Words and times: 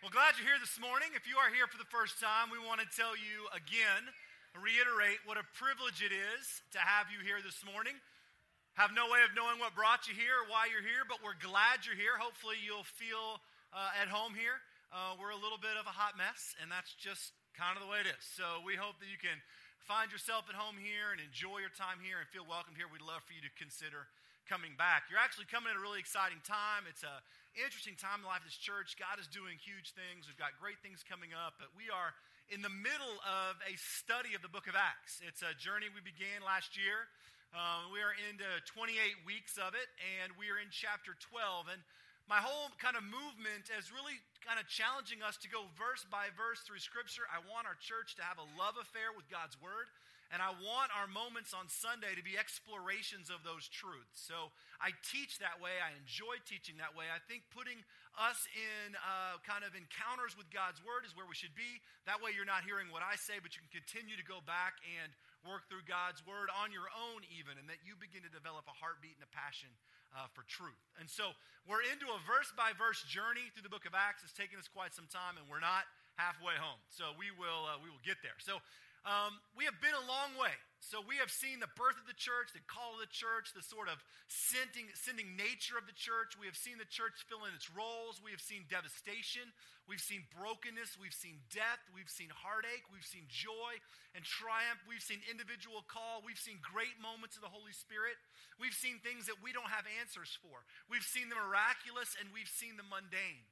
Well, 0.00 0.08
glad 0.08 0.40
you're 0.40 0.48
here 0.48 0.56
this 0.56 0.80
morning. 0.80 1.12
If 1.12 1.28
you 1.28 1.36
are 1.36 1.52
here 1.52 1.68
for 1.68 1.76
the 1.76 1.84
first 1.92 2.16
time, 2.16 2.48
we 2.48 2.56
want 2.56 2.80
to 2.80 2.88
tell 2.88 3.12
you 3.12 3.44
again, 3.52 4.08
reiterate 4.56 5.20
what 5.28 5.36
a 5.36 5.44
privilege 5.52 6.00
it 6.00 6.08
is 6.08 6.64
to 6.72 6.80
have 6.80 7.12
you 7.12 7.20
here 7.20 7.44
this 7.44 7.60
morning. 7.68 7.92
Have 8.80 8.96
no 8.96 9.12
way 9.12 9.20
of 9.28 9.36
knowing 9.36 9.60
what 9.60 9.76
brought 9.76 10.08
you 10.08 10.16
here 10.16 10.40
or 10.40 10.48
why 10.48 10.72
you're 10.72 10.80
here, 10.80 11.04
but 11.04 11.20
we're 11.20 11.36
glad 11.36 11.84
you're 11.84 12.00
here. 12.00 12.16
Hopefully, 12.16 12.56
you'll 12.64 12.88
feel 12.96 13.44
uh, 13.76 13.92
at 14.00 14.08
home 14.08 14.32
here. 14.32 14.64
Uh, 14.88 15.20
we're 15.20 15.36
a 15.36 15.42
little 15.44 15.60
bit 15.60 15.76
of 15.76 15.84
a 15.84 15.92
hot 15.92 16.16
mess, 16.16 16.56
and 16.64 16.72
that's 16.72 16.96
just 16.96 17.36
kind 17.52 17.76
of 17.76 17.84
the 17.84 17.90
way 17.92 18.00
it 18.00 18.08
is. 18.08 18.24
So, 18.24 18.64
we 18.64 18.80
hope 18.80 19.04
that 19.04 19.10
you 19.12 19.20
can 19.20 19.36
find 19.84 20.08
yourself 20.08 20.48
at 20.48 20.56
home 20.56 20.80
here 20.80 21.12
and 21.12 21.20
enjoy 21.20 21.60
your 21.60 21.76
time 21.76 22.00
here 22.00 22.24
and 22.24 22.26
feel 22.32 22.48
welcome 22.48 22.72
here. 22.72 22.88
We'd 22.88 23.04
love 23.04 23.20
for 23.28 23.36
you 23.36 23.44
to 23.44 23.52
consider 23.52 24.08
coming 24.48 24.80
back. 24.80 25.12
You're 25.12 25.20
actually 25.20 25.52
coming 25.52 25.68
at 25.70 25.76
a 25.76 25.82
really 25.84 26.00
exciting 26.00 26.40
time. 26.40 26.88
It's 26.88 27.04
a 27.04 27.20
interesting 27.58 27.98
time 27.98 28.22
in 28.22 28.26
life 28.26 28.46
this 28.46 28.58
church. 28.58 28.94
God 28.94 29.18
is 29.18 29.26
doing 29.26 29.58
huge 29.58 29.94
things. 29.94 30.30
We've 30.30 30.38
got 30.38 30.54
great 30.62 30.78
things 30.82 31.02
coming 31.02 31.34
up, 31.34 31.58
but 31.58 31.74
we 31.74 31.90
are 31.90 32.14
in 32.50 32.62
the 32.62 32.70
middle 32.70 33.16
of 33.26 33.58
a 33.66 33.74
study 33.78 34.34
of 34.34 34.42
the 34.42 34.50
book 34.50 34.66
of 34.66 34.74
Acts. 34.78 35.22
It's 35.22 35.42
a 35.42 35.54
journey 35.58 35.90
we 35.90 36.02
began 36.02 36.42
last 36.42 36.78
year. 36.78 37.06
Um, 37.50 37.90
we 37.90 37.98
are 37.98 38.14
into 38.30 38.46
28 38.70 38.94
weeks 39.26 39.58
of 39.58 39.74
it, 39.74 39.90
and 40.22 40.30
we 40.38 40.50
are 40.54 40.58
in 40.62 40.70
chapter 40.70 41.18
12. 41.18 41.74
And 41.74 41.82
my 42.30 42.38
whole 42.38 42.70
kind 42.78 42.94
of 42.94 43.02
movement 43.02 43.70
is 43.74 43.90
really 43.90 44.18
kind 44.46 44.62
of 44.62 44.70
challenging 44.70 45.18
us 45.18 45.34
to 45.42 45.50
go 45.50 45.66
verse 45.74 46.06
by 46.06 46.30
verse 46.38 46.62
through 46.62 46.78
Scripture. 46.78 47.26
I 47.26 47.42
want 47.50 47.66
our 47.66 47.78
church 47.82 48.14
to 48.18 48.22
have 48.22 48.38
a 48.38 48.46
love 48.54 48.78
affair 48.78 49.10
with 49.10 49.26
God's 49.26 49.58
Word. 49.58 49.90
And 50.30 50.38
I 50.38 50.54
want 50.62 50.94
our 50.94 51.10
moments 51.10 51.50
on 51.50 51.66
Sunday 51.66 52.14
to 52.14 52.22
be 52.22 52.38
explorations 52.38 53.34
of 53.34 53.42
those 53.42 53.66
truths. 53.66 54.14
So 54.14 54.54
I 54.78 54.94
teach 55.10 55.42
that 55.42 55.58
way. 55.58 55.82
I 55.82 55.90
enjoy 55.98 56.38
teaching 56.46 56.78
that 56.78 56.94
way. 56.94 57.10
I 57.10 57.18
think 57.26 57.50
putting 57.50 57.82
us 58.14 58.38
in 58.54 58.94
uh, 58.94 59.42
kind 59.42 59.66
of 59.66 59.74
encounters 59.74 60.38
with 60.38 60.46
God's 60.54 60.78
Word 60.86 61.02
is 61.02 61.18
where 61.18 61.26
we 61.26 61.34
should 61.34 61.54
be. 61.58 61.82
That 62.06 62.22
way 62.22 62.30
you're 62.30 62.46
not 62.46 62.62
hearing 62.62 62.94
what 62.94 63.02
I 63.02 63.18
say, 63.18 63.42
but 63.42 63.58
you 63.58 63.62
can 63.66 63.74
continue 63.74 64.14
to 64.14 64.26
go 64.26 64.38
back 64.46 64.78
and 64.86 65.10
work 65.42 65.66
through 65.66 65.82
God's 65.90 66.22
Word 66.22 66.46
on 66.62 66.70
your 66.70 66.86
own, 66.94 67.26
even, 67.34 67.58
and 67.58 67.66
that 67.66 67.82
you 67.82 67.98
begin 67.98 68.22
to 68.22 68.30
develop 68.30 68.70
a 68.70 68.76
heartbeat 68.78 69.18
and 69.18 69.26
a 69.26 69.32
passion 69.34 69.70
uh, 70.14 70.30
for 70.30 70.46
truth. 70.46 70.78
And 70.98 71.10
so 71.10 71.34
we're 71.66 71.82
into 71.86 72.06
a 72.10 72.20
verse 72.22 72.54
by 72.54 72.70
verse 72.78 73.02
journey 73.06 73.50
through 73.50 73.66
the 73.66 73.72
book 73.72 73.86
of 73.86 73.98
Acts. 73.98 74.22
It's 74.22 74.34
taken 74.34 74.62
us 74.62 74.70
quite 74.70 74.94
some 74.94 75.10
time, 75.10 75.38
and 75.38 75.46
we're 75.50 75.62
not 75.62 75.90
halfway 76.18 76.54
home. 76.58 76.78
So 76.92 77.16
we 77.16 77.32
will, 77.32 77.66
uh, 77.66 77.80
we 77.80 77.88
will 77.88 78.02
get 78.04 78.20
there. 78.20 78.36
So 78.42 78.60
um, 79.08 79.40
we 79.56 79.64
have 79.64 79.80
been 79.80 79.96
a 79.96 80.06
long 80.08 80.36
way. 80.36 80.52
So 80.80 81.04
we 81.04 81.20
have 81.20 81.28
seen 81.28 81.60
the 81.60 81.68
birth 81.76 82.00
of 82.00 82.08
the 82.08 82.16
church, 82.16 82.56
the 82.56 82.64
call 82.64 82.96
of 82.96 83.04
the 83.04 83.12
church, 83.12 83.52
the 83.52 83.60
sort 83.60 83.92
of 83.92 84.00
sending, 84.32 84.88
sending 84.96 85.36
nature 85.36 85.76
of 85.76 85.84
the 85.84 85.92
church. 85.92 86.40
We 86.40 86.48
have 86.48 86.56
seen 86.56 86.80
the 86.80 86.88
church 86.88 87.20
fill 87.28 87.44
in 87.44 87.52
its 87.52 87.68
roles. 87.68 88.16
We 88.24 88.32
have 88.32 88.40
seen 88.40 88.64
devastation. 88.64 89.52
We've 89.84 90.00
seen 90.00 90.24
brokenness. 90.32 90.96
We've 90.96 91.14
seen 91.14 91.44
death. 91.52 91.84
We've 91.92 92.08
seen 92.08 92.32
heartache. 92.32 92.88
We've 92.88 93.04
seen 93.04 93.28
joy 93.28 93.76
and 94.16 94.24
triumph. 94.24 94.80
We've 94.88 95.04
seen 95.04 95.20
individual 95.28 95.84
call. 95.84 96.24
We've 96.24 96.40
seen 96.40 96.56
great 96.64 96.96
moments 96.96 97.36
of 97.36 97.44
the 97.44 97.52
Holy 97.52 97.76
Spirit. 97.76 98.16
We've 98.56 98.76
seen 98.76 99.04
things 99.04 99.28
that 99.28 99.44
we 99.44 99.52
don't 99.52 99.68
have 99.68 99.84
answers 100.00 100.32
for. 100.40 100.64
We've 100.88 101.04
seen 101.04 101.28
the 101.28 101.36
miraculous 101.36 102.16
and 102.16 102.32
we've 102.32 102.48
seen 102.48 102.80
the 102.80 102.88
mundane. 102.88 103.44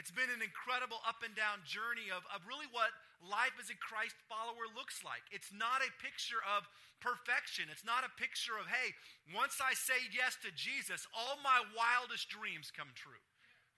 It's 0.00 0.10
been 0.14 0.32
an 0.32 0.40
incredible 0.40 1.02
up 1.04 1.20
and 1.20 1.36
down 1.36 1.60
journey 1.68 2.08
of, 2.08 2.24
of 2.32 2.46
really 2.48 2.70
what 2.72 2.88
life 3.20 3.56
as 3.60 3.68
a 3.68 3.76
Christ 3.76 4.16
follower 4.28 4.64
looks 4.72 5.04
like. 5.04 5.24
It's 5.28 5.52
not 5.52 5.84
a 5.84 6.00
picture 6.00 6.40
of 6.56 6.64
perfection. 7.00 7.68
It's 7.72 7.84
not 7.84 8.04
a 8.04 8.18
picture 8.20 8.56
of, 8.56 8.68
hey, 8.68 8.96
once 9.32 9.60
I 9.60 9.76
say 9.76 10.00
yes 10.12 10.36
to 10.44 10.52
Jesus, 10.52 11.08
all 11.12 11.40
my 11.40 11.60
wildest 11.72 12.28
dreams 12.28 12.72
come 12.72 12.92
true. 12.96 13.20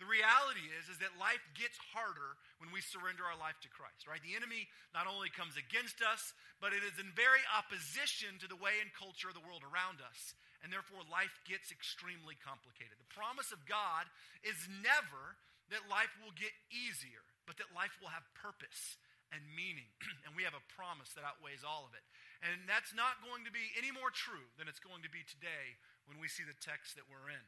The 0.03 0.11
reality 0.11 0.67
is, 0.75 0.91
is 0.91 0.99
that 0.99 1.15
life 1.15 1.43
gets 1.55 1.79
harder 1.95 2.35
when 2.59 2.75
we 2.75 2.83
surrender 2.83 3.23
our 3.23 3.39
life 3.39 3.55
to 3.63 3.71
Christ, 3.71 4.11
right? 4.11 4.19
The 4.19 4.35
enemy 4.35 4.67
not 4.91 5.07
only 5.07 5.31
comes 5.31 5.55
against 5.55 6.03
us, 6.03 6.35
but 6.59 6.75
it 6.75 6.83
is 6.83 6.99
in 6.99 7.15
very 7.15 7.43
opposition 7.55 8.35
to 8.43 8.51
the 8.51 8.59
way 8.59 8.83
and 8.83 8.91
culture 8.91 9.31
of 9.31 9.39
the 9.39 9.47
world 9.47 9.63
around 9.63 10.03
us. 10.03 10.35
And 10.67 10.75
therefore, 10.75 11.07
life 11.07 11.39
gets 11.47 11.71
extremely 11.71 12.35
complicated. 12.39 12.99
The 12.99 13.15
promise 13.15 13.55
of 13.55 13.63
God 13.63 14.11
is 14.43 14.59
never 14.83 15.39
that 15.71 15.87
life 15.87 16.11
will 16.19 16.35
get 16.35 16.51
easier, 16.75 17.23
but 17.47 17.59
that 17.63 17.71
life 17.71 17.95
will 18.03 18.11
have 18.11 18.27
purpose 18.35 18.99
and 19.33 19.41
meaning. 19.57 19.89
and 20.25 20.37
we 20.37 20.45
have 20.45 20.55
a 20.55 20.65
promise 20.71 21.17
that 21.19 21.25
outweighs 21.27 21.65
all 21.65 21.89
of 21.89 21.97
it. 21.97 22.05
And 22.45 22.69
that's 22.69 22.93
not 22.93 23.19
going 23.25 23.43
to 23.49 23.53
be 23.53 23.73
any 23.75 23.91
more 23.91 24.13
true 24.13 24.47
than 24.61 24.69
it's 24.69 24.83
going 24.83 25.03
to 25.03 25.13
be 25.13 25.25
today 25.25 25.81
when 26.07 26.21
we 26.21 26.29
see 26.29 26.45
the 26.45 26.57
text 26.61 26.95
that 27.01 27.07
we're 27.07 27.31
in. 27.31 27.47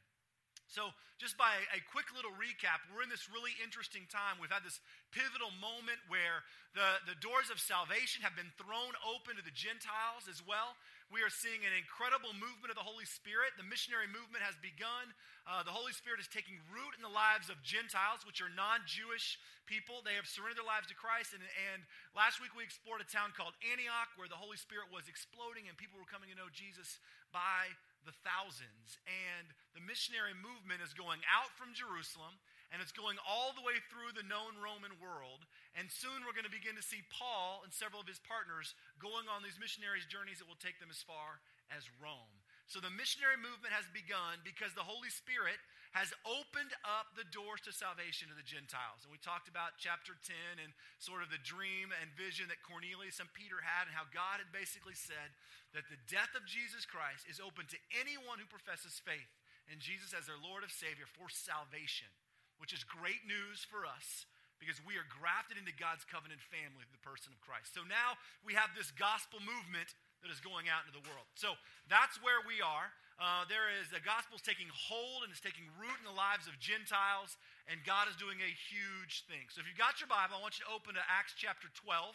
So, 0.70 0.90
just 1.20 1.36
by 1.36 1.60
a 1.76 1.80
quick 1.92 2.08
little 2.16 2.32
recap, 2.34 2.82
we're 2.88 3.04
in 3.04 3.12
this 3.12 3.28
really 3.28 3.52
interesting 3.60 4.08
time. 4.08 4.40
We've 4.40 4.50
had 4.50 4.64
this 4.64 4.80
pivotal 5.12 5.52
moment 5.60 6.00
where 6.08 6.42
the, 6.72 6.98
the 7.04 7.18
doors 7.20 7.52
of 7.52 7.60
salvation 7.60 8.24
have 8.24 8.34
been 8.34 8.50
thrown 8.56 8.96
open 9.04 9.36
to 9.36 9.44
the 9.44 9.54
Gentiles 9.54 10.26
as 10.26 10.42
well. 10.42 10.74
We 11.14 11.22
are 11.22 11.30
seeing 11.30 11.62
an 11.62 11.70
incredible 11.70 12.34
movement 12.34 12.74
of 12.74 12.76
the 12.76 12.82
Holy 12.82 13.06
Spirit. 13.06 13.54
The 13.54 13.62
missionary 13.62 14.10
movement 14.10 14.42
has 14.42 14.58
begun. 14.58 15.14
Uh, 15.46 15.62
the 15.62 15.70
Holy 15.70 15.94
Spirit 15.94 16.18
is 16.18 16.26
taking 16.26 16.58
root 16.74 16.90
in 16.98 17.06
the 17.06 17.14
lives 17.14 17.46
of 17.46 17.62
Gentiles, 17.62 18.26
which 18.26 18.42
are 18.42 18.50
non 18.50 18.82
Jewish 18.82 19.38
people. 19.62 20.02
They 20.02 20.18
have 20.18 20.26
surrendered 20.26 20.66
their 20.66 20.66
lives 20.66 20.90
to 20.90 20.98
Christ. 20.98 21.30
And, 21.30 21.46
and 21.70 21.86
last 22.18 22.42
week 22.42 22.50
we 22.58 22.66
explored 22.66 22.98
a 22.98 23.06
town 23.06 23.30
called 23.30 23.54
Antioch 23.62 24.10
where 24.18 24.26
the 24.26 24.34
Holy 24.34 24.58
Spirit 24.58 24.90
was 24.90 25.06
exploding 25.06 25.70
and 25.70 25.78
people 25.78 26.02
were 26.02 26.10
coming 26.10 26.34
to 26.34 26.36
know 26.36 26.50
Jesus 26.50 26.98
by 27.30 27.70
the 28.02 28.16
thousands. 28.26 28.98
And 29.06 29.54
the 29.78 29.86
missionary 29.86 30.34
movement 30.34 30.82
is 30.82 30.98
going 30.98 31.22
out 31.30 31.54
from 31.54 31.78
Jerusalem 31.78 32.42
and 32.74 32.82
it's 32.82 32.90
going 32.90 33.14
all 33.22 33.54
the 33.54 33.62
way 33.62 33.78
through 33.86 34.10
the 34.18 34.26
known 34.26 34.58
Roman 34.58 34.98
world. 34.98 35.46
And 35.78 35.86
soon 35.86 36.26
we're 36.26 36.34
going 36.34 36.50
to 36.50 36.50
begin 36.50 36.74
to 36.74 36.82
see 36.82 37.06
Paul 37.06 37.62
and 37.62 37.70
several 37.70 38.02
of 38.02 38.10
his 38.10 38.18
partners 38.26 38.74
going 38.98 39.30
on 39.30 39.46
these 39.46 39.62
missionaries' 39.62 40.10
journeys 40.10 40.42
that 40.42 40.50
will 40.50 40.58
take 40.58 40.82
them 40.82 40.90
as 40.90 40.98
far 40.98 41.38
as 41.70 41.86
Rome. 42.02 42.42
So 42.66 42.82
the 42.82 42.90
missionary 42.90 43.38
movement 43.38 43.70
has 43.70 43.86
begun 43.94 44.42
because 44.42 44.74
the 44.74 44.82
Holy 44.82 45.12
Spirit 45.14 45.62
has 45.94 46.10
opened 46.26 46.74
up 46.82 47.14
the 47.14 47.28
doors 47.30 47.62
to 47.62 47.70
salvation 47.70 48.26
to 48.26 48.34
the 48.34 48.42
Gentiles. 48.42 49.06
And 49.06 49.14
we 49.14 49.22
talked 49.22 49.46
about 49.46 49.78
chapter 49.78 50.18
10 50.26 50.58
and 50.58 50.74
sort 50.98 51.22
of 51.22 51.30
the 51.30 51.38
dream 51.46 51.94
and 51.94 52.10
vision 52.18 52.50
that 52.50 52.66
Cornelius 52.66 53.22
and 53.22 53.30
Peter 53.30 53.62
had, 53.62 53.86
and 53.86 53.94
how 53.94 54.10
God 54.10 54.42
had 54.42 54.50
basically 54.50 54.98
said 54.98 55.30
that 55.70 55.86
the 55.86 56.00
death 56.10 56.34
of 56.34 56.50
Jesus 56.50 56.82
Christ 56.82 57.30
is 57.30 57.38
open 57.38 57.70
to 57.70 57.78
anyone 57.94 58.42
who 58.42 58.50
professes 58.50 58.98
faith 58.98 59.30
in 59.70 59.78
Jesus 59.78 60.10
as 60.10 60.26
their 60.26 60.40
Lord 60.40 60.66
of 60.66 60.74
Savior 60.74 61.06
for 61.06 61.30
salvation, 61.30 62.10
which 62.58 62.72
is 62.72 62.84
great 62.84 63.26
news 63.26 63.62
for 63.66 63.84
us 63.84 64.26
because 64.62 64.78
we 64.86 64.96
are 64.96 65.04
grafted 65.10 65.60
into 65.60 65.74
God's 65.74 66.06
covenant 66.06 66.40
family 66.40 66.86
through 66.86 66.96
the 66.96 67.06
person 67.06 67.34
of 67.34 67.38
Christ. 67.42 67.74
So 67.74 67.84
now 67.84 68.16
we 68.46 68.56
have 68.56 68.72
this 68.72 68.94
gospel 68.94 69.42
movement 69.42 69.92
that 70.24 70.32
is 70.32 70.40
going 70.40 70.72
out 70.72 70.88
into 70.88 70.96
the 70.96 71.04
world. 71.04 71.28
So 71.36 71.58
that's 71.90 72.16
where 72.24 72.40
we 72.48 72.64
are. 72.64 72.88
Uh, 73.20 73.46
there 73.46 73.70
is 73.70 73.92
the 73.94 74.02
gospel 74.02 74.40
is 74.40 74.42
taking 74.42 74.66
hold 74.72 75.22
and 75.22 75.30
it's 75.30 75.44
taking 75.44 75.68
root 75.78 75.94
in 76.02 76.06
the 76.08 76.16
lives 76.16 76.50
of 76.50 76.58
Gentiles, 76.58 77.38
and 77.70 77.78
God 77.86 78.10
is 78.10 78.18
doing 78.18 78.42
a 78.42 78.50
huge 78.50 79.22
thing. 79.30 79.46
So 79.54 79.62
if 79.62 79.70
you've 79.70 79.78
got 79.78 80.02
your 80.02 80.10
Bible, 80.10 80.34
I 80.34 80.42
want 80.42 80.58
you 80.58 80.66
to 80.66 80.72
open 80.74 80.98
to 80.98 81.04
Acts 81.06 81.36
chapter 81.38 81.70
12, 81.78 82.10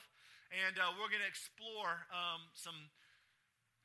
and 0.52 0.76
uh, 0.76 0.92
we're 1.00 1.08
going 1.08 1.24
to 1.24 1.32
explore 1.32 2.04
um, 2.12 2.44
some 2.52 2.76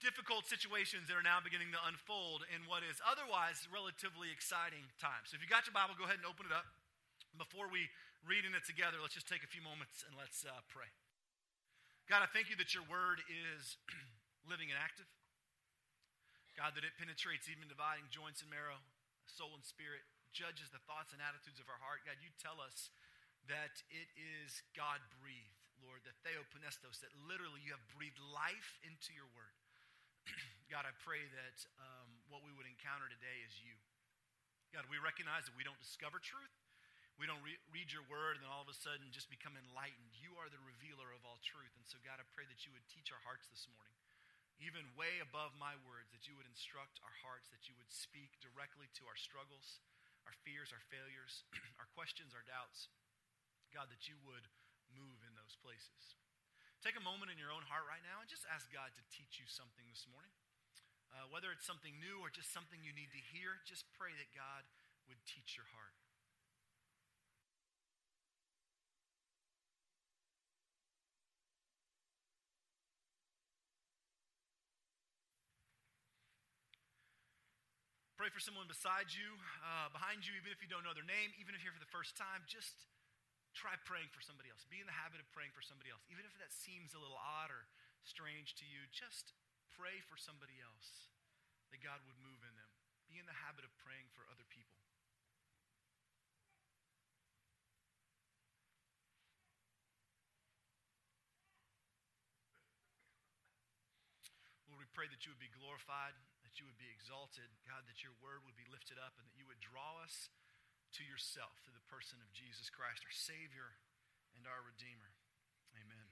difficult 0.05 0.45
situations 0.45 1.09
that 1.09 1.17
are 1.17 1.25
now 1.25 1.41
beginning 1.41 1.73
to 1.73 1.81
unfold 1.89 2.45
in 2.53 2.61
what 2.69 2.85
is 2.85 3.01
otherwise 3.01 3.65
relatively 3.73 4.29
exciting 4.29 4.85
times. 5.01 5.33
So 5.33 5.41
if 5.41 5.41
you 5.41 5.49
got 5.49 5.65
your 5.65 5.73
Bible, 5.73 5.97
go 5.97 6.05
ahead 6.05 6.21
and 6.21 6.29
open 6.29 6.45
it 6.45 6.53
up. 6.53 6.69
Before 7.41 7.73
we 7.73 7.89
read 8.29 8.45
in 8.45 8.53
it 8.53 8.69
together, 8.69 9.01
let's 9.01 9.17
just 9.17 9.25
take 9.25 9.41
a 9.41 9.49
few 9.49 9.65
moments 9.65 10.05
and 10.05 10.13
let's 10.13 10.45
uh, 10.45 10.53
pray. 10.69 10.93
God, 12.05 12.21
I 12.21 12.29
thank 12.29 12.53
you 12.53 12.57
that 12.61 12.77
your 12.77 12.85
word 12.85 13.25
is 13.33 13.81
living 14.53 14.69
and 14.69 14.77
active. 14.77 15.09
God, 16.53 16.77
that 16.77 16.85
it 16.85 16.95
penetrates 17.01 17.49
even 17.49 17.65
dividing 17.67 18.05
joints 18.13 18.45
and 18.45 18.53
marrow, 18.53 18.85
soul 19.25 19.57
and 19.57 19.65
spirit, 19.65 20.05
judges 20.37 20.69
the 20.69 20.85
thoughts 20.85 21.17
and 21.17 21.25
attitudes 21.25 21.57
of 21.59 21.67
our 21.73 21.81
heart. 21.81 22.05
God, 22.05 22.21
you 22.21 22.29
tell 22.37 22.61
us 22.61 22.93
that 23.49 23.81
it 23.89 24.13
is 24.21 24.61
God 24.77 25.01
breathed, 25.17 25.65
Lord, 25.81 26.05
that 26.05 26.15
theopneustos, 26.21 27.01
that 27.01 27.11
literally 27.25 27.65
you 27.65 27.73
have 27.73 27.83
breathed 27.97 28.21
life 28.21 28.79
into 28.85 29.11
your 29.17 29.27
word. 29.33 29.57
God, 30.73 30.89
I 30.89 30.95
pray 31.07 31.23
that 31.23 31.59
um, 31.79 32.09
what 32.27 32.43
we 32.43 32.51
would 32.57 32.67
encounter 32.67 33.07
today 33.07 33.45
is 33.47 33.55
you. 33.63 33.77
God, 34.75 34.91
we 34.91 34.99
recognize 34.99 35.47
that 35.47 35.55
we 35.55 35.63
don't 35.63 35.79
discover 35.79 36.19
truth. 36.19 36.51
We 37.15 37.31
don't 37.31 37.43
re- 37.47 37.63
read 37.71 37.95
your 37.95 38.03
word 38.11 38.35
and 38.35 38.43
then 38.43 38.51
all 38.51 38.67
of 38.67 38.73
a 38.73 38.75
sudden 38.75 39.15
just 39.15 39.31
become 39.31 39.55
enlightened. 39.55 40.19
You 40.19 40.35
are 40.35 40.51
the 40.51 40.59
revealer 40.67 41.15
of 41.15 41.23
all 41.23 41.39
truth. 41.47 41.71
And 41.79 41.87
so, 41.87 42.03
God, 42.03 42.19
I 42.19 42.27
pray 42.35 42.43
that 42.51 42.67
you 42.67 42.75
would 42.75 42.83
teach 42.91 43.15
our 43.15 43.23
hearts 43.23 43.47
this 43.47 43.71
morning, 43.71 43.95
even 44.59 44.91
way 44.99 45.23
above 45.23 45.55
my 45.55 45.79
words, 45.87 46.11
that 46.11 46.27
you 46.27 46.35
would 46.35 46.51
instruct 46.51 46.99
our 47.07 47.15
hearts, 47.23 47.55
that 47.55 47.71
you 47.71 47.79
would 47.79 47.91
speak 47.95 48.35
directly 48.43 48.91
to 48.99 49.07
our 49.07 49.15
struggles, 49.15 49.79
our 50.27 50.35
fears, 50.43 50.75
our 50.75 50.83
failures, 50.91 51.47
our 51.79 51.87
questions, 51.95 52.35
our 52.35 52.43
doubts. 52.43 52.91
God, 53.71 53.87
that 53.95 54.11
you 54.11 54.19
would 54.27 54.51
move 54.91 55.23
in 55.23 55.39
those 55.39 55.55
places. 55.63 56.19
Take 56.85 57.01
a 57.01 57.09
moment 57.09 57.33
in 57.33 57.41
your 57.41 57.49
own 57.49 57.65
heart 57.65 57.89
right 57.89 58.05
now 58.05 58.21
and 58.21 58.29
just 58.29 58.45
ask 58.53 58.69
God 58.69 58.93
to 58.93 59.03
teach 59.09 59.41
you 59.41 59.49
something 59.49 59.89
this 59.89 60.05
morning. 60.05 60.29
Uh, 61.09 61.25
whether 61.33 61.49
it's 61.49 61.65
something 61.65 61.97
new 61.97 62.21
or 62.21 62.29
just 62.29 62.53
something 62.53 62.77
you 62.85 62.93
need 62.93 63.09
to 63.09 63.23
hear, 63.33 63.57
just 63.65 63.89
pray 63.97 64.13
that 64.13 64.29
God 64.37 64.69
would 65.09 65.17
teach 65.25 65.57
your 65.57 65.65
heart. 65.73 65.97
Pray 78.21 78.29
for 78.29 78.45
someone 78.45 78.69
beside 78.69 79.09
you, 79.09 79.41
uh, 79.65 79.89
behind 79.89 80.29
you, 80.29 80.37
even 80.37 80.53
if 80.53 80.61
you 80.61 80.69
don't 80.69 80.85
know 80.85 80.93
their 80.93 81.09
name, 81.09 81.33
even 81.41 81.57
if 81.57 81.65
you're 81.65 81.73
here 81.73 81.81
for 81.81 81.81
the 81.81 81.89
first 81.97 82.13
time. 82.13 82.45
Just 82.45 82.77
try 83.55 83.79
praying 83.87 84.11
for 84.11 84.21
somebody 84.21 84.51
else. 84.51 84.67
Be 84.67 84.83
in 84.83 84.91
the 84.91 84.99
habit 84.99 85.23
of 85.23 85.31
praying 85.31 85.55
for 85.55 85.63
somebody 85.63 85.89
else. 85.95 86.03
Even 86.11 86.27
if 86.27 86.35
that 86.43 86.51
seems 86.51 86.93
a 86.93 87.01
little 87.01 87.19
odd 87.19 87.55
or 87.55 87.71
strange 88.03 88.59
to 88.59 88.67
you, 88.67 88.85
just 88.91 89.33
pray 89.73 90.03
for 90.05 90.19
somebody 90.19 90.59
else 90.59 91.09
that 91.71 91.79
God 91.81 92.03
would 92.05 92.19
move 92.19 92.43
in 92.43 92.55
them. 92.59 92.71
Be 93.07 93.23
in 93.23 93.27
the 93.31 93.39
habit 93.47 93.63
of 93.63 93.71
praying 93.79 94.11
for 94.11 94.27
other 94.27 94.45
people. 94.51 94.75
Lord, 104.67 104.83
we 104.83 104.91
pray 104.91 105.07
that 105.11 105.23
you 105.23 105.31
would 105.31 105.43
be 105.43 105.55
glorified, 105.55 106.19
that 106.43 106.59
you 106.59 106.67
would 106.67 106.79
be 106.79 106.91
exalted, 106.91 107.47
God, 107.67 107.87
that 107.87 108.03
your 108.03 108.15
word 108.19 108.43
would 108.43 108.59
be 108.59 108.67
lifted 108.67 108.99
up, 108.99 109.15
and 109.19 109.27
that 109.31 109.39
you 109.39 109.47
would 109.47 109.63
draw 109.63 110.03
us 110.03 110.27
to 111.01 111.03
yourself 111.03 111.51
through 111.67 111.75
the 111.75 111.89
person 111.91 112.23
of 112.23 112.31
Jesus 112.31 112.71
Christ, 112.71 113.03
our 113.03 113.15
Savior 113.15 113.75
and 114.39 114.47
our 114.47 114.63
Redeemer. 114.63 115.11
Amen. 115.75 116.07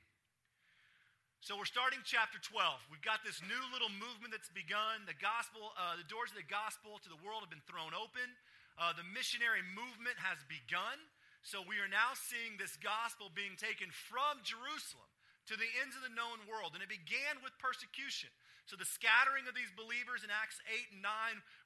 So 1.38 1.54
we're 1.54 1.70
starting 1.70 2.02
chapter 2.02 2.42
12. 2.42 2.90
We've 2.90 3.02
got 3.02 3.22
this 3.22 3.38
new 3.46 3.62
little 3.70 3.90
movement 3.94 4.34
that's 4.34 4.50
begun. 4.50 5.06
The 5.06 5.18
gospel, 5.18 5.70
uh, 5.78 5.98
the 5.98 6.06
doors 6.10 6.34
of 6.34 6.38
the 6.38 6.46
gospel 6.50 6.98
to 7.02 7.10
the 7.10 7.18
world 7.22 7.46
have 7.46 7.50
been 7.50 7.62
thrown 7.66 7.94
open. 7.94 8.26
Uh, 8.74 8.94
the 8.94 9.06
missionary 9.06 9.62
movement 9.74 10.18
has 10.18 10.42
begun. 10.50 10.98
So 11.46 11.62
we 11.62 11.78
are 11.82 11.90
now 11.90 12.14
seeing 12.18 12.58
this 12.58 12.74
gospel 12.78 13.30
being 13.30 13.54
taken 13.58 13.90
from 13.90 14.42
Jerusalem 14.42 15.11
to 15.50 15.54
the 15.58 15.70
ends 15.82 15.98
of 15.98 16.02
the 16.06 16.14
known 16.14 16.42
world. 16.46 16.74
And 16.74 16.82
it 16.84 16.92
began 16.92 17.42
with 17.42 17.56
persecution. 17.58 18.30
So 18.70 18.78
the 18.78 18.86
scattering 18.86 19.50
of 19.50 19.58
these 19.58 19.74
believers 19.74 20.22
in 20.22 20.30
Acts 20.30 20.62
8 20.70 20.94
and 20.94 21.02
9 21.02 21.10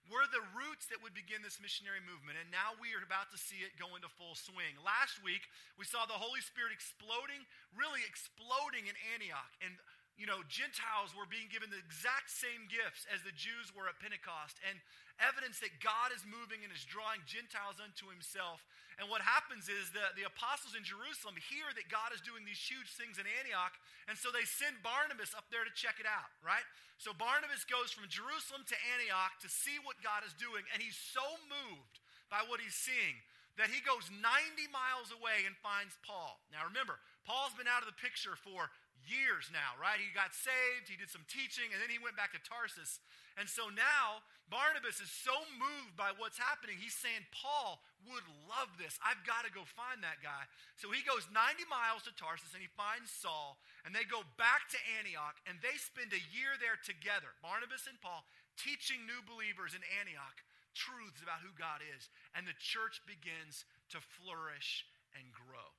were 0.08 0.24
the 0.32 0.40
roots 0.56 0.88
that 0.88 1.04
would 1.04 1.12
begin 1.12 1.44
this 1.44 1.60
missionary 1.60 2.00
movement. 2.00 2.40
And 2.40 2.48
now 2.48 2.72
we 2.80 2.96
are 2.96 3.04
about 3.04 3.28
to 3.36 3.38
see 3.38 3.60
it 3.60 3.76
go 3.76 3.92
into 3.92 4.08
full 4.16 4.32
swing. 4.32 4.80
Last 4.80 5.20
week, 5.20 5.44
we 5.76 5.84
saw 5.84 6.08
the 6.08 6.16
Holy 6.16 6.40
Spirit 6.40 6.72
exploding, 6.72 7.44
really 7.76 8.00
exploding 8.08 8.88
in 8.88 8.96
Antioch. 9.12 9.52
And 9.60 9.76
you 10.16 10.24
know, 10.24 10.40
Gentiles 10.48 11.12
were 11.12 11.28
being 11.28 11.52
given 11.52 11.68
the 11.68 11.80
exact 11.80 12.32
same 12.32 12.64
gifts 12.72 13.04
as 13.12 13.20
the 13.20 13.36
Jews 13.36 13.68
were 13.76 13.84
at 13.84 14.00
Pentecost, 14.00 14.56
and 14.64 14.80
evidence 15.20 15.60
that 15.60 15.76
God 15.80 16.12
is 16.12 16.24
moving 16.24 16.64
and 16.64 16.72
is 16.72 16.84
drawing 16.88 17.20
Gentiles 17.28 17.80
unto 17.80 18.08
himself. 18.08 18.64
And 18.96 19.12
what 19.12 19.20
happens 19.20 19.68
is 19.68 19.92
that 19.92 20.16
the 20.16 20.24
apostles 20.24 20.72
in 20.72 20.84
Jerusalem 20.84 21.36
hear 21.36 21.68
that 21.76 21.92
God 21.92 22.16
is 22.16 22.24
doing 22.24 22.48
these 22.48 22.60
huge 22.60 22.96
things 22.96 23.20
in 23.20 23.28
Antioch, 23.28 23.76
and 24.08 24.16
so 24.16 24.32
they 24.32 24.48
send 24.48 24.80
Barnabas 24.80 25.36
up 25.36 25.52
there 25.52 25.68
to 25.68 25.72
check 25.76 26.00
it 26.00 26.08
out, 26.08 26.32
right? 26.40 26.64
So 26.96 27.12
Barnabas 27.12 27.68
goes 27.68 27.92
from 27.92 28.08
Jerusalem 28.08 28.64
to 28.72 28.76
Antioch 28.96 29.36
to 29.44 29.52
see 29.52 29.76
what 29.84 30.00
God 30.00 30.24
is 30.24 30.32
doing, 30.36 30.64
and 30.72 30.80
he's 30.80 30.96
so 30.96 31.24
moved 31.44 32.00
by 32.32 32.40
what 32.48 32.64
he's 32.64 32.76
seeing 32.76 33.20
that 33.56 33.72
he 33.72 33.80
goes 33.80 34.08
90 34.12 34.24
miles 34.68 35.12
away 35.12 35.48
and 35.48 35.56
finds 35.64 35.96
Paul. 36.04 36.40
Now 36.52 36.68
remember, 36.68 37.00
Paul's 37.24 37.56
been 37.56 37.68
out 37.68 37.80
of 37.80 37.88
the 37.88 37.96
picture 37.96 38.36
for 38.36 38.68
years 39.06 39.48
now, 39.54 39.78
right? 39.78 40.02
He 40.02 40.10
got 40.12 40.34
saved, 40.34 40.90
he 40.90 40.98
did 40.98 41.08
some 41.08 41.24
teaching, 41.30 41.70
and 41.70 41.78
then 41.78 41.88
he 41.88 42.02
went 42.02 42.18
back 42.18 42.34
to 42.34 42.42
Tarsus. 42.42 42.98
And 43.38 43.46
so 43.46 43.70
now 43.72 44.26
Barnabas 44.46 45.02
is 45.02 45.10
so 45.10 45.34
moved 45.58 45.98
by 45.98 46.14
what's 46.18 46.38
happening, 46.38 46.78
he's 46.78 46.94
saying, 46.94 47.26
Paul 47.34 47.82
would 48.06 48.26
love 48.46 48.70
this. 48.78 48.94
I've 49.02 49.20
got 49.26 49.42
to 49.42 49.50
go 49.50 49.66
find 49.66 50.02
that 50.06 50.22
guy. 50.22 50.46
So 50.78 50.94
he 50.94 51.02
goes 51.02 51.26
90 51.34 51.66
miles 51.66 52.06
to 52.06 52.14
Tarsus 52.14 52.54
and 52.54 52.62
he 52.62 52.70
finds 52.78 53.10
Saul, 53.10 53.58
and 53.82 53.90
they 53.90 54.06
go 54.06 54.22
back 54.38 54.70
to 54.70 54.78
Antioch, 54.98 55.38
and 55.50 55.58
they 55.62 55.74
spend 55.78 56.14
a 56.14 56.26
year 56.30 56.54
there 56.62 56.78
together, 56.78 57.34
Barnabas 57.42 57.90
and 57.90 57.98
Paul, 57.98 58.22
teaching 58.54 59.02
new 59.04 59.20
believers 59.26 59.74
in 59.74 59.82
Antioch 59.98 60.42
truths 60.76 61.24
about 61.24 61.40
who 61.40 61.50
God 61.56 61.80
is. 61.80 62.12
And 62.36 62.44
the 62.44 62.56
church 62.60 63.00
begins 63.08 63.64
to 63.96 63.98
flourish 63.98 64.84
and 65.16 65.24
grow. 65.32 65.72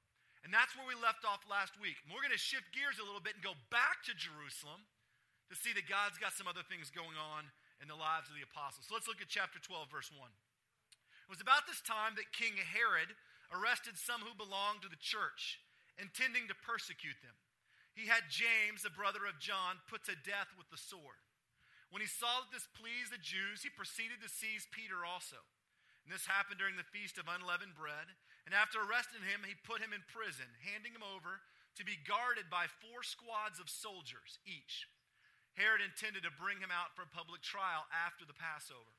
And 0.45 0.54
that's 0.54 0.74
where 0.78 0.88
we 0.88 0.95
left 0.98 1.25
off 1.25 1.44
last 1.50 1.75
week. 1.81 1.98
We're 2.07 2.24
going 2.24 2.36
to 2.36 2.39
shift 2.39 2.72
gears 2.72 3.01
a 3.01 3.06
little 3.06 3.24
bit 3.24 3.36
and 3.36 3.44
go 3.44 3.57
back 3.74 4.06
to 4.07 4.13
Jerusalem 4.16 4.86
to 5.50 5.56
see 5.56 5.72
that 5.75 5.88
God's 5.88 6.19
got 6.19 6.36
some 6.36 6.48
other 6.48 6.63
things 6.63 6.92
going 6.92 7.16
on 7.18 7.50
in 7.80 7.88
the 7.88 7.98
lives 7.98 8.31
of 8.31 8.36
the 8.36 8.45
apostles. 8.45 8.88
So 8.88 8.95
let's 8.95 9.10
look 9.10 9.19
at 9.19 9.31
chapter 9.31 9.60
12, 9.60 9.92
verse 9.92 10.12
1. 10.12 10.19
It 10.24 11.31
was 11.31 11.44
about 11.44 11.68
this 11.68 11.84
time 11.84 12.16
that 12.16 12.31
King 12.31 12.56
Herod 12.56 13.12
arrested 13.51 14.00
some 14.00 14.24
who 14.24 14.36
belonged 14.36 14.84
to 14.84 14.92
the 14.92 15.00
church, 15.00 15.60
intending 16.00 16.48
to 16.48 16.56
persecute 16.63 17.19
them. 17.19 17.36
He 17.95 18.07
had 18.07 18.30
James, 18.30 18.86
the 18.86 18.94
brother 18.94 19.25
of 19.25 19.42
John, 19.42 19.81
put 19.90 20.06
to 20.06 20.16
death 20.22 20.54
with 20.56 20.69
the 20.69 20.80
sword. 20.80 21.19
When 21.90 22.04
he 22.04 22.10
saw 22.10 22.44
that 22.44 22.51
this 22.51 22.68
pleased 22.75 23.16
the 23.16 23.19
Jews, 23.19 23.63
he 23.63 23.72
proceeded 23.72 24.19
to 24.22 24.30
seize 24.30 24.68
Peter 24.69 25.07
also. 25.07 25.40
And 26.04 26.12
this 26.12 26.28
happened 26.28 26.60
during 26.60 26.75
the 26.75 26.88
feast 26.88 27.18
of 27.19 27.28
unleavened 27.28 27.75
bread. 27.75 28.07
And 28.47 28.55
after 28.55 28.79
arresting 28.79 29.27
him, 29.27 29.44
he 29.44 29.59
put 29.67 29.83
him 29.83 29.91
in 29.91 29.99
prison, 30.07 30.47
handing 30.63 30.95
him 30.95 31.03
over 31.03 31.44
to 31.75 31.83
be 31.83 31.99
guarded 32.07 32.47
by 32.47 32.71
four 32.79 33.03
squads 33.03 33.59
of 33.59 33.67
soldiers 33.67 34.39
each. 34.47 34.88
Herod 35.59 35.83
intended 35.83 36.23
to 36.23 36.39
bring 36.39 36.63
him 36.63 36.71
out 36.71 36.95
for 36.95 37.03
a 37.03 37.11
public 37.11 37.44
trial 37.44 37.83
after 37.91 38.23
the 38.23 38.38
Passover. 38.39 38.95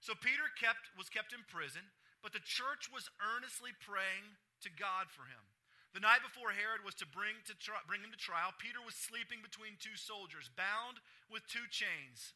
So 0.00 0.16
Peter 0.16 0.48
kept, 0.56 0.88
was 0.96 1.12
kept 1.12 1.36
in 1.36 1.44
prison, 1.44 1.84
but 2.24 2.32
the 2.32 2.40
church 2.40 2.88
was 2.88 3.12
earnestly 3.20 3.76
praying 3.84 4.24
to 4.64 4.72
God 4.72 5.12
for 5.12 5.28
him. 5.28 5.44
The 5.92 6.00
night 6.00 6.24
before 6.24 6.56
Herod 6.56 6.80
was 6.80 6.96
to 7.04 7.08
bring, 7.08 7.36
to 7.52 7.54
tri- 7.60 7.84
bring 7.84 8.00
him 8.00 8.16
to 8.16 8.20
trial, 8.20 8.56
Peter 8.56 8.80
was 8.80 8.96
sleeping 8.96 9.44
between 9.44 9.76
two 9.76 9.96
soldiers, 10.00 10.48
bound 10.56 11.04
with 11.28 11.44
two 11.52 11.68
chains. 11.68 12.32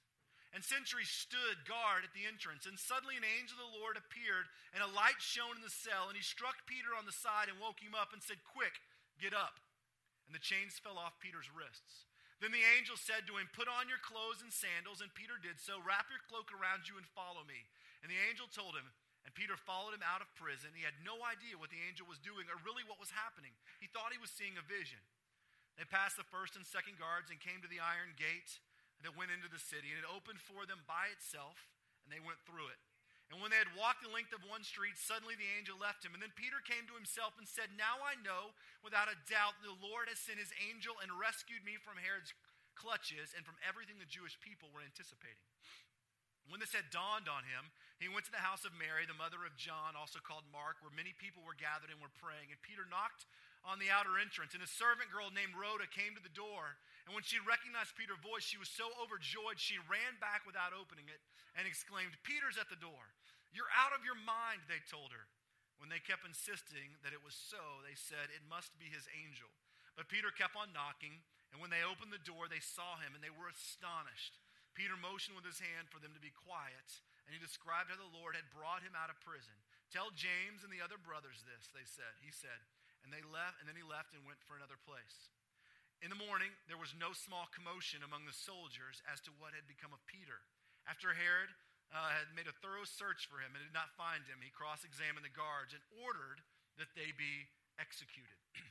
And 0.50 0.66
sentries 0.66 1.10
stood 1.10 1.62
guard 1.62 2.02
at 2.02 2.10
the 2.10 2.26
entrance. 2.26 2.66
And 2.66 2.74
suddenly 2.74 3.14
an 3.14 3.26
angel 3.26 3.58
of 3.62 3.70
the 3.70 3.78
Lord 3.78 3.94
appeared, 3.94 4.50
and 4.74 4.82
a 4.82 4.90
light 4.90 5.22
shone 5.22 5.54
in 5.54 5.62
the 5.62 5.70
cell. 5.70 6.10
And 6.10 6.18
he 6.18 6.26
struck 6.26 6.66
Peter 6.66 6.90
on 6.94 7.06
the 7.06 7.14
side 7.14 7.46
and 7.46 7.62
woke 7.62 7.78
him 7.78 7.94
up 7.94 8.10
and 8.10 8.18
said, 8.18 8.42
Quick, 8.42 8.82
get 9.22 9.30
up. 9.30 9.62
And 10.26 10.34
the 10.34 10.42
chains 10.42 10.82
fell 10.82 10.98
off 10.98 11.22
Peter's 11.22 11.50
wrists. 11.54 12.10
Then 12.42 12.50
the 12.50 12.66
angel 12.74 12.98
said 12.98 13.28
to 13.30 13.38
him, 13.38 13.46
Put 13.54 13.70
on 13.70 13.86
your 13.86 14.02
clothes 14.02 14.42
and 14.42 14.50
sandals. 14.50 14.98
And 14.98 15.14
Peter 15.14 15.38
did 15.38 15.62
so. 15.62 15.78
Wrap 15.78 16.10
your 16.10 16.24
cloak 16.26 16.50
around 16.50 16.90
you 16.90 16.98
and 16.98 17.06
follow 17.14 17.46
me. 17.46 17.68
And 18.02 18.10
the 18.10 18.18
angel 18.26 18.50
told 18.50 18.74
him, 18.74 18.90
and 19.28 19.36
Peter 19.36 19.54
followed 19.54 19.92
him 19.92 20.02
out 20.02 20.24
of 20.24 20.32
prison. 20.32 20.72
He 20.72 20.82
had 20.82 20.96
no 21.04 21.20
idea 21.20 21.60
what 21.60 21.68
the 21.68 21.84
angel 21.84 22.08
was 22.08 22.16
doing 22.18 22.48
or 22.48 22.56
really 22.64 22.82
what 22.88 22.96
was 22.96 23.12
happening. 23.12 23.52
He 23.76 23.92
thought 23.92 24.16
he 24.16 24.18
was 24.18 24.32
seeing 24.32 24.56
a 24.56 24.64
vision. 24.64 25.04
They 25.76 25.84
passed 25.84 26.16
the 26.16 26.28
first 26.32 26.56
and 26.56 26.64
second 26.64 26.96
guards 26.96 27.28
and 27.28 27.36
came 27.36 27.60
to 27.60 27.68
the 27.68 27.84
iron 27.84 28.16
gate 28.16 28.60
that 29.02 29.16
went 29.16 29.32
into 29.32 29.48
the 29.48 29.60
city, 29.60 29.92
and 29.92 30.00
it 30.00 30.08
opened 30.08 30.40
for 30.40 30.68
them 30.68 30.84
by 30.84 31.08
itself, 31.12 31.70
and 32.04 32.12
they 32.12 32.20
went 32.20 32.40
through 32.44 32.68
it. 32.68 32.80
And 33.30 33.38
when 33.38 33.54
they 33.54 33.62
had 33.62 33.78
walked 33.78 34.02
the 34.02 34.10
length 34.10 34.34
of 34.34 34.42
one 34.42 34.66
street, 34.66 34.98
suddenly 34.98 35.38
the 35.38 35.54
angel 35.54 35.78
left 35.78 36.02
him. 36.02 36.18
And 36.18 36.22
then 36.22 36.34
Peter 36.34 36.58
came 36.66 36.82
to 36.90 36.98
himself 36.98 37.38
and 37.38 37.46
said, 37.46 37.70
Now 37.78 38.02
I 38.02 38.18
know 38.26 38.50
without 38.82 39.06
a 39.06 39.14
doubt 39.30 39.54
the 39.62 39.78
Lord 39.78 40.10
has 40.10 40.18
sent 40.18 40.42
his 40.42 40.50
angel 40.58 40.98
and 40.98 41.14
rescued 41.14 41.62
me 41.62 41.78
from 41.78 41.94
Herod's 41.94 42.34
clutches 42.74 43.30
and 43.38 43.46
from 43.46 43.54
everything 43.62 44.02
the 44.02 44.10
Jewish 44.10 44.34
people 44.42 44.66
were 44.74 44.82
anticipating. 44.82 45.46
When 46.50 46.58
this 46.58 46.74
had 46.74 46.90
dawned 46.90 47.30
on 47.30 47.46
him, 47.46 47.70
he 48.02 48.10
went 48.10 48.26
to 48.26 48.34
the 48.34 48.42
house 48.42 48.66
of 48.66 48.74
Mary, 48.74 49.06
the 49.06 49.14
mother 49.14 49.46
of 49.46 49.54
John, 49.54 49.94
also 49.94 50.18
called 50.18 50.42
Mark, 50.50 50.82
where 50.82 50.90
many 50.90 51.14
people 51.14 51.46
were 51.46 51.54
gathered 51.54 51.94
and 51.94 52.02
were 52.02 52.10
praying. 52.18 52.50
And 52.50 52.58
Peter 52.66 52.82
knocked 52.90 53.30
on 53.64 53.76
the 53.78 53.92
outer 53.92 54.16
entrance, 54.16 54.56
and 54.56 54.64
a 54.64 54.68
servant 54.68 55.12
girl 55.12 55.28
named 55.28 55.52
Rhoda 55.52 55.84
came 55.90 56.16
to 56.16 56.24
the 56.24 56.32
door. 56.32 56.80
And 57.04 57.12
when 57.12 57.26
she 57.26 57.42
recognized 57.42 57.96
Peter's 57.96 58.20
voice, 58.20 58.44
she 58.46 58.60
was 58.60 58.70
so 58.72 58.88
overjoyed, 58.96 59.60
she 59.60 59.80
ran 59.90 60.16
back 60.22 60.48
without 60.48 60.72
opening 60.72 61.08
it 61.08 61.20
and 61.58 61.68
exclaimed, 61.68 62.16
Peter's 62.24 62.56
at 62.56 62.72
the 62.72 62.80
door. 62.80 63.12
You're 63.50 63.70
out 63.74 63.92
of 63.92 64.06
your 64.06 64.16
mind, 64.16 64.64
they 64.70 64.80
told 64.86 65.10
her. 65.10 65.26
When 65.80 65.88
they 65.88 66.00
kept 66.00 66.28
insisting 66.28 66.92
that 67.00 67.16
it 67.16 67.24
was 67.24 67.32
so, 67.32 67.80
they 67.80 67.96
said, 67.96 68.28
It 68.28 68.44
must 68.52 68.76
be 68.76 68.92
his 68.92 69.08
angel. 69.16 69.48
But 69.96 70.12
Peter 70.12 70.28
kept 70.28 70.54
on 70.54 70.76
knocking, 70.76 71.24
and 71.50 71.58
when 71.58 71.72
they 71.72 71.82
opened 71.82 72.12
the 72.12 72.20
door, 72.20 72.46
they 72.46 72.62
saw 72.62 73.00
him, 73.00 73.16
and 73.16 73.24
they 73.24 73.32
were 73.32 73.48
astonished. 73.48 74.38
Peter 74.76 74.94
motioned 74.94 75.34
with 75.34 75.48
his 75.48 75.58
hand 75.58 75.90
for 75.90 75.98
them 75.98 76.14
to 76.14 76.22
be 76.22 76.30
quiet, 76.30 76.88
and 77.26 77.34
he 77.34 77.42
described 77.42 77.90
how 77.90 77.98
the 77.98 78.14
Lord 78.14 78.38
had 78.38 78.54
brought 78.54 78.86
him 78.86 78.94
out 78.94 79.10
of 79.10 79.18
prison. 79.24 79.56
Tell 79.90 80.14
James 80.14 80.62
and 80.62 80.70
the 80.70 80.84
other 80.84 81.00
brothers 81.00 81.42
this, 81.42 81.66
they 81.74 81.82
said. 81.82 82.14
He 82.22 82.30
said, 82.30 82.60
and 83.02 83.10
they 83.10 83.24
left, 83.26 83.60
and 83.60 83.66
then 83.66 83.78
he 83.78 83.86
left 83.86 84.12
and 84.12 84.22
went 84.24 84.40
for 84.44 84.56
another 84.56 84.78
place. 84.80 85.30
In 86.00 86.08
the 86.08 86.16
morning, 86.16 86.48
there 86.64 86.80
was 86.80 86.96
no 86.96 87.12
small 87.12 87.44
commotion 87.52 88.00
among 88.00 88.24
the 88.24 88.32
soldiers 88.32 89.04
as 89.04 89.20
to 89.28 89.36
what 89.36 89.52
had 89.52 89.68
become 89.68 89.92
of 89.92 90.00
Peter. 90.08 90.40
After 90.88 91.12
Herod 91.12 91.52
uh, 91.92 92.08
had 92.08 92.32
made 92.32 92.48
a 92.48 92.56
thorough 92.64 92.88
search 92.88 93.28
for 93.28 93.36
him 93.36 93.52
and 93.52 93.60
did 93.60 93.76
not 93.76 93.92
find 94.00 94.24
him, 94.24 94.40
he 94.40 94.48
cross 94.48 94.80
examined 94.80 95.28
the 95.28 95.36
guards 95.36 95.76
and 95.76 95.84
ordered 96.00 96.40
that 96.80 96.96
they 96.96 97.12
be 97.12 97.52
executed. 97.76 98.38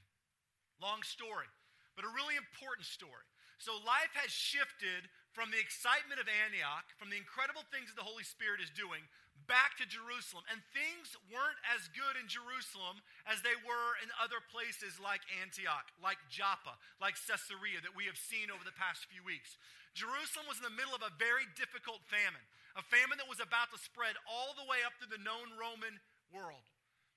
Long 0.81 1.05
story, 1.05 1.45
but 1.93 2.01
a 2.01 2.11
really 2.17 2.33
important 2.33 2.89
story. 2.89 3.29
So 3.61 3.75
life 3.83 4.15
has 4.15 4.31
shifted 4.31 5.11
from 5.35 5.51
the 5.51 5.59
excitement 5.59 6.17
of 6.17 6.31
Antioch, 6.31 6.87
from 6.95 7.11
the 7.11 7.19
incredible 7.19 7.67
things 7.69 7.91
that 7.91 7.99
the 7.99 8.07
Holy 8.07 8.23
Spirit 8.23 8.63
is 8.63 8.71
doing, 8.71 9.03
back 9.49 9.75
to 9.81 9.89
Jerusalem. 9.89 10.45
And 10.53 10.61
things 10.71 11.17
weren't 11.27 11.57
as 11.73 11.89
good 11.91 12.15
in 12.21 12.29
Jerusalem 12.29 13.01
as 13.25 13.41
they 13.41 13.57
were 13.65 13.97
in 13.99 14.13
other 14.21 14.39
places 14.53 15.01
like 15.01 15.25
Antioch, 15.41 15.89
like 15.97 16.21
Joppa, 16.29 16.77
like 17.01 17.17
Caesarea 17.17 17.81
that 17.81 17.97
we 17.97 18.05
have 18.05 18.15
seen 18.15 18.53
over 18.53 18.61
the 18.61 18.77
past 18.77 19.09
few 19.09 19.25
weeks. 19.25 19.57
Jerusalem 19.97 20.45
was 20.45 20.61
in 20.61 20.69
the 20.69 20.77
middle 20.77 20.93
of 20.93 21.01
a 21.01 21.11
very 21.17 21.49
difficult 21.57 22.05
famine, 22.05 22.45
a 22.77 22.85
famine 22.85 23.17
that 23.17 23.27
was 23.27 23.41
about 23.41 23.73
to 23.73 23.81
spread 23.81 24.13
all 24.29 24.53
the 24.53 24.69
way 24.69 24.85
up 24.85 24.93
to 25.01 25.09
the 25.09 25.19
known 25.19 25.49
Roman 25.57 25.97
world. 26.29 26.63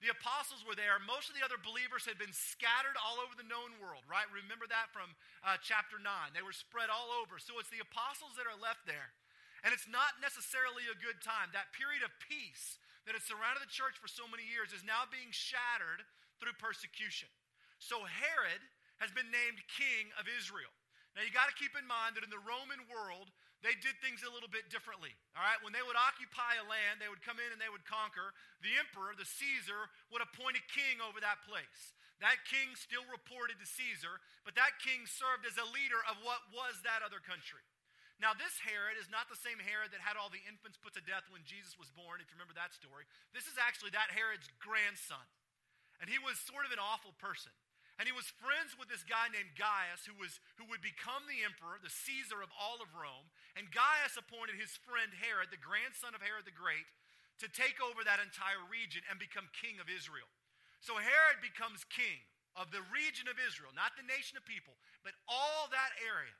The 0.02 0.10
apostles 0.10 0.66
were 0.66 0.74
there. 0.74 0.98
Most 0.98 1.30
of 1.30 1.38
the 1.38 1.46
other 1.46 1.62
believers 1.62 2.02
had 2.02 2.18
been 2.18 2.34
scattered 2.34 2.98
all 2.98 3.22
over 3.22 3.38
the 3.38 3.46
known 3.46 3.78
world, 3.78 4.02
right? 4.10 4.26
Remember 4.34 4.66
that 4.66 4.90
from 4.90 5.14
uh, 5.46 5.62
chapter 5.62 5.94
9. 5.94 6.34
They 6.34 6.42
were 6.42 6.56
spread 6.56 6.90
all 6.90 7.14
over. 7.22 7.38
So 7.38 7.62
it's 7.62 7.70
the 7.70 7.78
apostles 7.78 8.34
that 8.34 8.50
are 8.50 8.58
left 8.58 8.82
there. 8.82 9.14
And 9.62 9.70
it's 9.70 9.86
not 9.86 10.18
necessarily 10.18 10.86
a 10.90 10.98
good 10.98 11.22
time. 11.22 11.54
That 11.54 11.70
period 11.74 12.02
of 12.02 12.10
peace 12.18 12.82
that 13.06 13.14
had 13.14 13.22
surrounded 13.22 13.62
the 13.62 13.70
church 13.70 13.98
for 13.98 14.10
so 14.10 14.26
many 14.26 14.42
years 14.46 14.74
is 14.74 14.82
now 14.82 15.06
being 15.06 15.30
shattered 15.30 16.02
through 16.42 16.58
persecution. 16.58 17.30
So 17.78 18.02
Herod 18.02 18.62
has 18.98 19.14
been 19.14 19.30
named 19.30 19.62
king 19.70 20.10
of 20.18 20.26
Israel. 20.26 20.70
Now 21.14 21.22
you 21.22 21.30
got 21.34 21.50
to 21.50 21.56
keep 21.58 21.74
in 21.78 21.86
mind 21.86 22.14
that 22.18 22.26
in 22.26 22.32
the 22.32 22.42
Roman 22.42 22.82
world, 22.90 23.30
they 23.62 23.78
did 23.78 23.94
things 24.02 24.26
a 24.26 24.32
little 24.34 24.50
bit 24.50 24.66
differently. 24.72 25.14
All 25.38 25.44
right, 25.46 25.60
when 25.62 25.70
they 25.70 25.84
would 25.86 25.98
occupy 25.98 26.58
a 26.58 26.66
land, 26.66 26.98
they 26.98 27.06
would 27.06 27.22
come 27.22 27.38
in 27.38 27.54
and 27.54 27.62
they 27.62 27.70
would 27.70 27.86
conquer. 27.86 28.34
The 28.58 28.74
emperor, 28.74 29.14
the 29.14 29.28
Caesar, 29.28 29.86
would 30.10 30.24
appoint 30.24 30.58
a 30.58 30.64
king 30.66 30.98
over 30.98 31.22
that 31.22 31.46
place. 31.46 31.94
That 32.18 32.42
king 32.46 32.74
still 32.74 33.06
reported 33.10 33.58
to 33.62 33.66
Caesar, 33.66 34.22
but 34.46 34.58
that 34.58 34.78
king 34.82 35.06
served 35.06 35.46
as 35.46 35.58
a 35.58 35.66
leader 35.74 35.98
of 36.10 36.18
what 36.22 36.42
was 36.54 36.78
that 36.82 37.02
other 37.02 37.22
country. 37.22 37.62
Now, 38.22 38.38
this 38.38 38.54
Herod 38.62 38.94
is 39.02 39.10
not 39.10 39.26
the 39.26 39.36
same 39.42 39.58
Herod 39.58 39.90
that 39.90 39.98
had 39.98 40.14
all 40.14 40.30
the 40.30 40.46
infants 40.46 40.78
put 40.78 40.94
to 40.94 41.02
death 41.02 41.26
when 41.34 41.42
Jesus 41.42 41.74
was 41.74 41.90
born, 41.90 42.22
if 42.22 42.30
you 42.30 42.38
remember 42.38 42.54
that 42.54 42.70
story. 42.70 43.02
This 43.34 43.50
is 43.50 43.58
actually 43.58 43.90
that 43.98 44.14
Herod's 44.14 44.46
grandson. 44.62 45.26
And 45.98 46.06
he 46.06 46.22
was 46.22 46.38
sort 46.38 46.62
of 46.62 46.70
an 46.70 46.78
awful 46.78 47.18
person. 47.18 47.50
And 47.98 48.06
he 48.06 48.14
was 48.14 48.30
friends 48.38 48.78
with 48.78 48.86
this 48.86 49.02
guy 49.02 49.26
named 49.34 49.58
Gaius, 49.58 50.06
who, 50.06 50.14
was, 50.14 50.38
who 50.54 50.70
would 50.70 50.80
become 50.80 51.26
the 51.26 51.42
emperor, 51.42 51.82
the 51.82 51.90
Caesar 51.90 52.38
of 52.38 52.54
all 52.54 52.78
of 52.78 52.94
Rome. 52.94 53.26
And 53.58 53.74
Gaius 53.74 54.14
appointed 54.14 54.54
his 54.54 54.78
friend 54.86 55.10
Herod, 55.18 55.50
the 55.50 55.58
grandson 55.58 56.14
of 56.14 56.22
Herod 56.22 56.46
the 56.46 56.54
Great, 56.54 56.86
to 57.42 57.50
take 57.50 57.82
over 57.82 58.06
that 58.06 58.22
entire 58.22 58.62
region 58.70 59.02
and 59.10 59.18
become 59.18 59.50
king 59.50 59.82
of 59.82 59.90
Israel. 59.90 60.30
So 60.78 60.94
Herod 60.94 61.42
becomes 61.42 61.82
king 61.90 62.22
of 62.54 62.70
the 62.70 62.86
region 62.90 63.26
of 63.26 63.38
Israel, 63.38 63.74
not 63.74 63.98
the 63.98 64.06
nation 64.06 64.38
of 64.38 64.46
people, 64.46 64.78
but 65.02 65.14
all 65.26 65.70
that 65.74 65.94
area. 66.02 66.34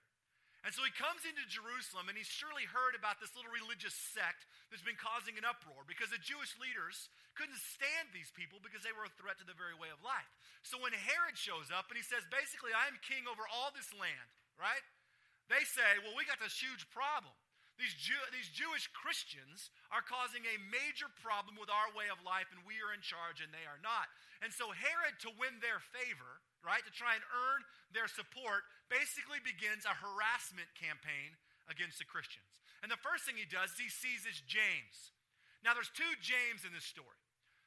And 0.63 0.71
so 0.71 0.87
he 0.87 0.95
comes 0.95 1.27
into 1.27 1.43
Jerusalem 1.51 2.07
and 2.07 2.15
he's 2.15 2.31
surely 2.31 2.71
heard 2.71 2.95
about 2.95 3.19
this 3.19 3.35
little 3.35 3.51
religious 3.51 3.99
sect 4.15 4.47
that's 4.71 4.87
been 4.87 4.99
causing 4.99 5.35
an 5.35 5.43
uproar 5.43 5.83
because 5.91 6.15
the 6.15 6.23
Jewish 6.23 6.55
leaders 6.63 7.11
couldn't 7.35 7.59
stand 7.59 8.15
these 8.15 8.31
people 8.31 8.63
because 8.63 8.87
they 8.87 8.95
were 8.95 9.11
a 9.11 9.19
threat 9.19 9.43
to 9.43 9.47
the 9.47 9.59
very 9.59 9.75
way 9.75 9.91
of 9.91 9.99
life. 10.07 10.31
So 10.63 10.79
when 10.79 10.95
Herod 10.95 11.35
shows 11.35 11.75
up 11.75 11.91
and 11.91 11.99
he 11.99 12.07
says, 12.07 12.23
basically, 12.31 12.71
I'm 12.71 12.95
king 13.03 13.27
over 13.27 13.43
all 13.51 13.75
this 13.75 13.91
land, 13.91 14.31
right? 14.55 14.87
They 15.51 15.67
say, 15.67 15.99
well, 16.07 16.15
we 16.15 16.23
got 16.31 16.39
this 16.39 16.55
huge 16.55 16.87
problem. 16.95 17.35
These, 17.81 17.99
Jew- 17.99 18.31
these 18.31 18.47
Jewish 18.55 18.87
Christians 18.95 19.75
are 19.91 20.05
causing 20.05 20.47
a 20.47 20.63
major 20.71 21.11
problem 21.19 21.59
with 21.59 21.73
our 21.73 21.91
way 21.99 22.07
of 22.13 22.23
life, 22.23 22.47
and 22.55 22.63
we 22.63 22.79
are 22.79 22.95
in 22.95 23.03
charge, 23.03 23.43
and 23.43 23.51
they 23.51 23.67
are 23.67 23.83
not. 23.83 24.07
And 24.39 24.55
so 24.55 24.71
Herod, 24.71 25.19
to 25.27 25.35
win 25.41 25.59
their 25.59 25.81
favor, 25.81 26.32
right, 26.63 26.83
to 26.83 26.95
try 26.95 27.19
and 27.19 27.25
earn 27.31 27.61
their 27.93 28.09
support, 28.09 28.65
basically 28.89 29.43
begins 29.43 29.87
a 29.87 29.95
harassment 29.95 30.71
campaign 30.79 31.35
against 31.69 31.99
the 31.99 32.09
Christians. 32.09 32.63
And 32.83 32.91
the 32.91 32.99
first 32.99 33.23
thing 33.23 33.39
he 33.39 33.47
does 33.47 33.75
is 33.75 33.87
he 33.87 33.91
seizes 33.91 34.43
James. 34.47 35.15
Now, 35.63 35.75
there's 35.75 35.93
two 35.95 36.19
James 36.19 36.67
in 36.67 36.75
this 36.75 36.87
story. 36.87 37.19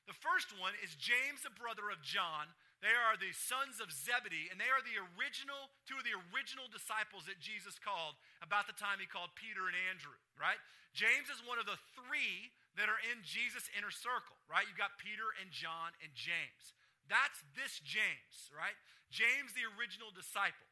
The 0.10 0.18
first 0.20 0.52
one 0.60 0.76
is 0.84 0.94
James, 1.00 1.42
the 1.42 1.56
brother 1.56 1.88
of 1.90 2.04
John, 2.04 2.52
they 2.84 2.94
are 2.94 3.18
the 3.18 3.34
sons 3.34 3.82
of 3.82 3.90
Zebedee, 3.90 4.54
and 4.54 4.62
they 4.62 4.70
are 4.70 4.84
the 4.86 5.02
original, 5.18 5.74
two 5.90 5.98
of 5.98 6.06
the 6.06 6.14
original 6.30 6.70
disciples 6.70 7.26
that 7.26 7.42
Jesus 7.42 7.82
called 7.82 8.14
about 8.46 8.70
the 8.70 8.78
time 8.78 9.02
he 9.02 9.10
called 9.10 9.34
Peter 9.34 9.66
and 9.66 9.74
Andrew, 9.90 10.14
right? 10.38 10.62
James 10.94 11.34
is 11.34 11.42
one 11.42 11.58
of 11.58 11.66
the 11.66 11.82
three 11.98 12.54
that 12.78 12.92
are 12.92 13.02
in 13.10 13.26
Jesus' 13.26 13.72
inner 13.74 13.90
circle, 13.90 14.38
right? 14.46 14.70
You've 14.70 14.78
got 14.78 15.02
Peter 15.02 15.34
and 15.42 15.50
John 15.50 15.98
and 16.04 16.14
James. 16.14 16.78
That's 17.08 17.40
this 17.54 17.78
James, 17.84 18.50
right? 18.50 18.76
James, 19.14 19.54
the 19.54 19.68
original 19.78 20.10
disciple 20.10 20.70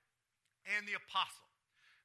and 0.65 0.87
the 0.87 0.97
apostle. 0.97 1.47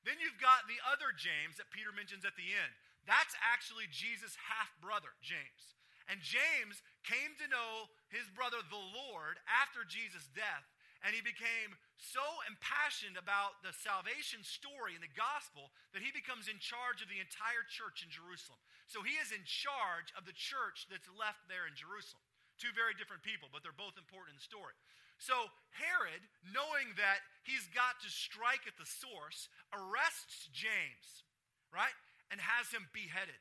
Then 0.07 0.21
you've 0.23 0.39
got 0.39 0.69
the 0.69 0.79
other 0.89 1.11
James 1.17 1.59
that 1.59 1.73
Peter 1.75 1.91
mentions 1.91 2.23
at 2.23 2.37
the 2.39 2.55
end. 2.55 2.73
That's 3.09 3.35
actually 3.41 3.89
Jesus' 3.89 4.37
half 4.37 4.71
brother, 4.85 5.17
James. 5.25 5.77
And 6.09 6.21
James 6.25 6.81
came 7.05 7.37
to 7.41 7.53
know 7.53 7.93
his 8.09 8.29
brother, 8.33 8.61
the 8.69 8.81
Lord, 8.81 9.41
after 9.49 9.85
Jesus' 9.85 10.29
death. 10.33 10.65
And 11.05 11.15
he 11.15 11.23
became 11.23 11.79
so 11.95 12.25
impassioned 12.51 13.15
about 13.15 13.63
the 13.63 13.71
salvation 13.71 14.43
story 14.43 14.99
and 14.99 15.05
the 15.05 15.15
gospel 15.15 15.71
that 15.95 16.03
he 16.03 16.11
becomes 16.11 16.51
in 16.51 16.59
charge 16.59 17.01
of 17.01 17.09
the 17.09 17.23
entire 17.23 17.63
church 17.71 18.03
in 18.03 18.11
Jerusalem. 18.11 18.59
So 18.91 19.07
he 19.07 19.15
is 19.23 19.31
in 19.31 19.47
charge 19.47 20.11
of 20.19 20.27
the 20.27 20.35
church 20.35 20.91
that's 20.91 21.07
left 21.15 21.47
there 21.47 21.71
in 21.71 21.79
Jerusalem. 21.79 22.28
Two 22.59 22.75
very 22.75 22.95
different 22.99 23.23
people, 23.23 23.49
but 23.51 23.63
they're 23.63 23.77
both 23.77 23.95
important 23.95 24.35
in 24.35 24.39
the 24.39 24.47
story. 24.47 24.75
So 25.19 25.35
Herod, 25.75 26.23
knowing 26.47 26.95
that 26.99 27.23
he's 27.43 27.67
got 27.75 27.99
to 28.03 28.11
strike 28.11 28.67
at 28.67 28.79
the 28.79 28.87
source, 28.87 29.51
arrests 29.75 30.51
James, 30.51 31.27
right? 31.75 31.95
And 32.31 32.39
has 32.39 32.71
him 32.71 32.87
beheaded 32.95 33.39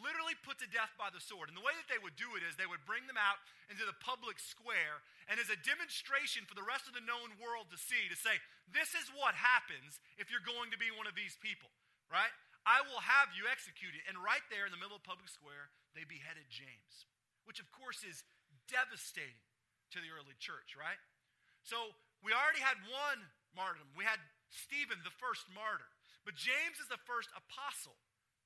literally 0.00 0.36
put 0.44 0.60
to 0.60 0.68
death 0.68 0.92
by 1.00 1.08
the 1.08 1.22
sword. 1.22 1.48
And 1.48 1.56
the 1.56 1.64
way 1.64 1.72
that 1.76 1.88
they 1.88 2.00
would 2.00 2.16
do 2.16 2.36
it 2.36 2.44
is 2.44 2.56
they 2.56 2.68
would 2.68 2.84
bring 2.84 3.04
them 3.08 3.20
out 3.20 3.40
into 3.72 3.84
the 3.88 3.96
public 4.04 4.36
square 4.36 5.00
and 5.26 5.40
as 5.40 5.50
a 5.50 5.58
demonstration 5.64 6.44
for 6.46 6.54
the 6.54 6.64
rest 6.64 6.86
of 6.86 6.94
the 6.94 7.04
known 7.04 7.34
world 7.40 7.72
to 7.72 7.80
see, 7.80 8.06
to 8.12 8.18
say, 8.18 8.38
this 8.70 8.94
is 8.94 9.10
what 9.16 9.34
happens 9.34 9.98
if 10.20 10.30
you're 10.30 10.44
going 10.44 10.70
to 10.70 10.80
be 10.80 10.92
one 10.94 11.08
of 11.08 11.18
these 11.18 11.34
people, 11.40 11.72
right? 12.12 12.32
I 12.66 12.82
will 12.86 13.02
have 13.02 13.34
you 13.34 13.46
executed. 13.46 14.02
And 14.06 14.18
right 14.20 14.42
there 14.50 14.66
in 14.66 14.74
the 14.74 14.80
middle 14.80 14.98
of 14.98 15.06
public 15.06 15.30
square, 15.30 15.70
they 15.94 16.06
beheaded 16.06 16.46
James, 16.50 17.06
which 17.46 17.62
of 17.62 17.70
course 17.74 18.06
is 18.06 18.22
devastating 18.66 19.40
to 19.94 19.98
the 20.02 20.10
early 20.10 20.34
church, 20.38 20.74
right? 20.74 20.98
So 21.62 21.94
we 22.22 22.34
already 22.34 22.62
had 22.62 22.78
one 22.86 23.20
martyrdom. 23.54 23.88
We 23.94 24.06
had 24.06 24.20
Stephen, 24.50 24.98
the 25.02 25.14
first 25.14 25.46
martyr. 25.50 25.88
But 26.22 26.34
James 26.34 26.82
is 26.82 26.90
the 26.90 27.00
first 27.06 27.30
apostle 27.34 27.94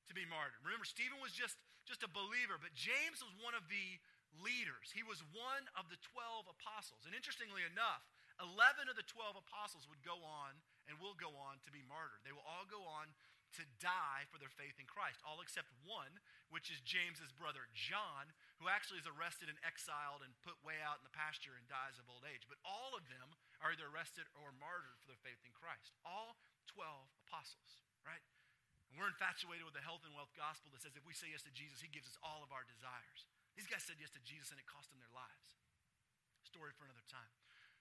to 0.08 0.12
be 0.12 0.28
martyred. 0.28 0.60
Remember, 0.60 0.84
Stephen 0.84 1.16
was 1.20 1.32
just, 1.32 1.56
just 1.88 2.04
a 2.04 2.10
believer, 2.10 2.60
but 2.60 2.76
James 2.76 3.24
was 3.24 3.32
one 3.40 3.56
of 3.56 3.64
the 3.72 4.00
leaders. 4.44 4.92
He 4.92 5.02
was 5.02 5.24
one 5.32 5.64
of 5.74 5.88
the 5.88 5.98
12 6.12 6.46
apostles. 6.46 7.08
And 7.08 7.16
interestingly 7.16 7.64
enough, 7.66 8.04
11 8.38 8.88
of 8.88 8.96
the 8.96 9.04
12 9.04 9.36
apostles 9.36 9.88
would 9.88 10.00
go 10.04 10.20
on 10.20 10.56
and 10.88 10.96
will 10.96 11.16
go 11.16 11.32
on 11.36 11.60
to 11.64 11.70
be 11.72 11.84
martyred. 11.84 12.20
They 12.24 12.32
will 12.32 12.46
all 12.46 12.68
go 12.68 12.80
on 12.84 13.12
to 13.58 13.64
die 13.82 14.26
for 14.30 14.38
their 14.38 14.52
faith 14.52 14.78
in 14.78 14.86
Christ, 14.86 15.22
all 15.26 15.42
except 15.42 15.72
one, 15.82 16.22
which 16.50 16.70
is 16.70 16.82
James's 16.82 17.34
brother 17.34 17.66
John, 17.74 18.30
who 18.62 18.70
actually 18.70 19.02
is 19.02 19.10
arrested 19.10 19.50
and 19.50 19.58
exiled 19.66 20.22
and 20.22 20.36
put 20.44 20.60
way 20.62 20.78
out 20.82 21.02
in 21.02 21.06
the 21.06 21.14
pasture 21.14 21.56
and 21.56 21.66
dies 21.66 21.98
of 21.98 22.06
old 22.06 22.26
age. 22.26 22.46
But 22.46 22.62
all 22.62 22.94
of 22.94 23.06
them 23.10 23.34
are 23.62 23.74
either 23.74 23.90
arrested 23.90 24.26
or 24.38 24.54
martyred 24.54 24.98
for 25.02 25.08
their 25.10 25.20
faith 25.22 25.40
in 25.42 25.54
Christ. 25.54 25.94
All 26.06 26.38
12 26.70 27.10
apostles, 27.26 27.82
right? 28.06 28.22
And 28.90 28.98
we're 28.98 29.10
infatuated 29.10 29.62
with 29.62 29.78
the 29.78 29.86
health 29.86 30.02
and 30.02 30.14
wealth 30.14 30.34
gospel 30.34 30.74
that 30.74 30.82
says 30.82 30.98
if 30.98 31.06
we 31.06 31.14
say 31.14 31.30
yes 31.30 31.46
to 31.46 31.54
Jesus, 31.54 31.78
he 31.82 31.90
gives 31.90 32.10
us 32.10 32.18
all 32.22 32.42
of 32.42 32.50
our 32.50 32.66
desires. 32.66 33.26
These 33.54 33.70
guys 33.70 33.86
said 33.86 34.02
yes 34.02 34.10
to 34.18 34.22
Jesus 34.22 34.50
and 34.50 34.58
it 34.58 34.66
cost 34.66 34.90
them 34.90 34.98
their 34.98 35.14
lives. 35.14 35.58
Story 36.42 36.74
for 36.74 36.86
another 36.86 37.06
time. 37.06 37.30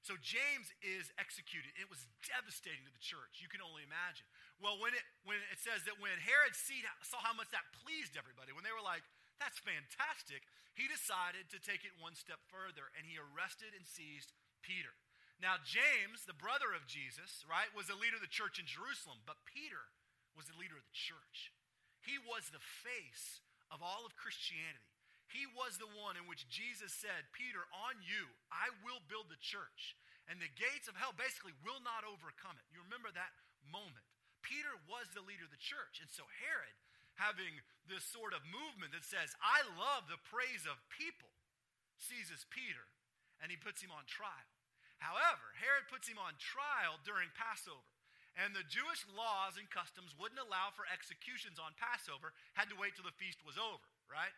So 0.01 0.15
James 0.24 0.72
is 0.79 1.12
executed. 1.20 1.75
It 1.75 1.91
was 1.91 2.08
devastating 2.24 2.88
to 2.88 2.94
the 2.94 3.03
church. 3.03 3.44
You 3.44 3.51
can 3.51 3.60
only 3.60 3.84
imagine. 3.84 4.25
Well, 4.58 4.79
when 4.79 4.96
it 4.96 5.03
when 5.27 5.39
it 5.51 5.60
says 5.60 5.84
that 5.86 6.00
when 6.00 6.15
Herod 6.24 6.56
saw 6.56 7.20
how 7.20 7.36
much 7.36 7.51
that 7.51 7.68
pleased 7.84 8.15
everybody, 8.15 8.56
when 8.56 8.63
they 8.63 8.74
were 8.74 8.84
like, 8.84 9.03
"That's 9.38 9.60
fantastic," 9.60 10.48
he 10.74 10.88
decided 10.88 11.51
to 11.51 11.60
take 11.60 11.84
it 11.84 11.96
one 12.00 12.15
step 12.15 12.39
further 12.48 12.91
and 12.96 13.06
he 13.06 13.20
arrested 13.20 13.75
and 13.75 13.84
seized 13.84 14.32
Peter. 14.63 14.96
Now 15.39 15.60
James, 15.60 16.25
the 16.25 16.36
brother 16.36 16.74
of 16.74 16.88
Jesus, 16.88 17.44
right, 17.48 17.72
was 17.75 17.88
the 17.88 17.96
leader 17.96 18.20
of 18.20 18.24
the 18.24 18.32
church 18.32 18.60
in 18.60 18.68
Jerusalem, 18.68 19.24
but 19.24 19.46
Peter 19.46 19.91
was 20.36 20.48
the 20.48 20.58
leader 20.60 20.75
of 20.75 20.84
the 20.88 20.96
church. 20.96 21.51
He 22.00 22.18
was 22.18 22.50
the 22.50 22.63
face 22.63 23.41
of 23.72 23.84
all 23.84 24.06
of 24.06 24.15
Christianity. 24.15 24.88
He 25.29 25.45
was 25.53 25.77
the 25.77 25.89
one 25.93 26.17
in 26.17 26.25
which 26.25 26.50
Jesus 26.50 26.89
said, 26.89 27.29
Peter, 27.31 27.62
on 27.69 28.01
you, 28.01 28.33
I 28.50 28.74
will 28.81 29.01
build 29.05 29.29
the 29.29 29.39
church. 29.39 29.93
And 30.25 30.41
the 30.41 30.50
gates 30.57 30.89
of 30.89 30.98
hell 30.98 31.13
basically 31.13 31.53
will 31.62 31.81
not 31.81 32.05
overcome 32.05 32.57
it. 32.57 32.65
You 32.74 32.81
remember 32.86 33.13
that 33.13 33.33
moment. 33.65 34.05
Peter 34.41 34.74
was 34.89 35.09
the 35.13 35.25
leader 35.25 35.45
of 35.45 35.53
the 35.53 35.62
church. 35.62 36.01
And 36.01 36.09
so 36.09 36.25
Herod, 36.41 36.74
having 37.17 37.62
this 37.86 38.05
sort 38.05 38.33
of 38.33 38.45
movement 38.45 38.93
that 38.93 39.05
says, 39.05 39.33
I 39.41 39.65
love 39.77 40.09
the 40.09 40.21
praise 40.29 40.65
of 40.65 40.81
people, 40.89 41.29
seizes 42.00 42.48
Peter 42.50 42.88
and 43.43 43.51
he 43.51 43.59
puts 43.59 43.83
him 43.83 43.91
on 43.91 44.07
trial. 44.07 44.51
However, 45.00 45.55
Herod 45.55 45.88
puts 45.88 46.12
him 46.12 46.19
on 46.19 46.36
trial 46.39 47.00
during 47.07 47.31
Passover. 47.36 47.88
And 48.36 48.55
the 48.55 48.67
Jewish 48.67 49.03
laws 49.12 49.59
and 49.59 49.67
customs 49.67 50.15
wouldn't 50.15 50.39
allow 50.39 50.71
for 50.71 50.88
executions 50.88 51.59
on 51.59 51.75
Passover, 51.75 52.36
had 52.55 52.71
to 52.71 52.79
wait 52.79 52.95
till 52.95 53.07
the 53.07 53.15
feast 53.19 53.43
was 53.43 53.59
over, 53.59 53.83
right? 54.07 54.31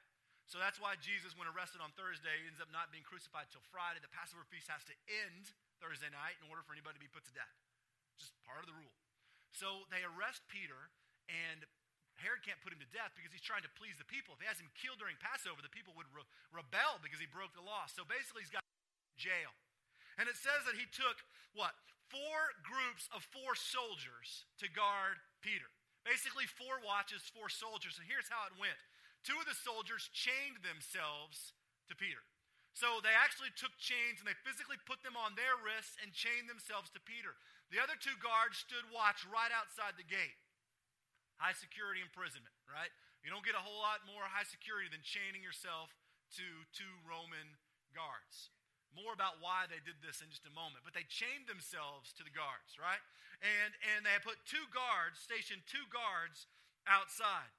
So 0.50 0.60
that's 0.60 0.82
why 0.82 1.00
Jesus, 1.00 1.38
when 1.38 1.48
arrested 1.48 1.80
on 1.80 1.96
Thursday, 1.96 2.44
ends 2.44 2.60
up 2.60 2.68
not 2.74 2.92
being 2.92 3.08
crucified 3.08 3.48
till 3.50 3.64
Friday. 3.72 4.04
The 4.04 4.12
Passover 4.12 4.44
feast 4.48 4.68
has 4.68 4.84
to 4.90 4.96
end 5.08 5.54
Thursday 5.80 6.12
night 6.12 6.38
in 6.44 6.52
order 6.52 6.62
for 6.62 6.76
anybody 6.76 7.00
to 7.00 7.04
be 7.04 7.12
put 7.12 7.24
to 7.30 7.34
death. 7.34 7.56
Just 8.20 8.36
part 8.44 8.60
of 8.62 8.68
the 8.68 8.76
rule. 8.76 8.92
So 9.56 9.88
they 9.92 10.04
arrest 10.04 10.44
Peter, 10.52 10.92
and 11.32 11.64
Herod 12.20 12.44
can't 12.44 12.60
put 12.62 12.76
him 12.76 12.84
to 12.84 12.92
death 12.92 13.16
because 13.16 13.32
he's 13.32 13.44
trying 13.44 13.64
to 13.64 13.72
please 13.80 13.96
the 13.96 14.08
people. 14.08 14.36
If 14.36 14.44
he 14.44 14.48
has 14.48 14.60
him 14.60 14.70
killed 14.76 15.00
during 15.00 15.16
Passover, 15.18 15.64
the 15.64 15.72
people 15.72 15.96
would 15.96 16.10
re- 16.12 16.28
rebel 16.52 17.00
because 17.00 17.20
he 17.20 17.28
broke 17.28 17.56
the 17.56 17.64
law. 17.64 17.88
So 17.88 18.04
basically, 18.04 18.44
he's 18.44 18.54
got 18.54 18.64
jail. 19.16 19.52
And 20.20 20.28
it 20.28 20.36
says 20.36 20.68
that 20.68 20.76
he 20.76 20.86
took, 20.92 21.24
what, 21.56 21.74
four 22.12 22.54
groups 22.62 23.08
of 23.16 23.24
four 23.32 23.56
soldiers 23.56 24.46
to 24.60 24.68
guard 24.68 25.18
Peter. 25.40 25.72
Basically, 26.04 26.46
four 26.46 26.82
watches, 26.84 27.24
four 27.32 27.48
soldiers. 27.48 27.96
And 27.96 28.06
here's 28.06 28.28
how 28.28 28.46
it 28.50 28.56
went 28.60 28.78
two 29.22 29.38
of 29.38 29.46
the 29.46 29.58
soldiers 29.58 30.10
chained 30.12 30.66
themselves 30.66 31.54
to 31.90 31.94
Peter. 31.94 32.24
So 32.72 33.04
they 33.04 33.12
actually 33.12 33.52
took 33.54 33.76
chains 33.76 34.24
and 34.24 34.28
they 34.28 34.38
physically 34.48 34.80
put 34.88 35.04
them 35.04 35.20
on 35.20 35.36
their 35.36 35.60
wrists 35.60 36.00
and 36.00 36.16
chained 36.16 36.48
themselves 36.48 36.88
to 36.96 37.04
Peter. 37.04 37.36
The 37.68 37.84
other 37.84 38.00
two 38.00 38.16
guards 38.24 38.64
stood 38.64 38.88
watch 38.92 39.28
right 39.28 39.52
outside 39.52 40.00
the 40.00 40.08
gate. 40.08 40.40
High 41.36 41.56
security 41.56 42.00
imprisonment, 42.00 42.56
right? 42.68 42.92
You 43.22 43.30
don't 43.30 43.46
get 43.46 43.60
a 43.60 43.64
whole 43.64 43.84
lot 43.84 44.08
more 44.08 44.24
high 44.26 44.48
security 44.48 44.88
than 44.88 45.04
chaining 45.04 45.44
yourself 45.44 45.92
to 46.40 46.46
two 46.72 46.94
Roman 47.04 47.60
guards. 47.92 48.50
More 48.96 49.16
about 49.16 49.40
why 49.40 49.68
they 49.68 49.80
did 49.84 50.00
this 50.04 50.20
in 50.20 50.32
just 50.32 50.48
a 50.48 50.54
moment. 50.54 50.84
But 50.84 50.96
they 50.96 51.08
chained 51.08 51.48
themselves 51.48 52.12
to 52.20 52.24
the 52.24 52.34
guards, 52.34 52.76
right? 52.76 53.00
And, 53.40 53.72
and 53.96 54.04
they 54.04 54.16
had 54.16 54.24
put 54.24 54.40
two 54.48 54.64
guards, 54.72 55.20
stationed 55.20 55.64
two 55.68 55.84
guards 55.92 56.48
outside. 56.88 57.52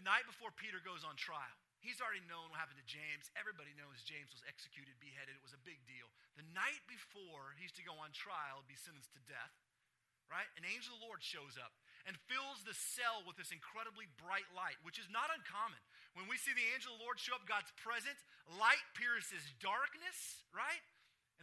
The 0.00 0.08
night 0.08 0.24
before 0.24 0.48
Peter 0.56 0.80
goes 0.80 1.04
on 1.04 1.12
trial, 1.20 1.60
he's 1.84 2.00
already 2.00 2.24
known 2.24 2.48
what 2.48 2.56
happened 2.56 2.80
to 2.80 2.88
James. 2.88 3.28
Everybody 3.36 3.76
knows 3.76 4.00
James 4.00 4.32
was 4.32 4.40
executed, 4.48 4.96
beheaded. 4.96 5.36
It 5.36 5.44
was 5.44 5.52
a 5.52 5.60
big 5.60 5.76
deal. 5.84 6.08
The 6.40 6.48
night 6.56 6.80
before 6.88 7.52
he's 7.60 7.68
to 7.76 7.84
go 7.84 7.92
on 8.00 8.08
trial, 8.16 8.64
be 8.64 8.80
sentenced 8.80 9.12
to 9.12 9.20
death, 9.28 9.52
right? 10.32 10.48
An 10.56 10.64
angel 10.64 10.96
of 10.96 11.04
the 11.04 11.04
Lord 11.04 11.20
shows 11.20 11.60
up 11.60 11.76
and 12.08 12.16
fills 12.32 12.64
the 12.64 12.72
cell 12.72 13.28
with 13.28 13.36
this 13.36 13.52
incredibly 13.52 14.08
bright 14.16 14.48
light, 14.56 14.80
which 14.88 14.96
is 14.96 15.04
not 15.12 15.28
uncommon. 15.36 15.84
When 16.16 16.24
we 16.32 16.40
see 16.40 16.56
the 16.56 16.64
angel 16.72 16.96
of 16.96 17.04
the 17.04 17.04
Lord 17.04 17.20
show 17.20 17.36
up, 17.36 17.44
God's 17.44 17.68
presence, 17.76 18.24
light 18.56 18.80
pierces 18.96 19.44
darkness, 19.60 20.48
right? 20.56 20.80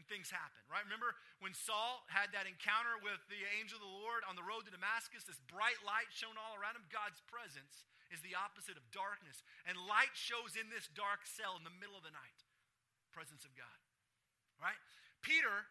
And 0.01 0.05
things 0.09 0.33
happen, 0.33 0.65
right? 0.65 0.81
Remember 0.81 1.13
when 1.45 1.53
Saul 1.53 2.09
had 2.09 2.33
that 2.33 2.49
encounter 2.49 2.97
with 3.05 3.21
the 3.29 3.37
angel 3.61 3.77
of 3.77 3.85
the 3.85 3.97
Lord 4.01 4.25
on 4.25 4.33
the 4.33 4.41
road 4.41 4.65
to 4.65 4.73
Damascus, 4.73 5.29
this 5.29 5.37
bright 5.45 5.77
light 5.85 6.09
shone 6.09 6.41
all 6.41 6.57
around 6.57 6.73
him? 6.73 6.89
God's 6.89 7.21
presence 7.29 7.85
is 8.09 8.23
the 8.23 8.37
opposite 8.37 8.79
of 8.79 8.85
darkness. 8.91 9.43
And 9.67 9.75
light 9.75 10.15
shows 10.15 10.55
in 10.55 10.71
this 10.71 10.87
dark 10.91 11.27
cell 11.27 11.55
in 11.59 11.63
the 11.67 11.73
middle 11.77 11.97
of 11.99 12.05
the 12.07 12.15
night. 12.15 12.39
Presence 13.11 13.43
of 13.43 13.53
God. 13.57 13.77
Right? 14.57 14.77
Peter 15.21 15.67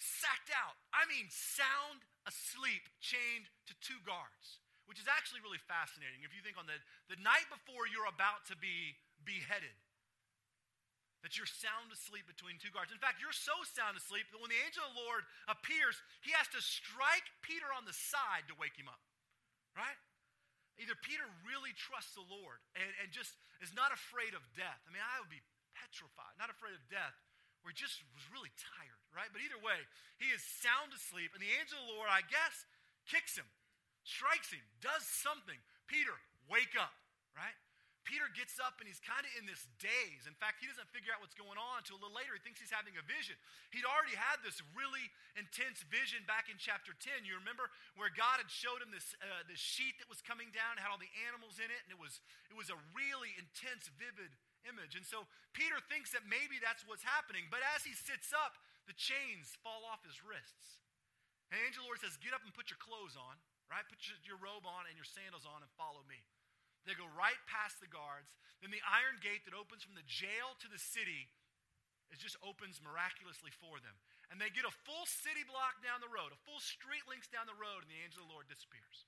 sacked 0.00 0.52
out. 0.52 0.76
I 0.96 1.04
mean, 1.06 1.28
sound 1.28 2.04
asleep, 2.24 2.88
chained 3.04 3.52
to 3.68 3.74
two 3.84 4.00
guards, 4.04 4.60
which 4.88 5.00
is 5.00 5.08
actually 5.08 5.44
really 5.44 5.60
fascinating. 5.60 6.24
If 6.24 6.32
you 6.32 6.40
think 6.40 6.56
on 6.56 6.64
the, 6.64 6.80
the 7.12 7.20
night 7.20 7.48
before 7.52 7.84
you're 7.88 8.08
about 8.08 8.48
to 8.48 8.56
be 8.56 8.96
beheaded, 9.24 9.76
that 11.20 11.36
you're 11.36 11.48
sound 11.48 11.92
asleep 11.92 12.24
between 12.24 12.56
two 12.56 12.72
guards. 12.72 12.88
In 12.88 13.00
fact, 13.00 13.20
you're 13.20 13.36
so 13.36 13.52
sound 13.76 13.92
asleep 13.92 14.32
that 14.32 14.40
when 14.40 14.48
the 14.48 14.60
angel 14.64 14.80
of 14.88 14.96
the 14.96 15.04
Lord 15.04 15.28
appears, 15.52 16.00
he 16.24 16.32
has 16.32 16.48
to 16.56 16.60
strike 16.64 17.28
Peter 17.44 17.68
on 17.76 17.84
the 17.84 17.92
side 17.92 18.48
to 18.48 18.56
wake 18.56 18.80
him 18.80 18.88
up. 18.88 19.04
Right? 19.76 20.00
Either 20.80 20.96
Peter 21.04 21.28
really 21.44 21.76
trusts 21.76 22.16
the 22.16 22.24
Lord 22.24 22.58
and, 22.72 22.88
and 23.04 23.12
just 23.12 23.36
is 23.60 23.76
not 23.76 23.92
afraid 23.92 24.32
of 24.32 24.40
death. 24.56 24.80
I 24.88 24.90
mean, 24.90 25.04
I 25.04 25.20
would 25.20 25.28
be 25.28 25.44
petrified, 25.76 26.34
not 26.40 26.48
afraid 26.48 26.72
of 26.72 26.82
death, 26.88 27.12
or 27.62 27.76
just 27.76 28.00
was 28.16 28.24
really 28.32 28.50
tired, 28.56 29.00
right? 29.12 29.28
But 29.28 29.44
either 29.44 29.60
way, 29.60 29.76
he 30.16 30.32
is 30.32 30.40
sound 30.40 30.96
asleep, 30.96 31.36
and 31.36 31.44
the 31.44 31.52
angel 31.60 31.76
of 31.76 31.84
the 31.84 31.92
Lord, 31.92 32.08
I 32.08 32.24
guess, 32.24 32.64
kicks 33.04 33.36
him, 33.36 33.44
strikes 34.08 34.48
him, 34.48 34.64
does 34.80 35.04
something. 35.04 35.60
Peter, 35.84 36.16
wake 36.48 36.72
up, 36.80 36.96
right? 37.36 37.56
Peter 38.10 38.26
gets 38.34 38.58
up 38.58 38.82
and 38.82 38.90
he's 38.90 38.98
kind 38.98 39.22
of 39.22 39.30
in 39.38 39.46
this 39.46 39.70
daze. 39.78 40.26
In 40.26 40.34
fact, 40.34 40.58
he 40.58 40.66
doesn't 40.66 40.90
figure 40.90 41.14
out 41.14 41.22
what's 41.22 41.38
going 41.38 41.54
on 41.54 41.78
until 41.78 41.94
a 41.94 42.02
little 42.02 42.18
later. 42.18 42.34
He 42.34 42.42
thinks 42.42 42.58
he's 42.58 42.74
having 42.74 42.98
a 42.98 43.06
vision. 43.06 43.38
He'd 43.70 43.86
already 43.86 44.18
had 44.18 44.42
this 44.42 44.58
really 44.74 45.06
intense 45.38 45.86
vision 45.86 46.26
back 46.26 46.50
in 46.50 46.58
chapter 46.58 46.90
10. 46.90 47.22
You 47.22 47.38
remember 47.38 47.70
where 47.94 48.10
God 48.10 48.42
had 48.42 48.50
showed 48.50 48.82
him 48.82 48.90
this, 48.90 49.14
uh, 49.22 49.46
this 49.46 49.62
sheet 49.62 50.02
that 50.02 50.10
was 50.10 50.18
coming 50.26 50.50
down, 50.50 50.82
had 50.82 50.90
all 50.90 50.98
the 50.98 51.14
animals 51.30 51.62
in 51.62 51.70
it, 51.70 51.86
and 51.86 51.94
it 51.94 52.02
was, 52.02 52.18
it 52.50 52.58
was 52.58 52.66
a 52.66 52.78
really 52.98 53.30
intense, 53.38 53.86
vivid 53.94 54.34
image. 54.66 54.98
And 54.98 55.06
so 55.06 55.30
Peter 55.54 55.78
thinks 55.86 56.10
that 56.10 56.26
maybe 56.26 56.58
that's 56.58 56.82
what's 56.82 57.06
happening. 57.06 57.46
But 57.46 57.62
as 57.78 57.86
he 57.86 57.94
sits 57.94 58.34
up, 58.34 58.58
the 58.90 58.96
chains 58.98 59.54
fall 59.62 59.86
off 59.86 60.02
his 60.02 60.18
wrists. 60.26 60.82
And 61.54 61.62
the 61.62 61.62
angel 61.62 61.86
Lord 61.86 62.02
says, 62.02 62.18
Get 62.18 62.34
up 62.34 62.42
and 62.42 62.50
put 62.50 62.74
your 62.74 62.82
clothes 62.82 63.14
on, 63.14 63.38
right? 63.70 63.86
Put 63.86 64.02
your, 64.10 64.18
your 64.34 64.38
robe 64.42 64.66
on 64.66 64.90
and 64.90 64.98
your 64.98 65.06
sandals 65.06 65.46
on 65.46 65.62
and 65.62 65.70
follow 65.78 66.02
me. 66.10 66.18
They 66.88 66.96
go 66.96 67.08
right 67.12 67.38
past 67.46 67.78
the 67.78 67.90
guards. 67.90 68.32
Then 68.64 68.72
the 68.72 68.84
iron 68.84 69.20
gate 69.20 69.44
that 69.48 69.56
opens 69.56 69.84
from 69.84 69.96
the 69.96 70.06
jail 70.06 70.56
to 70.60 70.68
the 70.68 70.80
city 70.80 71.28
it 72.10 72.18
just 72.18 72.34
opens 72.42 72.82
miraculously 72.82 73.54
for 73.54 73.78
them. 73.78 73.94
And 74.28 74.42
they 74.42 74.50
get 74.50 74.66
a 74.66 74.74
full 74.82 75.06
city 75.06 75.46
block 75.46 75.78
down 75.78 76.02
the 76.02 76.10
road, 76.10 76.34
a 76.34 76.40
full 76.42 76.58
street 76.58 77.06
links 77.06 77.30
down 77.30 77.46
the 77.46 77.58
road, 77.58 77.86
and 77.86 77.90
the 77.90 78.02
angel 78.02 78.22
of 78.22 78.26
the 78.26 78.34
Lord 78.34 78.50
disappears. 78.50 79.06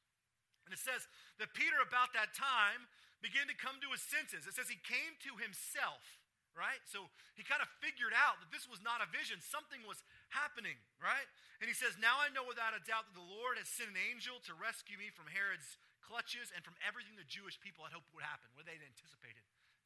And 0.67 0.71
it 0.71 0.79
says 0.79 1.11
that 1.43 1.51
Peter, 1.51 1.83
about 1.83 2.15
that 2.15 2.31
time, 2.31 2.87
began 3.19 3.51
to 3.51 3.59
come 3.59 3.83
to 3.83 3.91
his 3.91 4.03
senses. 4.03 4.47
It 4.47 4.55
says 4.55 4.71
he 4.71 4.79
came 4.79 5.19
to 5.27 5.35
himself, 5.43 6.23
right? 6.55 6.79
So 6.87 7.11
he 7.35 7.43
kind 7.43 7.59
of 7.59 7.71
figured 7.83 8.15
out 8.15 8.39
that 8.39 8.55
this 8.55 8.71
was 8.71 8.79
not 8.79 9.03
a 9.03 9.11
vision, 9.11 9.43
something 9.43 9.83
was 9.83 9.99
happening, 10.31 10.79
right? 11.03 11.27
And 11.59 11.67
he 11.67 11.75
says, 11.75 11.99
Now 11.99 12.23
I 12.23 12.31
know 12.31 12.47
without 12.47 12.79
a 12.79 12.83
doubt 12.87 13.11
that 13.11 13.19
the 13.19 13.27
Lord 13.27 13.59
has 13.59 13.67
sent 13.67 13.91
an 13.91 13.99
angel 13.99 14.39
to 14.47 14.55
rescue 14.55 14.99
me 14.99 15.11
from 15.11 15.27
Herod's 15.27 15.75
clutches 16.03 16.51
and 16.53 16.67
from 16.67 16.77
everything 16.83 17.15
the 17.15 17.27
Jewish 17.27 17.57
people 17.63 17.87
had 17.87 17.95
hoped 17.95 18.11
would 18.13 18.27
happen, 18.27 18.51
what 18.59 18.67
they'd 18.67 18.83
anticipated. 18.83 19.43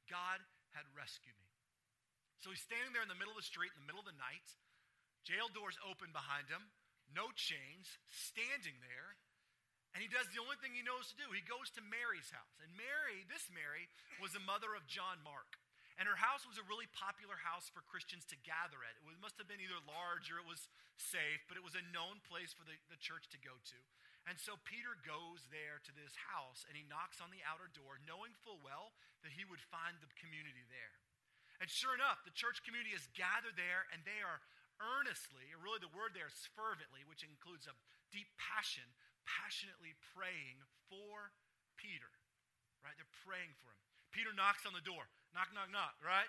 God 0.09 0.41
had 0.73 0.89
rescued 0.97 1.37
me. 1.39 1.53
So 2.41 2.53
he's 2.53 2.65
standing 2.65 2.93
there 2.93 3.05
in 3.05 3.13
the 3.13 3.19
middle 3.19 3.33
of 3.33 3.41
the 3.41 3.47
street, 3.47 3.73
in 3.77 3.81
the 3.85 3.89
middle 3.89 4.05
of 4.05 4.09
the 4.09 4.21
night, 4.21 4.45
jail 5.25 5.49
doors 5.53 5.77
open 5.85 6.13
behind 6.13 6.49
him, 6.53 6.73
no 7.11 7.33
chains, 7.35 8.01
standing 8.09 8.77
there, 8.85 9.17
and 9.97 10.05
he 10.05 10.13
does 10.13 10.29
the 10.29 10.45
only 10.45 10.61
thing 10.61 10.77
he 10.77 10.85
knows 10.85 11.09
to 11.09 11.17
do. 11.17 11.33
He 11.33 11.41
goes 11.41 11.73
to 11.73 11.81
Mary's 11.81 12.29
house. 12.29 12.61
And 12.61 12.69
Mary, 12.77 13.25
this 13.33 13.49
Mary, 13.49 13.89
was 14.21 14.37
the 14.37 14.45
mother 14.45 14.77
of 14.77 14.85
John 14.85 15.25
Mark. 15.25 15.57
And 15.97 16.05
her 16.05 16.21
house 16.21 16.45
was 16.45 16.61
a 16.61 16.69
really 16.69 16.85
popular 16.93 17.41
house 17.41 17.73
for 17.73 17.81
Christians 17.89 18.29
to 18.29 18.37
gather 18.45 18.77
at. 18.85 18.93
It 19.01 19.25
must 19.25 19.41
have 19.41 19.49
been 19.49 19.65
either 19.65 19.81
large 19.89 20.29
or 20.29 20.37
it 20.37 20.45
was 20.45 20.69
safe, 21.01 21.41
but 21.49 21.57
it 21.57 21.65
was 21.65 21.73
a 21.73 21.85
known 21.97 22.21
place 22.29 22.53
for 22.53 22.69
the, 22.69 22.77
the 22.93 23.01
church 23.01 23.33
to 23.33 23.41
go 23.41 23.57
to. 23.57 23.79
And 24.27 24.43
so 24.43 24.59
Peter 24.67 24.99
goes 25.07 25.47
there 25.55 25.79
to 25.87 25.93
this 25.95 26.19
house 26.35 26.67
and 26.67 26.75
he 26.75 26.83
knocks 26.83 27.23
on 27.23 27.31
the 27.31 27.47
outer 27.47 27.71
door, 27.71 28.03
knowing 28.03 28.35
full 28.43 28.59
well 28.59 28.91
that 29.23 29.35
he 29.39 29.47
would 29.47 29.63
find 29.63 29.95
the 30.03 30.11
community 30.19 30.67
there. 30.67 30.99
And 31.63 31.71
sure 31.71 31.95
enough, 31.95 32.27
the 32.27 32.35
church 32.35 32.67
community 32.67 32.93
is 32.93 33.07
gathered 33.15 33.55
there 33.55 33.87
and 33.95 34.03
they 34.03 34.21
are 34.21 34.43
earnestly, 34.83 35.49
or 35.55 35.63
really 35.63 35.81
the 35.81 35.95
word 35.95 36.13
there 36.13 36.29
is 36.29 36.51
fervently, 36.53 37.07
which 37.07 37.25
includes 37.25 37.65
a 37.71 37.75
deep 38.13 38.29
passion, 38.37 38.85
passionately 39.25 39.97
praying 40.13 40.61
for 40.91 41.33
Peter. 41.81 42.11
Right? 42.85 42.99
They're 42.99 43.19
praying 43.25 43.57
for 43.63 43.73
him. 43.73 43.81
Peter 44.13 44.35
knocks 44.35 44.67
on 44.69 44.77
the 44.77 44.85
door. 44.85 45.09
Knock, 45.33 45.53
knock, 45.53 45.71
knock, 45.73 45.97
right? 46.03 46.29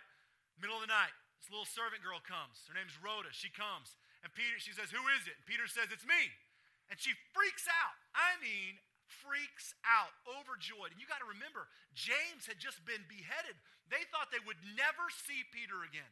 Middle 0.59 0.79
of 0.79 0.85
the 0.85 0.91
night. 0.91 1.13
This 1.39 1.53
little 1.53 1.69
servant 1.69 2.01
girl 2.01 2.19
comes. 2.23 2.65
Her 2.65 2.75
name's 2.75 2.97
Rhoda. 2.97 3.29
She 3.31 3.53
comes. 3.53 3.93
And 4.25 4.33
Peter, 4.33 4.57
she 4.57 4.73
says, 4.73 4.89
Who 4.89 5.05
is 5.13 5.29
it? 5.29 5.37
And 5.37 5.45
Peter 5.45 5.69
says, 5.69 5.93
It's 5.93 6.03
me. 6.03 6.33
And 6.87 6.97
she 6.99 7.11
freaks 7.35 7.67
out. 7.67 7.95
I 8.15 8.39
mean, 8.39 8.79
freaks 9.07 9.75
out, 9.83 10.11
overjoyed. 10.27 10.95
And 10.95 10.99
you 10.99 11.07
got 11.07 11.23
to 11.23 11.27
remember, 11.27 11.67
James 11.95 12.47
had 12.47 12.59
just 12.59 12.83
been 12.87 13.03
beheaded. 13.07 13.55
They 13.87 14.03
thought 14.11 14.31
they 14.31 14.43
would 14.43 14.59
never 14.75 15.07
see 15.11 15.47
Peter 15.51 15.83
again. 15.83 16.11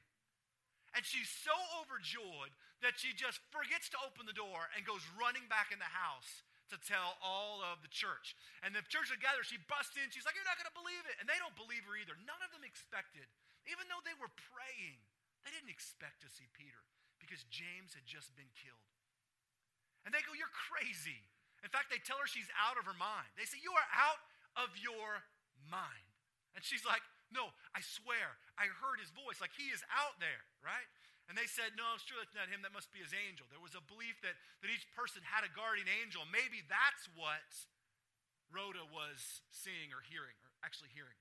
And 0.96 1.04
she's 1.04 1.28
so 1.28 1.52
overjoyed 1.84 2.56
that 2.80 2.96
she 2.96 3.12
just 3.12 3.44
forgets 3.52 3.92
to 3.92 4.00
open 4.00 4.24
the 4.24 4.36
door 4.36 4.72
and 4.76 4.88
goes 4.88 5.04
running 5.20 5.44
back 5.52 5.76
in 5.76 5.80
the 5.80 5.92
house 5.92 6.44
to 6.72 6.80
tell 6.80 7.20
all 7.20 7.60
of 7.62 7.84
the 7.84 7.92
church. 7.92 8.32
And 8.64 8.72
the 8.72 8.82
church 8.88 9.12
together, 9.12 9.44
she 9.44 9.60
busts 9.68 10.00
in. 10.00 10.08
She's 10.10 10.24
like, 10.24 10.40
You're 10.40 10.48
not 10.48 10.56
going 10.56 10.72
to 10.72 10.80
believe 10.80 11.04
it. 11.04 11.20
And 11.20 11.28
they 11.28 11.38
don't 11.38 11.54
believe 11.60 11.84
her 11.84 12.00
either. 12.00 12.16
None 12.24 12.42
of 12.42 12.50
them 12.56 12.64
expected, 12.64 13.28
even 13.68 13.86
though 13.92 14.02
they 14.08 14.16
were 14.16 14.32
praying, 14.56 15.04
they 15.44 15.52
didn't 15.52 15.70
expect 15.70 16.24
to 16.24 16.32
see 16.32 16.48
Peter 16.56 16.80
because 17.20 17.44
James 17.52 17.92
had 17.92 18.08
just 18.08 18.32
been 18.34 18.50
killed. 18.56 18.95
And 20.06 20.14
they 20.14 20.22
go, 20.24 20.38
You're 20.38 20.54
crazy. 20.70 21.20
In 21.66 21.74
fact, 21.74 21.90
they 21.90 21.98
tell 21.98 22.22
her 22.22 22.30
she's 22.30 22.50
out 22.62 22.78
of 22.78 22.86
her 22.86 22.96
mind. 22.96 23.28
They 23.36 23.50
say, 23.50 23.58
You 23.60 23.74
are 23.74 23.90
out 23.92 24.22
of 24.56 24.70
your 24.78 25.26
mind. 25.68 26.08
And 26.54 26.62
she's 26.62 26.86
like, 26.86 27.02
No, 27.34 27.50
I 27.74 27.82
swear, 27.82 28.38
I 28.56 28.70
heard 28.70 29.02
his 29.02 29.10
voice. 29.12 29.42
Like 29.42 29.58
he 29.58 29.74
is 29.74 29.82
out 29.90 30.22
there, 30.22 30.46
right? 30.62 30.88
And 31.26 31.34
they 31.34 31.50
said, 31.50 31.74
No, 31.74 31.98
sure, 32.06 32.22
that's 32.22 32.38
not 32.38 32.54
him. 32.54 32.62
That 32.62 32.72
must 32.72 32.94
be 32.94 33.02
his 33.02 33.18
angel. 33.18 33.50
There 33.50 33.62
was 33.62 33.74
a 33.74 33.82
belief 33.82 34.22
that, 34.22 34.38
that 34.62 34.70
each 34.70 34.86
person 34.94 35.26
had 35.26 35.42
a 35.42 35.52
guardian 35.52 35.90
angel. 35.90 36.22
Maybe 36.30 36.62
that's 36.70 37.10
what 37.18 37.50
Rhoda 38.54 38.86
was 38.94 39.42
seeing 39.50 39.90
or 39.90 40.06
hearing. 40.06 40.38
Or 40.46 40.54
actually 40.62 40.94
hearing. 40.94 41.18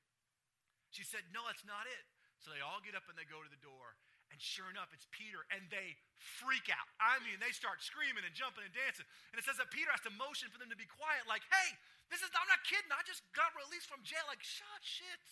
She 0.93 1.03
said, 1.03 1.25
No, 1.33 1.41
that's 1.49 1.65
not 1.65 1.89
it. 1.89 2.05
So 2.37 2.53
they 2.53 2.61
all 2.61 2.85
get 2.85 2.93
up 2.93 3.09
and 3.09 3.17
they 3.17 3.25
go 3.25 3.41
to 3.41 3.49
the 3.49 3.61
door. 3.65 3.97
And 4.35 4.43
sure 4.43 4.67
enough, 4.67 4.91
it's 4.91 5.07
Peter, 5.15 5.47
and 5.55 5.63
they 5.71 5.95
freak 6.19 6.67
out. 6.67 6.91
I 6.99 7.23
mean, 7.23 7.39
they 7.39 7.55
start 7.55 7.79
screaming 7.87 8.27
and 8.27 8.35
jumping 8.35 8.67
and 8.67 8.75
dancing. 8.75 9.07
And 9.31 9.39
it 9.39 9.47
says 9.47 9.63
that 9.63 9.71
Peter 9.71 9.95
has 9.95 10.03
to 10.03 10.11
motion 10.11 10.51
for 10.51 10.59
them 10.59 10.75
to 10.75 10.79
be 10.79 10.91
quiet, 10.91 11.23
like, 11.31 11.47
hey, 11.55 11.79
this 12.11 12.19
is, 12.19 12.35
I'm 12.35 12.51
not 12.51 12.67
kidding. 12.67 12.91
I 12.91 13.07
just 13.07 13.23
got 13.31 13.55
released 13.55 13.87
from 13.87 14.03
jail. 14.03 14.27
Like, 14.27 14.43
shut 14.43 14.83
shit. 14.83 15.23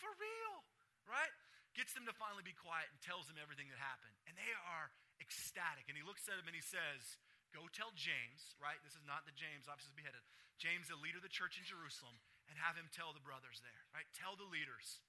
For 0.00 0.08
real. 0.16 0.64
Right? 1.04 1.28
Gets 1.76 1.92
them 1.92 2.08
to 2.08 2.16
finally 2.16 2.40
be 2.40 2.56
quiet 2.56 2.88
and 2.88 2.96
tells 3.04 3.28
them 3.28 3.36
everything 3.36 3.68
that 3.68 3.76
happened. 3.76 4.16
And 4.24 4.32
they 4.32 4.52
are 4.72 4.88
ecstatic. 5.20 5.92
And 5.92 5.96
he 6.00 6.00
looks 6.00 6.24
at 6.24 6.40
them 6.40 6.48
and 6.48 6.56
he 6.56 6.64
says, 6.64 7.20
Go 7.52 7.68
tell 7.68 7.92
James, 7.92 8.56
right? 8.56 8.80
This 8.80 8.96
is 8.96 9.04
not 9.04 9.28
the 9.28 9.36
James, 9.36 9.68
obviously 9.68 9.92
beheaded. 9.92 10.24
James, 10.56 10.88
the 10.88 10.96
leader 10.96 11.20
of 11.20 11.26
the 11.26 11.28
church 11.28 11.60
in 11.60 11.68
Jerusalem, 11.68 12.16
and 12.48 12.56
have 12.56 12.80
him 12.80 12.88
tell 12.88 13.12
the 13.12 13.20
brothers 13.20 13.60
there, 13.60 13.82
right? 13.92 14.08
Tell 14.16 14.40
the 14.40 14.48
leaders 14.48 15.04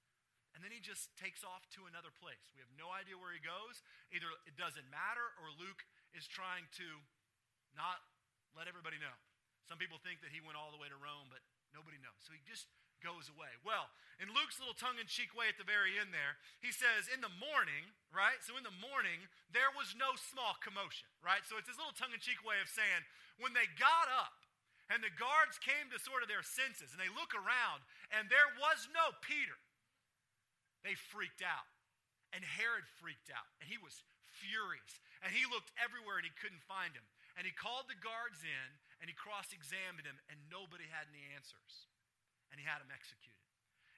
and 0.54 0.62
then 0.62 0.70
he 0.70 0.78
just 0.78 1.10
takes 1.18 1.42
off 1.42 1.66
to 1.74 1.90
another 1.90 2.14
place. 2.14 2.46
We 2.54 2.62
have 2.62 2.70
no 2.78 2.94
idea 2.94 3.18
where 3.18 3.34
he 3.34 3.42
goes. 3.42 3.82
Either 4.14 4.30
it 4.46 4.54
doesn't 4.54 4.86
matter 4.86 5.34
or 5.42 5.50
Luke 5.58 5.82
is 6.14 6.30
trying 6.30 6.70
to 6.78 6.86
not 7.74 8.00
let 8.54 8.70
everybody 8.70 9.02
know. 9.02 9.14
Some 9.66 9.82
people 9.82 9.98
think 9.98 10.22
that 10.22 10.30
he 10.30 10.38
went 10.38 10.54
all 10.54 10.70
the 10.70 10.78
way 10.78 10.86
to 10.86 10.94
Rome, 10.94 11.26
but 11.26 11.42
nobody 11.74 11.98
knows. 11.98 12.22
So 12.22 12.30
he 12.30 12.42
just 12.46 12.70
goes 13.02 13.28
away. 13.28 13.50
Well, 13.66 13.90
in 14.22 14.30
Luke's 14.30 14.62
little 14.62 14.78
tongue 14.78 14.96
in 14.96 15.10
cheek 15.10 15.34
way 15.34 15.50
at 15.50 15.58
the 15.58 15.66
very 15.66 15.98
end 15.98 16.14
there, 16.14 16.38
he 16.62 16.70
says, 16.70 17.10
In 17.10 17.20
the 17.20 17.32
morning, 17.42 17.90
right? 18.14 18.38
So 18.46 18.54
in 18.54 18.64
the 18.64 18.78
morning, 18.78 19.26
there 19.50 19.74
was 19.74 19.92
no 19.98 20.14
small 20.16 20.54
commotion, 20.62 21.10
right? 21.20 21.42
So 21.44 21.58
it's 21.58 21.68
his 21.68 21.76
little 21.76 21.96
tongue 21.96 22.14
in 22.14 22.22
cheek 22.22 22.40
way 22.46 22.62
of 22.62 22.70
saying, 22.70 23.02
When 23.42 23.52
they 23.52 23.66
got 23.76 24.08
up, 24.08 24.38
and 24.92 25.00
the 25.00 25.12
guards 25.16 25.56
came 25.60 25.88
to 25.90 25.98
sort 26.00 26.20
of 26.20 26.28
their 26.28 26.44
senses, 26.44 26.92
and 26.92 27.00
they 27.00 27.08
look 27.08 27.32
around, 27.32 27.84
and 28.12 28.28
there 28.28 28.48
was 28.60 28.84
no 28.92 29.16
Peter 29.24 29.56
they 30.84 30.94
freaked 30.94 31.42
out. 31.42 31.66
And 32.36 32.44
Herod 32.44 32.84
freaked 33.00 33.32
out. 33.32 33.48
And 33.58 33.66
he 33.66 33.80
was 33.80 34.04
furious. 34.28 35.00
And 35.24 35.32
he 35.32 35.48
looked 35.48 35.72
everywhere 35.80 36.20
and 36.20 36.28
he 36.28 36.34
couldn't 36.36 36.62
find 36.68 36.92
him. 36.92 37.06
And 37.34 37.48
he 37.48 37.54
called 37.56 37.90
the 37.90 37.98
guards 37.98 38.44
in 38.44 38.68
and 39.02 39.10
he 39.10 39.16
cross 39.16 39.50
examined 39.52 40.06
him, 40.06 40.16
and 40.32 40.38
nobody 40.48 40.88
had 40.88 41.04
any 41.12 41.28
answers. 41.34 41.90
And 42.48 42.56
he 42.56 42.64
had 42.64 42.80
him 42.80 42.88
executed. 42.88 43.44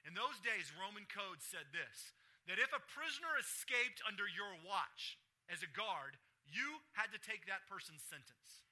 In 0.03 0.17
those 0.17 0.35
days, 0.43 0.73
Roman 0.75 1.07
code 1.07 1.39
said 1.39 1.71
this 1.71 2.11
that 2.47 2.59
if 2.59 2.71
a 2.71 2.83
prisoner 2.91 3.35
escaped 3.35 3.99
under 4.07 4.23
your 4.23 4.55
watch 4.63 5.19
as 5.51 5.63
a 5.63 5.71
guard, 5.75 6.15
you 6.47 6.79
had 6.95 7.11
to 7.11 7.19
take 7.19 7.43
that 7.47 7.67
person's 7.67 8.03
sentence. 8.07 8.63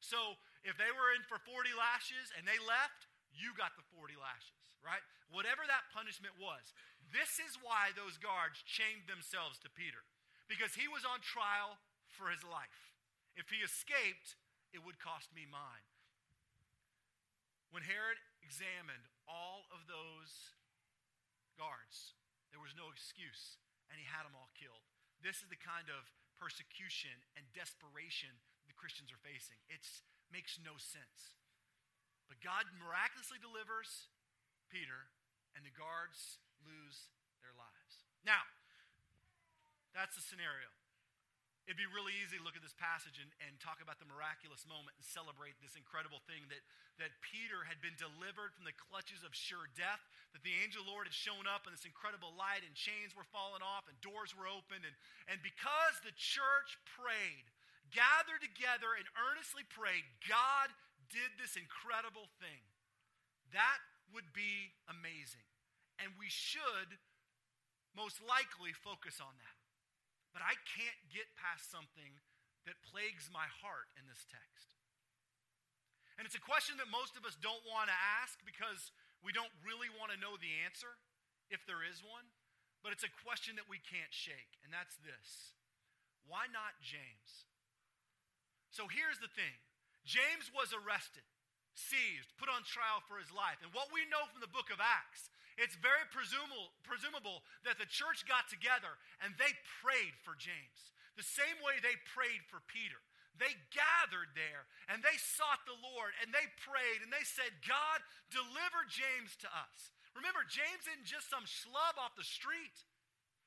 So 0.00 0.40
if 0.64 0.80
they 0.80 0.88
were 0.88 1.12
in 1.12 1.20
for 1.28 1.36
40 1.36 1.68
lashes 1.76 2.32
and 2.32 2.48
they 2.48 2.56
left, 2.56 3.09
you 3.34 3.54
got 3.54 3.74
the 3.78 3.86
40 3.94 4.18
lashes, 4.18 4.74
right? 4.82 5.02
Whatever 5.30 5.66
that 5.66 5.90
punishment 5.94 6.34
was. 6.38 6.74
This 7.10 7.42
is 7.42 7.58
why 7.58 7.90
those 7.94 8.18
guards 8.18 8.62
chained 8.62 9.10
themselves 9.10 9.58
to 9.62 9.70
Peter, 9.70 10.06
because 10.46 10.78
he 10.78 10.86
was 10.86 11.02
on 11.02 11.22
trial 11.22 11.78
for 12.06 12.30
his 12.30 12.42
life. 12.46 12.94
If 13.34 13.50
he 13.50 13.62
escaped, 13.62 14.38
it 14.70 14.82
would 14.82 15.02
cost 15.02 15.30
me 15.34 15.46
mine. 15.46 15.86
When 17.70 17.86
Herod 17.86 18.18
examined 18.42 19.06
all 19.30 19.66
of 19.70 19.86
those 19.86 20.54
guards, 21.54 22.18
there 22.50 22.62
was 22.62 22.74
no 22.74 22.90
excuse, 22.90 23.58
and 23.90 23.98
he 23.98 24.06
had 24.06 24.26
them 24.26 24.34
all 24.34 24.50
killed. 24.58 24.82
This 25.22 25.38
is 25.42 25.50
the 25.50 25.58
kind 25.58 25.86
of 25.86 26.10
persecution 26.38 27.14
and 27.38 27.46
desperation 27.54 28.32
the 28.66 28.74
Christians 28.74 29.14
are 29.14 29.22
facing. 29.22 29.58
It 29.70 29.82
makes 30.30 30.58
no 30.62 30.78
sense. 30.78 31.38
But 32.30 32.38
God 32.38 32.70
miraculously 32.78 33.42
delivers 33.42 34.06
Peter, 34.70 35.10
and 35.58 35.66
the 35.66 35.74
guards 35.74 36.38
lose 36.62 37.10
their 37.42 37.50
lives. 37.58 38.06
Now, 38.22 38.46
that's 39.90 40.14
the 40.14 40.22
scenario. 40.22 40.70
It'd 41.66 41.78
be 41.78 41.90
really 41.90 42.14
easy 42.18 42.38
to 42.38 42.42
look 42.42 42.58
at 42.58 42.64
this 42.66 42.74
passage 42.78 43.18
and, 43.22 43.30
and 43.46 43.54
talk 43.62 43.78
about 43.78 44.02
the 44.02 44.08
miraculous 44.08 44.66
moment 44.66 44.98
and 44.98 45.06
celebrate 45.06 45.54
this 45.62 45.78
incredible 45.78 46.18
thing 46.26 46.42
that, 46.50 46.62
that 46.98 47.14
Peter 47.22 47.62
had 47.62 47.78
been 47.78 47.94
delivered 47.94 48.54
from 48.58 48.66
the 48.66 48.74
clutches 48.74 49.22
of 49.22 49.30
sure 49.30 49.70
death, 49.78 50.02
that 50.34 50.42
the 50.42 50.56
angel 50.62 50.82
Lord 50.82 51.06
had 51.06 51.14
shown 51.14 51.46
up 51.46 51.66
and 51.66 51.74
this 51.74 51.86
incredible 51.86 52.34
light 52.34 52.66
and 52.66 52.74
chains 52.74 53.14
were 53.14 53.28
falling 53.30 53.62
off 53.62 53.86
and 53.86 53.94
doors 54.02 54.34
were 54.34 54.50
opened. 54.50 54.82
And, 54.82 54.96
and 55.30 55.38
because 55.46 55.94
the 56.02 56.14
church 56.16 56.74
prayed, 56.98 57.46
gathered 57.94 58.42
together 58.42 58.98
and 58.98 59.06
earnestly 59.14 59.62
prayed, 59.70 60.02
God 60.26 60.74
did 61.10 61.36
this 61.36 61.58
incredible 61.58 62.30
thing. 62.38 62.62
That 63.52 63.82
would 64.14 64.30
be 64.30 64.74
amazing. 64.86 65.44
And 65.98 66.14
we 66.16 66.30
should 66.30 66.96
most 67.92 68.22
likely 68.22 68.72
focus 68.72 69.18
on 69.18 69.34
that. 69.42 69.58
But 70.30 70.46
I 70.46 70.54
can't 70.62 71.10
get 71.10 71.26
past 71.34 71.68
something 71.68 72.22
that 72.64 72.78
plagues 72.86 73.26
my 73.28 73.50
heart 73.60 73.90
in 73.98 74.06
this 74.06 74.22
text. 74.30 74.70
And 76.14 76.22
it's 76.22 76.38
a 76.38 76.42
question 76.42 76.78
that 76.78 76.86
most 76.92 77.18
of 77.18 77.26
us 77.26 77.34
don't 77.40 77.64
want 77.66 77.90
to 77.90 77.96
ask 78.22 78.38
because 78.46 78.94
we 79.24 79.34
don't 79.34 79.52
really 79.64 79.90
want 79.90 80.14
to 80.14 80.20
know 80.20 80.36
the 80.38 80.62
answer, 80.62 81.00
if 81.48 81.64
there 81.66 81.82
is 81.82 82.04
one. 82.04 82.28
But 82.80 82.92
it's 82.92 83.04
a 83.04 83.12
question 83.24 83.56
that 83.60 83.68
we 83.68 83.80
can't 83.80 84.12
shake, 84.12 84.56
and 84.64 84.72
that's 84.72 84.96
this 85.04 85.56
Why 86.24 86.48
not 86.48 86.80
James? 86.80 87.48
So 88.70 88.86
here's 88.86 89.18
the 89.18 89.32
thing 89.32 89.58
James 90.04 90.50
was 90.54 90.72
arrested 90.72 91.24
seized, 91.80 92.36
put 92.36 92.52
on 92.52 92.66
trial 92.66 93.00
for 93.08 93.16
his 93.16 93.30
life. 93.32 93.58
And 93.64 93.72
what 93.72 93.88
we 93.94 94.04
know 94.10 94.22
from 94.28 94.42
the 94.42 94.50
book 94.50 94.68
of 94.68 94.82
Acts, 94.82 95.32
it's 95.56 95.76
very 95.80 96.04
presumable, 96.12 96.72
presumable 96.84 97.40
that 97.64 97.80
the 97.80 97.88
church 97.88 98.28
got 98.28 98.48
together 98.52 99.00
and 99.24 99.36
they 99.36 99.52
prayed 99.80 100.16
for 100.24 100.36
James, 100.36 100.92
the 101.16 101.26
same 101.26 101.58
way 101.64 101.80
they 101.80 101.96
prayed 102.12 102.44
for 102.48 102.60
Peter. 102.68 103.00
They 103.38 103.56
gathered 103.72 104.36
there 104.36 104.68
and 104.92 105.00
they 105.00 105.16
sought 105.16 105.64
the 105.64 105.78
Lord 105.80 106.12
and 106.20 106.28
they 106.28 106.44
prayed 106.60 107.00
and 107.00 107.08
they 107.08 107.24
said, 107.24 107.64
God, 107.64 108.04
deliver 108.28 108.84
James 108.90 109.32
to 109.40 109.48
us. 109.48 109.94
Remember, 110.12 110.44
James 110.44 110.84
isn't 110.90 111.08
just 111.08 111.30
some 111.30 111.46
schlub 111.46 111.96
off 111.96 112.18
the 112.18 112.26
street, 112.26 112.76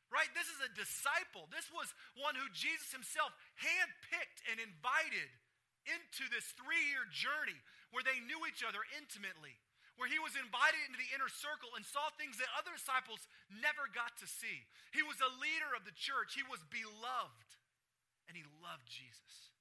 right? 0.09 0.31
This 0.33 0.49
is 0.49 0.63
a 0.63 0.71
disciple. 0.73 1.45
This 1.51 1.67
was 1.69 1.91
one 2.17 2.33
who 2.33 2.47
Jesus 2.55 2.89
himself 2.89 3.35
handpicked 3.59 4.41
and 4.49 4.57
invited 4.57 5.29
into 5.87 6.29
this 6.31 6.47
three 6.55 6.81
year 6.91 7.05
journey 7.09 7.57
where 7.91 8.05
they 8.05 8.17
knew 8.25 8.43
each 8.49 8.65
other 8.65 8.81
intimately, 8.97 9.53
where 9.99 10.09
he 10.09 10.17
was 10.17 10.33
invited 10.33 10.81
into 10.89 10.97
the 10.97 11.13
inner 11.13 11.29
circle 11.29 11.73
and 11.77 11.85
saw 11.85 12.09
things 12.15 12.41
that 12.41 12.49
other 12.57 12.73
disciples 12.73 13.21
never 13.49 13.85
got 13.93 14.17
to 14.17 14.27
see. 14.27 14.65
He 14.95 15.05
was 15.05 15.21
a 15.21 15.35
leader 15.37 15.71
of 15.77 15.85
the 15.85 15.93
church, 15.93 16.33
he 16.33 16.45
was 16.45 16.63
beloved, 16.73 17.49
and 18.25 18.33
he 18.33 18.45
loved 18.63 18.89
Jesus. 18.89 19.53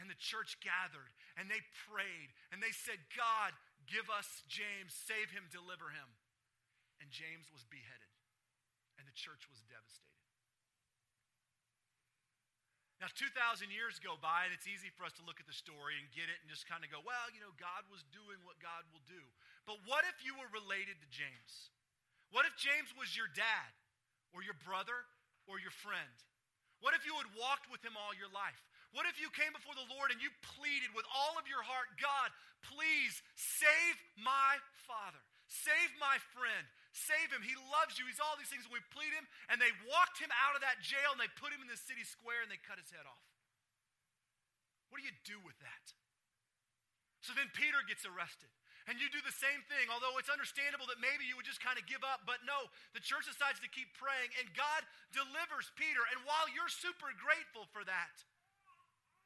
And 0.00 0.08
the 0.08 0.16
church 0.16 0.56
gathered 0.64 1.12
and 1.36 1.50
they 1.52 1.60
prayed 1.90 2.32
and 2.54 2.64
they 2.64 2.72
said, 2.72 2.96
God, 3.12 3.52
give 3.84 4.08
us 4.08 4.46
James, 4.48 4.96
save 4.96 5.28
him, 5.28 5.50
deliver 5.52 5.92
him. 5.92 6.08
And 7.00 7.08
James 7.08 7.48
was 7.48 7.64
beheaded, 7.64 8.12
and 9.00 9.08
the 9.08 9.16
church 9.16 9.48
was 9.48 9.64
devastated. 9.64 10.19
Now, 13.00 13.08
2,000 13.16 13.32
years 13.72 13.96
go 13.96 14.20
by, 14.20 14.44
and 14.44 14.52
it's 14.52 14.68
easy 14.68 14.92
for 14.92 15.08
us 15.08 15.16
to 15.16 15.24
look 15.24 15.40
at 15.40 15.48
the 15.48 15.56
story 15.56 15.96
and 15.96 16.04
get 16.12 16.28
it 16.28 16.36
and 16.44 16.52
just 16.52 16.68
kind 16.68 16.84
of 16.84 16.92
go, 16.92 17.00
well, 17.00 17.32
you 17.32 17.40
know, 17.40 17.56
God 17.56 17.88
was 17.88 18.04
doing 18.12 18.36
what 18.44 18.60
God 18.60 18.84
will 18.92 19.00
do. 19.08 19.24
But 19.64 19.80
what 19.88 20.04
if 20.04 20.20
you 20.20 20.36
were 20.36 20.52
related 20.52 21.00
to 21.00 21.08
James? 21.08 21.72
What 22.28 22.44
if 22.44 22.52
James 22.60 22.92
was 22.92 23.16
your 23.16 23.32
dad 23.32 23.72
or 24.36 24.44
your 24.44 24.56
brother 24.68 25.08
or 25.48 25.56
your 25.56 25.72
friend? 25.72 26.12
What 26.84 26.92
if 26.92 27.08
you 27.08 27.16
had 27.16 27.32
walked 27.32 27.72
with 27.72 27.80
him 27.80 27.96
all 27.96 28.12
your 28.12 28.28
life? 28.28 28.60
What 28.92 29.08
if 29.08 29.16
you 29.16 29.32
came 29.32 29.56
before 29.56 29.76
the 29.78 29.88
Lord 29.88 30.12
and 30.12 30.20
you 30.20 30.28
pleaded 30.60 30.92
with 30.92 31.08
all 31.08 31.40
of 31.40 31.48
your 31.48 31.62
heart, 31.62 31.88
God, 31.96 32.28
please 32.68 33.22
save 33.38 33.96
my 34.18 34.60
father, 34.84 35.20
save 35.48 35.90
my 35.96 36.20
friend, 36.36 36.64
Save 36.90 37.30
him. 37.30 37.42
He 37.46 37.54
loves 37.70 37.98
you. 37.98 38.06
He's 38.10 38.18
all 38.18 38.34
these 38.34 38.50
things. 38.50 38.66
And 38.66 38.74
we 38.74 38.82
plead 38.90 39.14
him. 39.14 39.26
And 39.46 39.62
they 39.62 39.70
walked 39.86 40.18
him 40.18 40.30
out 40.42 40.58
of 40.58 40.62
that 40.66 40.82
jail 40.82 41.14
and 41.14 41.22
they 41.22 41.30
put 41.38 41.54
him 41.54 41.62
in 41.62 41.70
the 41.70 41.78
city 41.78 42.02
square 42.02 42.42
and 42.42 42.50
they 42.50 42.58
cut 42.58 42.82
his 42.82 42.90
head 42.90 43.06
off. 43.06 43.26
What 44.90 44.98
do 44.98 45.06
you 45.06 45.14
do 45.22 45.38
with 45.46 45.54
that? 45.62 45.84
So 47.22 47.30
then 47.36 47.46
Peter 47.54 47.78
gets 47.86 48.02
arrested. 48.02 48.50
And 48.88 48.98
you 48.98 49.06
do 49.12 49.22
the 49.22 49.30
same 49.30 49.62
thing, 49.70 49.86
although 49.92 50.18
it's 50.18 50.32
understandable 50.32 50.88
that 50.90 50.98
maybe 50.98 51.22
you 51.22 51.38
would 51.38 51.46
just 51.46 51.62
kind 51.62 51.78
of 51.78 51.86
give 51.86 52.02
up. 52.02 52.26
But 52.26 52.42
no, 52.42 52.66
the 52.90 52.98
church 52.98 53.28
decides 53.28 53.62
to 53.62 53.70
keep 53.70 53.92
praying, 53.94 54.34
and 54.40 54.50
God 54.56 54.82
delivers 55.14 55.70
Peter. 55.78 56.02
And 56.10 56.18
while 56.26 56.48
you're 56.50 56.72
super 56.72 57.12
grateful 57.14 57.70
for 57.70 57.86
that, 57.86 58.14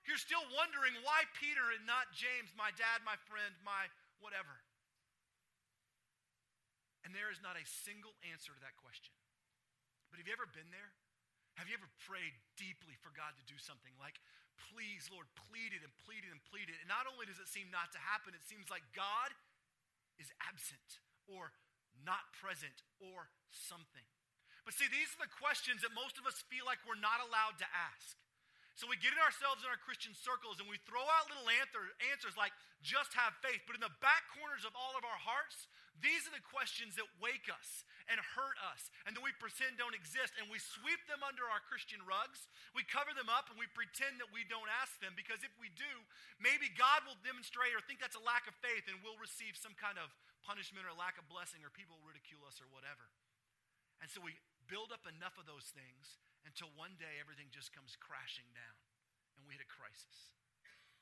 you're 0.04 0.20
still 0.20 0.44
wondering 0.52 0.92
why 1.00 1.24
Peter 1.40 1.72
and 1.72 1.86
not 1.88 2.12
James, 2.12 2.52
my 2.58 2.76
dad, 2.76 3.00
my 3.08 3.16
friend, 3.24 3.56
my 3.64 3.88
whatever. 4.20 4.60
And 7.04 7.12
there 7.12 7.28
is 7.28 7.38
not 7.44 7.60
a 7.60 7.64
single 7.68 8.16
answer 8.32 8.56
to 8.56 8.62
that 8.64 8.80
question. 8.80 9.12
But 10.08 10.18
have 10.18 10.26
you 10.26 10.34
ever 10.34 10.48
been 10.48 10.72
there? 10.72 10.90
Have 11.60 11.70
you 11.70 11.76
ever 11.76 11.86
prayed 12.08 12.34
deeply 12.58 12.98
for 12.98 13.14
God 13.14 13.36
to 13.38 13.44
do 13.46 13.60
something 13.60 13.94
like, 14.00 14.18
please, 14.72 15.06
Lord, 15.12 15.28
pleaded 15.46 15.84
and 15.84 15.92
pleaded 16.02 16.32
and 16.32 16.42
pleaded? 16.48 16.80
And 16.82 16.90
not 16.90 17.06
only 17.06 17.28
does 17.28 17.38
it 17.38 17.46
seem 17.46 17.70
not 17.70 17.94
to 17.94 18.00
happen, 18.02 18.34
it 18.34 18.42
seems 18.42 18.72
like 18.72 18.82
God 18.96 19.30
is 20.18 20.32
absent 20.42 21.04
or 21.30 21.54
not 22.02 22.34
present, 22.34 22.82
or 22.98 23.30
something. 23.54 24.02
But 24.66 24.74
see, 24.74 24.88
these 24.88 25.12
are 25.14 25.28
the 25.28 25.38
questions 25.38 25.84
that 25.84 25.92
most 25.94 26.16
of 26.16 26.24
us 26.24 26.42
feel 26.48 26.64
like 26.64 26.80
we're 26.88 26.98
not 26.98 27.20
allowed 27.22 27.60
to 27.60 27.68
ask. 27.70 28.16
So 28.74 28.90
we 28.90 28.98
get 28.98 29.14
in 29.14 29.22
ourselves 29.22 29.62
in 29.62 29.70
our 29.70 29.78
Christian 29.78 30.16
circles 30.18 30.58
and 30.58 30.66
we 30.66 30.82
throw 30.82 31.04
out 31.04 31.30
little 31.30 31.46
answers 31.46 32.34
like, 32.34 32.50
just 32.82 33.14
have 33.14 33.38
faith. 33.38 33.62
But 33.70 33.78
in 33.78 33.84
the 33.84 33.92
back 34.02 34.26
corners 34.34 34.66
of 34.66 34.74
all 34.74 34.98
of 34.98 35.06
our 35.06 35.20
hearts, 35.20 35.70
these 36.02 36.26
are 36.26 36.34
the 36.34 36.42
questions 36.50 36.98
that 36.98 37.06
wake 37.22 37.46
us 37.46 37.86
and 38.10 38.18
hurt 38.20 38.58
us 38.60 38.90
and 39.06 39.14
that 39.14 39.24
we 39.24 39.32
pretend 39.38 39.78
don't 39.78 39.96
exist. 39.96 40.34
And 40.36 40.50
we 40.50 40.58
sweep 40.58 41.00
them 41.06 41.22
under 41.22 41.46
our 41.46 41.62
Christian 41.70 42.02
rugs. 42.04 42.50
We 42.74 42.82
cover 42.84 43.14
them 43.14 43.30
up 43.30 43.48
and 43.48 43.56
we 43.56 43.70
pretend 43.72 44.18
that 44.18 44.28
we 44.34 44.44
don't 44.44 44.68
ask 44.82 44.92
them 44.98 45.14
because 45.14 45.40
if 45.46 45.54
we 45.56 45.70
do, 45.78 45.92
maybe 46.42 46.68
God 46.74 47.06
will 47.06 47.16
demonstrate 47.22 47.72
or 47.72 47.80
think 47.84 48.02
that's 48.02 48.18
a 48.18 48.24
lack 48.26 48.50
of 48.50 48.58
faith 48.58 48.90
and 48.90 48.98
we'll 49.00 49.18
receive 49.22 49.54
some 49.54 49.76
kind 49.78 49.96
of 49.96 50.10
punishment 50.42 50.84
or 50.84 50.92
lack 50.92 51.16
of 51.16 51.24
blessing 51.30 51.62
or 51.64 51.72
people 51.72 51.96
will 51.96 52.10
ridicule 52.10 52.44
us 52.44 52.60
or 52.60 52.68
whatever. 52.68 53.08
And 54.02 54.10
so 54.10 54.20
we 54.20 54.36
build 54.68 54.92
up 54.92 55.06
enough 55.08 55.38
of 55.40 55.48
those 55.48 55.72
things 55.72 56.20
until 56.44 56.68
one 56.76 56.98
day 57.00 57.22
everything 57.22 57.48
just 57.48 57.72
comes 57.72 57.96
crashing 57.96 58.48
down 58.52 58.76
and 59.40 59.48
we 59.48 59.56
hit 59.56 59.64
a 59.64 59.70
crisis. 59.70 60.34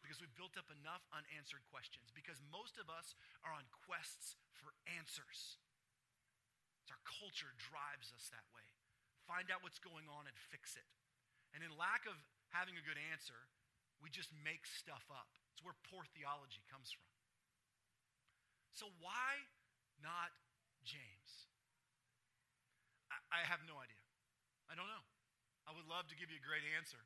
Because 0.03 0.19
we've 0.19 0.35
built 0.35 0.59
up 0.59 0.67
enough 0.69 1.07
unanswered 1.15 1.63
questions. 1.71 2.11
Because 2.11 2.43
most 2.51 2.77
of 2.77 2.91
us 2.91 3.15
are 3.47 3.55
on 3.55 3.65
quests 3.87 4.35
for 4.59 4.75
answers. 4.99 5.57
It's 6.83 6.91
our 6.91 7.01
culture 7.07 7.55
drives 7.57 8.11
us 8.11 8.27
that 8.35 8.45
way. 8.51 8.67
Find 9.31 9.47
out 9.55 9.63
what's 9.63 9.79
going 9.79 10.11
on 10.11 10.27
and 10.27 10.35
fix 10.51 10.75
it. 10.75 10.91
And 11.55 11.63
in 11.63 11.71
lack 11.79 12.05
of 12.11 12.19
having 12.51 12.75
a 12.75 12.85
good 12.85 12.99
answer, 13.15 13.47
we 14.03 14.11
just 14.11 14.35
make 14.43 14.67
stuff 14.67 15.07
up. 15.15 15.31
It's 15.55 15.63
where 15.63 15.79
poor 15.87 16.03
theology 16.11 16.67
comes 16.67 16.91
from. 16.91 17.07
So, 18.75 18.91
why 18.99 19.47
not 20.03 20.35
James? 20.83 21.47
I, 23.13 23.21
I 23.31 23.41
have 23.47 23.63
no 23.69 23.79
idea. 23.79 24.01
I 24.67 24.75
don't 24.75 24.89
know. 24.89 25.05
I 25.69 25.77
would 25.77 25.87
love 25.87 26.11
to 26.11 26.17
give 26.19 26.33
you 26.33 26.41
a 26.41 26.45
great 26.45 26.67
answer, 26.75 26.99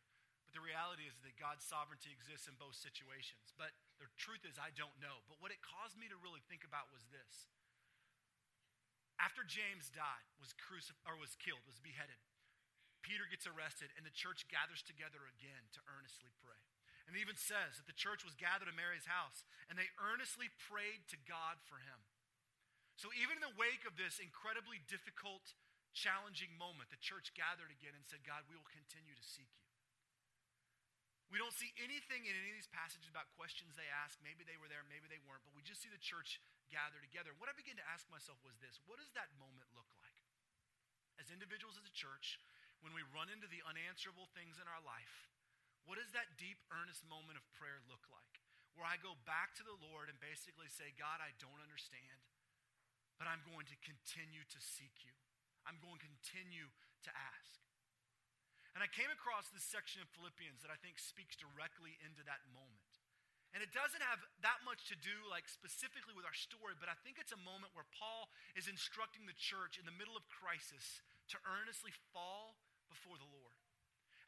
but 0.47 0.55
the 0.55 0.63
reality 0.63 1.11
is 1.11 1.19
that 1.27 1.35
God's 1.35 1.67
sovereignty 1.67 2.15
exists 2.15 2.47
in 2.47 2.55
both 2.55 2.79
situations. 2.79 3.51
But 3.59 3.75
the 3.99 4.07
truth 4.15 4.47
is, 4.47 4.55
I 4.63 4.71
don't 4.79 4.95
know. 5.03 5.27
But 5.27 5.43
what 5.43 5.51
it 5.51 5.59
caused 5.59 5.99
me 5.99 6.07
to 6.07 6.17
really 6.23 6.41
think 6.47 6.63
about 6.63 6.87
was 6.95 7.03
this. 7.11 7.51
After 9.19 9.43
James 9.43 9.91
died, 9.91 10.29
was 10.39 10.55
crucified 10.55 11.03
or 11.09 11.19
was 11.19 11.35
killed, 11.41 11.65
was 11.67 11.83
beheaded, 11.83 12.21
Peter 13.03 13.27
gets 13.27 13.47
arrested, 13.47 13.91
and 13.95 14.03
the 14.03 14.15
church 14.15 14.47
gathers 14.51 14.83
together 14.83 15.27
again 15.31 15.71
to 15.75 15.81
earnestly 15.87 16.31
pray. 16.43 16.59
And 17.07 17.15
it 17.15 17.23
even 17.23 17.39
says 17.39 17.79
that 17.79 17.87
the 17.87 17.95
church 17.95 18.27
was 18.27 18.35
gathered 18.35 18.67
at 18.67 18.75
Mary's 18.75 19.07
house, 19.07 19.47
and 19.71 19.79
they 19.79 19.95
earnestly 20.03 20.51
prayed 20.67 21.07
to 21.15 21.19
God 21.23 21.63
for 21.71 21.79
him. 21.79 22.03
So 22.99 23.15
even 23.15 23.39
in 23.39 23.47
the 23.47 23.55
wake 23.55 23.87
of 23.87 23.95
this 23.95 24.19
incredibly 24.19 24.83
difficult 24.91 25.55
challenging 25.95 26.51
moment, 26.59 26.91
the 26.91 26.99
church 26.99 27.31
gathered 27.39 27.71
again 27.71 27.95
and 27.95 28.03
said, 28.03 28.27
God, 28.27 28.43
we 28.51 28.59
will 28.59 28.69
continue 28.69 29.15
to 29.15 29.23
seek 29.23 29.49
you. 29.55 29.66
We 31.27 31.43
don't 31.43 31.55
see 31.55 31.75
anything 31.83 32.23
in 32.23 32.35
any 32.39 32.55
of 32.55 32.59
these 32.59 32.71
passages 32.71 33.11
about 33.11 33.27
questions 33.35 33.75
they 33.75 33.91
asked. 33.91 34.23
Maybe 34.23 34.47
they 34.47 34.55
were 34.63 34.71
there, 34.71 34.87
maybe 34.87 35.11
they 35.11 35.19
weren't, 35.27 35.43
but 35.43 35.59
we 35.59 35.67
just 35.67 35.83
see 35.83 35.91
the 35.91 35.99
church 35.99 36.39
gather 36.71 37.03
together. 37.03 37.35
What 37.35 37.51
I 37.51 37.55
began 37.59 37.75
to 37.83 37.91
ask 37.91 38.07
myself 38.07 38.39
was 38.47 38.55
this 38.63 38.79
what 38.87 39.03
does 39.03 39.11
that 39.19 39.35
moment 39.43 39.67
look 39.75 39.91
like? 39.99 40.15
As 41.19 41.35
individuals, 41.35 41.81
as 41.81 41.89
a 41.89 41.97
church, 41.97 42.39
when 42.85 42.93
we 42.95 43.03
run 43.11 43.33
into 43.33 43.49
the 43.49 43.65
unanswerable 43.65 44.29
things 44.37 44.61
in 44.61 44.69
our 44.69 44.83
life, 44.85 45.33
what 45.89 45.97
does 45.99 46.13
that 46.13 46.37
deep, 46.37 46.61
earnest 46.71 47.03
moment 47.07 47.41
of 47.41 47.47
prayer 47.57 47.81
look 47.87 48.05
like? 48.13 48.43
Where 48.77 48.87
I 48.87 49.01
go 49.01 49.17
back 49.25 49.57
to 49.57 49.65
the 49.65 49.79
Lord 49.81 50.13
and 50.13 50.19
basically 50.21 50.69
say, 50.69 50.93
God, 51.01 51.25
I 51.25 51.33
don't 51.41 51.63
understand, 51.65 52.21
but 53.17 53.25
I'm 53.25 53.41
going 53.49 53.65
to 53.73 53.77
continue 53.81 54.45
to 54.45 54.61
seek 54.61 54.93
you. 55.03 55.17
I'm 55.65 55.81
going 55.81 55.97
to 55.97 56.07
continue 56.07 56.69
to 57.09 57.11
ask. 57.11 57.65
And 58.77 58.85
I 58.85 58.93
came 58.93 59.09
across 59.09 59.49
this 59.49 59.65
section 59.65 60.05
of 60.05 60.09
Philippians 60.13 60.61
that 60.61 60.69
I 60.69 60.77
think 60.77 61.01
speaks 61.01 61.33
directly 61.33 61.97
into 62.05 62.21
that 62.29 62.45
moment. 62.53 62.93
And 63.57 63.65
it 63.65 63.73
doesn't 63.73 64.05
have 64.05 64.21
that 64.45 64.61
much 64.69 64.85
to 64.93 64.97
do, 65.01 65.17
like 65.33 65.49
specifically 65.49 66.13
with 66.13 66.29
our 66.29 66.37
story, 66.37 66.77
but 66.77 66.93
I 66.93 66.97
think 67.01 67.17
it's 67.17 67.33
a 67.33 67.41
moment 67.41 67.73
where 67.73 67.89
Paul 67.97 68.29
is 68.53 68.69
instructing 68.69 69.25
the 69.25 69.33
church 69.33 69.81
in 69.81 69.89
the 69.89 69.97
middle 69.97 70.13
of 70.13 70.29
crisis 70.29 71.01
to 71.33 71.41
earnestly 71.49 71.89
fall 72.13 72.61
before 72.93 73.17
the 73.17 73.25
Lord. 73.33 73.57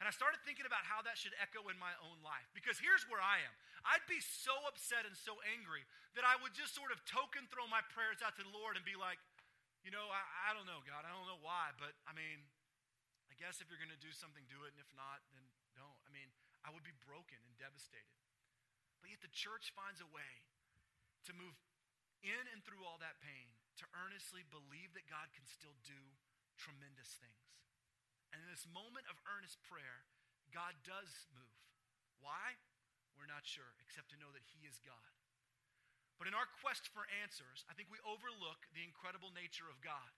And 0.00 0.08
I 0.08 0.16
started 0.16 0.40
thinking 0.48 0.64
about 0.64 0.88
how 0.88 1.04
that 1.04 1.20
should 1.20 1.36
echo 1.36 1.68
in 1.68 1.76
my 1.76 1.92
own 2.00 2.24
life. 2.24 2.48
Because 2.56 2.80
here's 2.80 3.04
where 3.12 3.20
I 3.20 3.44
am 3.44 3.52
I'd 3.84 4.08
be 4.08 4.24
so 4.24 4.56
upset 4.64 5.04
and 5.04 5.12
so 5.12 5.36
angry 5.52 5.84
that 6.16 6.24
I 6.24 6.40
would 6.40 6.56
just 6.56 6.72
sort 6.72 6.88
of 6.88 7.04
token 7.04 7.44
throw 7.52 7.68
my 7.68 7.84
prayers 7.92 8.24
out 8.24 8.32
to 8.40 8.44
the 8.48 8.54
Lord 8.56 8.80
and 8.80 8.84
be 8.86 8.96
like, 8.96 9.20
you 9.84 9.92
know, 9.92 10.08
I, 10.08 10.24
I 10.48 10.56
don't 10.56 10.64
know, 10.64 10.80
God. 10.88 11.04
I 11.04 11.12
don't 11.12 11.28
know 11.28 11.42
why, 11.44 11.76
but 11.76 11.92
I 12.08 12.16
mean, 12.16 12.48
guess 13.38 13.62
if 13.62 13.70
you're 13.70 13.80
going 13.80 13.94
to 13.94 14.02
do 14.02 14.12
something, 14.12 14.42
do 14.50 14.66
it. 14.66 14.74
And 14.74 14.82
if 14.82 14.90
not, 14.98 15.22
then 15.32 15.46
don't. 15.78 15.98
I 16.04 16.10
mean, 16.10 16.28
I 16.66 16.74
would 16.74 16.84
be 16.84 16.94
broken 17.06 17.38
and 17.38 17.54
devastated. 17.56 18.18
But 18.98 19.14
yet 19.14 19.22
the 19.22 19.30
church 19.30 19.70
finds 19.72 20.02
a 20.02 20.10
way 20.10 20.42
to 21.26 21.32
move 21.34 21.54
in 22.26 22.44
and 22.50 22.60
through 22.66 22.82
all 22.82 22.98
that 22.98 23.22
pain 23.22 23.54
to 23.78 23.86
earnestly 23.94 24.42
believe 24.50 24.90
that 24.98 25.06
God 25.06 25.30
can 25.30 25.46
still 25.46 25.74
do 25.86 26.18
tremendous 26.58 27.14
things. 27.22 27.46
And 28.34 28.42
in 28.42 28.50
this 28.50 28.66
moment 28.66 29.06
of 29.06 29.22
earnest 29.24 29.62
prayer, 29.62 30.04
God 30.50 30.74
does 30.82 31.30
move. 31.30 31.58
Why? 32.18 32.58
We're 33.14 33.30
not 33.30 33.46
sure, 33.46 33.78
except 33.78 34.10
to 34.10 34.20
know 34.20 34.34
that 34.34 34.46
He 34.50 34.66
is 34.66 34.82
God. 34.82 35.14
But 36.18 36.26
in 36.26 36.34
our 36.34 36.50
quest 36.58 36.90
for 36.90 37.06
answers, 37.22 37.62
I 37.70 37.78
think 37.78 37.86
we 37.94 38.02
overlook 38.02 38.66
the 38.74 38.82
incredible 38.82 39.30
nature 39.30 39.70
of 39.70 39.78
God. 39.78 40.10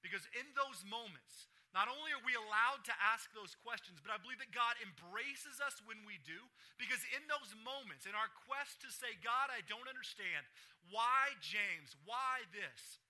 Because 0.00 0.24
in 0.32 0.48
those 0.56 0.80
moments, 0.88 1.52
not 1.72 1.88
only 1.88 2.12
are 2.12 2.20
we 2.20 2.36
allowed 2.36 2.84
to 2.84 2.94
ask 3.00 3.32
those 3.32 3.56
questions, 3.64 3.96
but 4.04 4.12
I 4.12 4.20
believe 4.20 4.40
that 4.44 4.52
God 4.52 4.76
embraces 4.84 5.56
us 5.56 5.80
when 5.88 6.04
we 6.04 6.20
do. 6.20 6.36
Because 6.76 7.00
in 7.16 7.24
those 7.32 7.56
moments, 7.64 8.04
in 8.04 8.12
our 8.12 8.28
quest 8.44 8.84
to 8.84 8.92
say, 8.92 9.16
God, 9.24 9.48
I 9.48 9.64
don't 9.64 9.88
understand, 9.88 10.44
why 10.92 11.32
James, 11.40 11.96
why 12.04 12.44
this, 12.52 13.00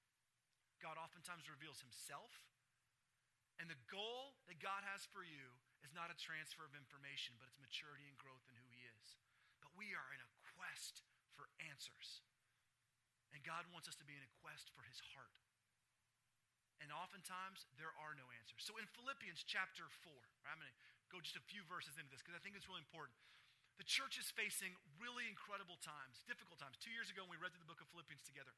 God 0.78 0.94
oftentimes 0.94 1.50
reveals 1.50 1.82
himself. 1.82 2.30
And 3.58 3.66
the 3.66 3.78
goal 3.90 4.38
that 4.46 4.62
God 4.62 4.86
has 4.94 5.06
for 5.10 5.26
you 5.26 5.58
is 5.82 5.90
not 5.90 6.14
a 6.14 6.18
transfer 6.18 6.62
of 6.62 6.78
information, 6.78 7.34
but 7.42 7.50
it's 7.50 7.58
maturity 7.58 8.06
and 8.06 8.18
growth 8.18 8.46
in 8.46 8.54
who 8.58 8.70
he 8.70 8.86
is. 8.86 9.18
But 9.58 9.74
we 9.74 9.90
are 9.94 10.10
in 10.14 10.22
a 10.22 10.34
quest 10.54 11.02
for 11.34 11.50
answers. 11.66 12.22
And 13.34 13.42
God 13.42 13.66
wants 13.74 13.90
us 13.90 13.98
to 13.98 14.06
be 14.06 14.14
in 14.14 14.22
a 14.22 14.36
quest 14.38 14.70
for 14.70 14.86
his 14.86 15.02
heart. 15.14 15.34
And 16.82 16.90
oftentimes, 16.90 17.64
there 17.78 17.94
are 17.94 18.12
no 18.18 18.26
answers. 18.42 18.66
So 18.66 18.74
in 18.76 18.90
Philippians 18.90 19.46
chapter 19.46 19.86
4, 20.02 20.10
I'm 20.50 20.58
going 20.58 20.66
to 20.66 20.78
go 21.14 21.22
just 21.22 21.38
a 21.38 21.44
few 21.46 21.62
verses 21.70 21.94
into 21.94 22.10
this 22.10 22.18
because 22.18 22.34
I 22.34 22.42
think 22.42 22.58
it's 22.58 22.66
really 22.66 22.82
important. 22.82 23.14
The 23.78 23.86
church 23.86 24.18
is 24.18 24.28
facing 24.34 24.74
really 24.98 25.30
incredible 25.30 25.78
times, 25.80 26.26
difficult 26.26 26.58
times. 26.58 26.76
Two 26.82 26.92
years 26.92 27.08
ago, 27.08 27.22
when 27.24 27.38
we 27.38 27.40
read 27.40 27.54
through 27.54 27.64
the 27.64 27.70
book 27.70 27.80
of 27.80 27.88
Philippians 27.94 28.26
together, 28.26 28.52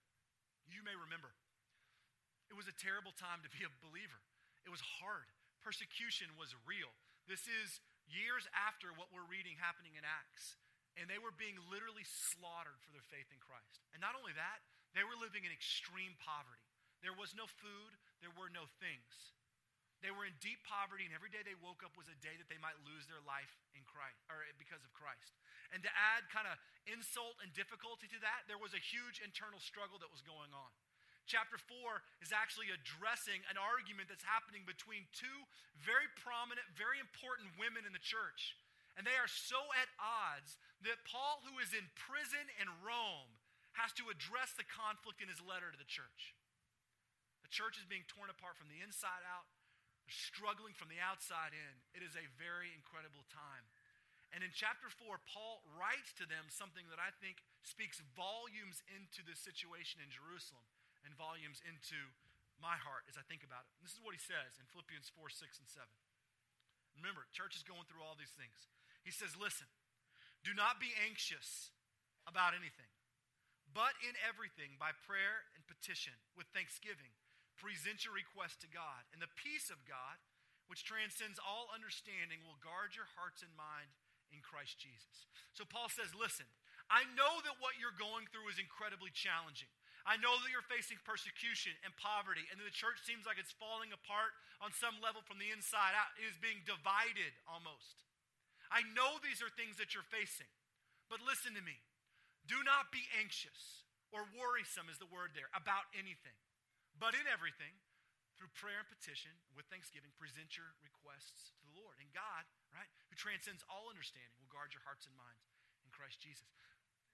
you 0.64 0.80
may 0.82 0.96
remember, 0.96 1.37
it 2.48 2.56
was 2.56 2.66
a 2.66 2.74
terrible 2.74 3.12
time 3.14 3.44
to 3.44 3.52
be 3.52 3.62
a 3.62 3.70
believer. 3.84 4.20
It 4.64 4.72
was 4.72 4.80
hard. 4.80 5.28
Persecution 5.60 6.32
was 6.40 6.56
real. 6.64 6.90
This 7.28 7.44
is 7.44 7.84
years 8.08 8.48
after 8.52 8.92
what 8.96 9.12
we're 9.12 9.28
reading 9.28 9.60
happening 9.60 9.96
in 10.00 10.04
Acts 10.04 10.56
and 10.94 11.10
they 11.10 11.18
were 11.18 11.34
being 11.34 11.58
literally 11.66 12.06
slaughtered 12.06 12.78
for 12.87 12.94
their 12.94 13.04
faith 13.10 13.26
in 13.34 13.42
Christ. 13.42 13.82
And 13.90 13.98
not 13.98 14.14
only 14.14 14.30
that, 14.38 14.62
they 14.94 15.02
were 15.02 15.18
living 15.18 15.42
in 15.42 15.50
extreme 15.50 16.14
poverty. 16.22 16.62
There 17.02 17.14
was 17.14 17.34
no 17.34 17.50
food, 17.50 17.92
there 18.20 18.35
were 18.35 18.50
no 18.50 18.66
things. 18.79 19.35
They 20.05 20.12
were 20.12 20.29
in 20.29 20.37
deep 20.44 20.61
poverty, 20.68 21.09
and 21.09 21.16
every 21.16 21.33
day 21.33 21.40
they 21.40 21.57
woke 21.57 21.81
up 21.81 21.96
was 21.96 22.12
a 22.12 22.18
day 22.20 22.37
that 22.37 22.53
they 22.53 22.61
might 22.61 22.77
lose 22.85 23.09
their 23.09 23.24
life 23.24 23.57
in 23.72 23.81
Christ, 23.88 24.20
or 24.29 24.44
because 24.61 24.85
of 24.85 24.92
Christ. 24.92 25.33
And 25.72 25.81
to 25.81 25.88
add 25.88 26.29
kind 26.29 26.44
of 26.44 26.61
insult 26.85 27.40
and 27.40 27.48
difficulty 27.57 28.05
to 28.12 28.20
that, 28.20 28.44
there 28.44 28.61
was 28.61 28.77
a 28.77 28.83
huge 28.83 29.24
internal 29.24 29.57
struggle 29.64 29.96
that 30.05 30.12
was 30.12 30.20
going 30.20 30.53
on. 30.53 30.70
Chapter 31.24 31.57
4 31.57 32.05
is 32.20 32.37
actually 32.37 32.68
addressing 32.68 33.40
an 33.48 33.57
argument 33.57 34.12
that's 34.12 34.29
happening 34.29 34.68
between 34.68 35.09
two 35.16 35.48
very 35.81 36.05
prominent, 36.20 36.68
very 36.77 37.00
important 37.00 37.48
women 37.57 37.88
in 37.88 37.96
the 37.96 38.05
church. 38.05 38.61
And 39.00 39.09
they 39.09 39.16
are 39.16 39.31
so 39.31 39.57
at 39.81 39.88
odds 39.96 40.61
that 40.85 41.00
Paul, 41.09 41.40
who 41.48 41.57
is 41.64 41.72
in 41.72 41.88
prison 41.96 42.44
in 42.61 42.68
Rome, 42.85 43.33
has 43.81 43.90
to 43.98 44.12
address 44.12 44.53
the 44.55 44.68
conflict 44.68 45.24
in 45.24 45.33
his 45.33 45.40
letter 45.40 45.72
to 45.72 45.81
the 45.81 45.88
church. 45.88 46.37
Church 47.55 47.79
is 47.79 47.87
being 47.87 48.03
torn 48.11 48.35
apart 48.35 48.59
from 48.59 48.67
the 48.67 48.83
inside 48.83 49.23
out, 49.31 49.47
struggling 50.11 50.75
from 50.75 50.90
the 50.90 50.99
outside 50.99 51.55
in. 51.55 51.75
It 51.95 52.03
is 52.03 52.19
a 52.19 52.27
very 52.35 52.75
incredible 52.75 53.23
time. 53.31 53.62
And 54.35 54.43
in 54.43 54.51
chapter 54.51 54.90
4, 54.90 55.23
Paul 55.31 55.62
writes 55.79 56.11
to 56.19 56.27
them 56.27 56.51
something 56.51 56.83
that 56.90 56.99
I 56.99 57.14
think 57.23 57.47
speaks 57.62 58.03
volumes 58.19 58.83
into 58.90 59.23
the 59.23 59.38
situation 59.38 60.03
in 60.03 60.11
Jerusalem 60.11 60.67
and 61.07 61.14
volumes 61.14 61.62
into 61.62 62.11
my 62.59 62.75
heart 62.75 63.07
as 63.07 63.14
I 63.14 63.23
think 63.31 63.47
about 63.47 63.62
it. 63.62 63.73
And 63.79 63.87
this 63.87 63.95
is 63.95 64.03
what 64.03 64.19
he 64.19 64.23
says 64.23 64.59
in 64.59 64.67
Philippians 64.75 65.14
4, 65.14 65.31
6, 65.31 65.62
and 65.62 65.71
7. 65.71 65.87
Remember, 66.99 67.23
church 67.31 67.55
is 67.55 67.62
going 67.62 67.87
through 67.87 68.03
all 68.03 68.19
these 68.19 68.35
things. 68.35 68.67
He 69.07 69.14
says, 69.14 69.38
Listen, 69.38 69.71
do 70.43 70.51
not 70.59 70.83
be 70.83 70.90
anxious 71.07 71.71
about 72.27 72.59
anything, 72.59 72.90
but 73.71 73.95
in 74.03 74.19
everything, 74.27 74.75
by 74.83 74.90
prayer 75.07 75.47
and 75.55 75.62
petition, 75.71 76.19
with 76.35 76.51
thanksgiving, 76.51 77.14
present 77.61 78.03
your 78.03 78.17
request 78.17 78.61
to 78.62 78.69
God, 78.69 79.07
and 79.14 79.23
the 79.23 79.31
peace 79.38 79.71
of 79.71 79.87
God, 79.88 80.19
which 80.67 80.87
transcends 80.87 81.38
all 81.38 81.71
understanding, 81.71 82.40
will 82.43 82.61
guard 82.61 82.97
your 82.97 83.09
hearts 83.14 83.45
and 83.45 83.53
mind 83.55 83.93
in 84.33 84.40
Christ 84.40 84.81
Jesus. 84.81 85.29
So 85.53 85.62
Paul 85.69 85.93
says, 85.93 86.17
Listen, 86.17 86.49
I 86.88 87.07
know 87.17 87.40
that 87.45 87.61
what 87.61 87.79
you're 87.81 87.97
going 87.97 88.29
through 88.29 88.53
is 88.53 88.61
incredibly 88.61 89.12
challenging. 89.14 89.71
I 90.05 90.21
know 90.21 90.37
that 90.37 90.53
you're 90.53 90.69
facing 90.69 91.01
persecution 91.01 91.73
and 91.81 91.97
poverty, 91.97 92.45
and 92.53 92.61
the 92.61 92.69
church 92.69 93.01
seems 93.09 93.25
like 93.25 93.40
it's 93.40 93.57
falling 93.57 93.88
apart 93.88 94.37
on 94.61 94.77
some 94.77 95.01
level 95.01 95.25
from 95.25 95.40
the 95.40 95.49
inside 95.49 95.97
out. 95.97 96.12
It 96.21 96.29
is 96.29 96.37
being 96.37 96.61
divided 96.69 97.33
almost. 97.49 98.05
I 98.69 98.85
know 98.93 99.17
these 99.25 99.40
are 99.40 99.49
things 99.57 99.81
that 99.81 99.97
you're 99.97 100.05
facing, 100.12 100.51
but 101.09 101.25
listen 101.25 101.57
to 101.57 101.64
me. 101.64 101.81
Do 102.45 102.61
not 102.61 102.93
be 102.93 103.09
anxious 103.17 103.88
or 104.12 104.29
worrisome, 104.37 104.93
is 104.93 105.01
the 105.01 105.09
word 105.09 105.33
there, 105.33 105.49
about 105.57 105.88
anything. 105.97 106.37
But 106.98 107.18
in 107.18 107.26
everything, 107.26 107.74
through 108.35 108.50
prayer 108.54 108.83
and 108.83 108.90
petition, 108.90 109.35
with 109.54 109.70
thanksgiving, 109.70 110.11
present 110.18 110.59
your 110.59 110.74
requests 110.83 111.54
to 111.54 111.62
the 111.66 111.74
Lord. 111.78 111.98
And 112.02 112.11
God, 112.11 112.46
right, 112.74 112.90
who 113.11 113.14
transcends 113.14 113.62
all 113.70 113.90
understanding, 113.90 114.35
will 114.38 114.50
guard 114.50 114.74
your 114.74 114.83
hearts 114.83 115.07
and 115.07 115.14
minds 115.14 115.46
in 115.87 115.94
Christ 115.94 116.18
Jesus. 116.18 116.50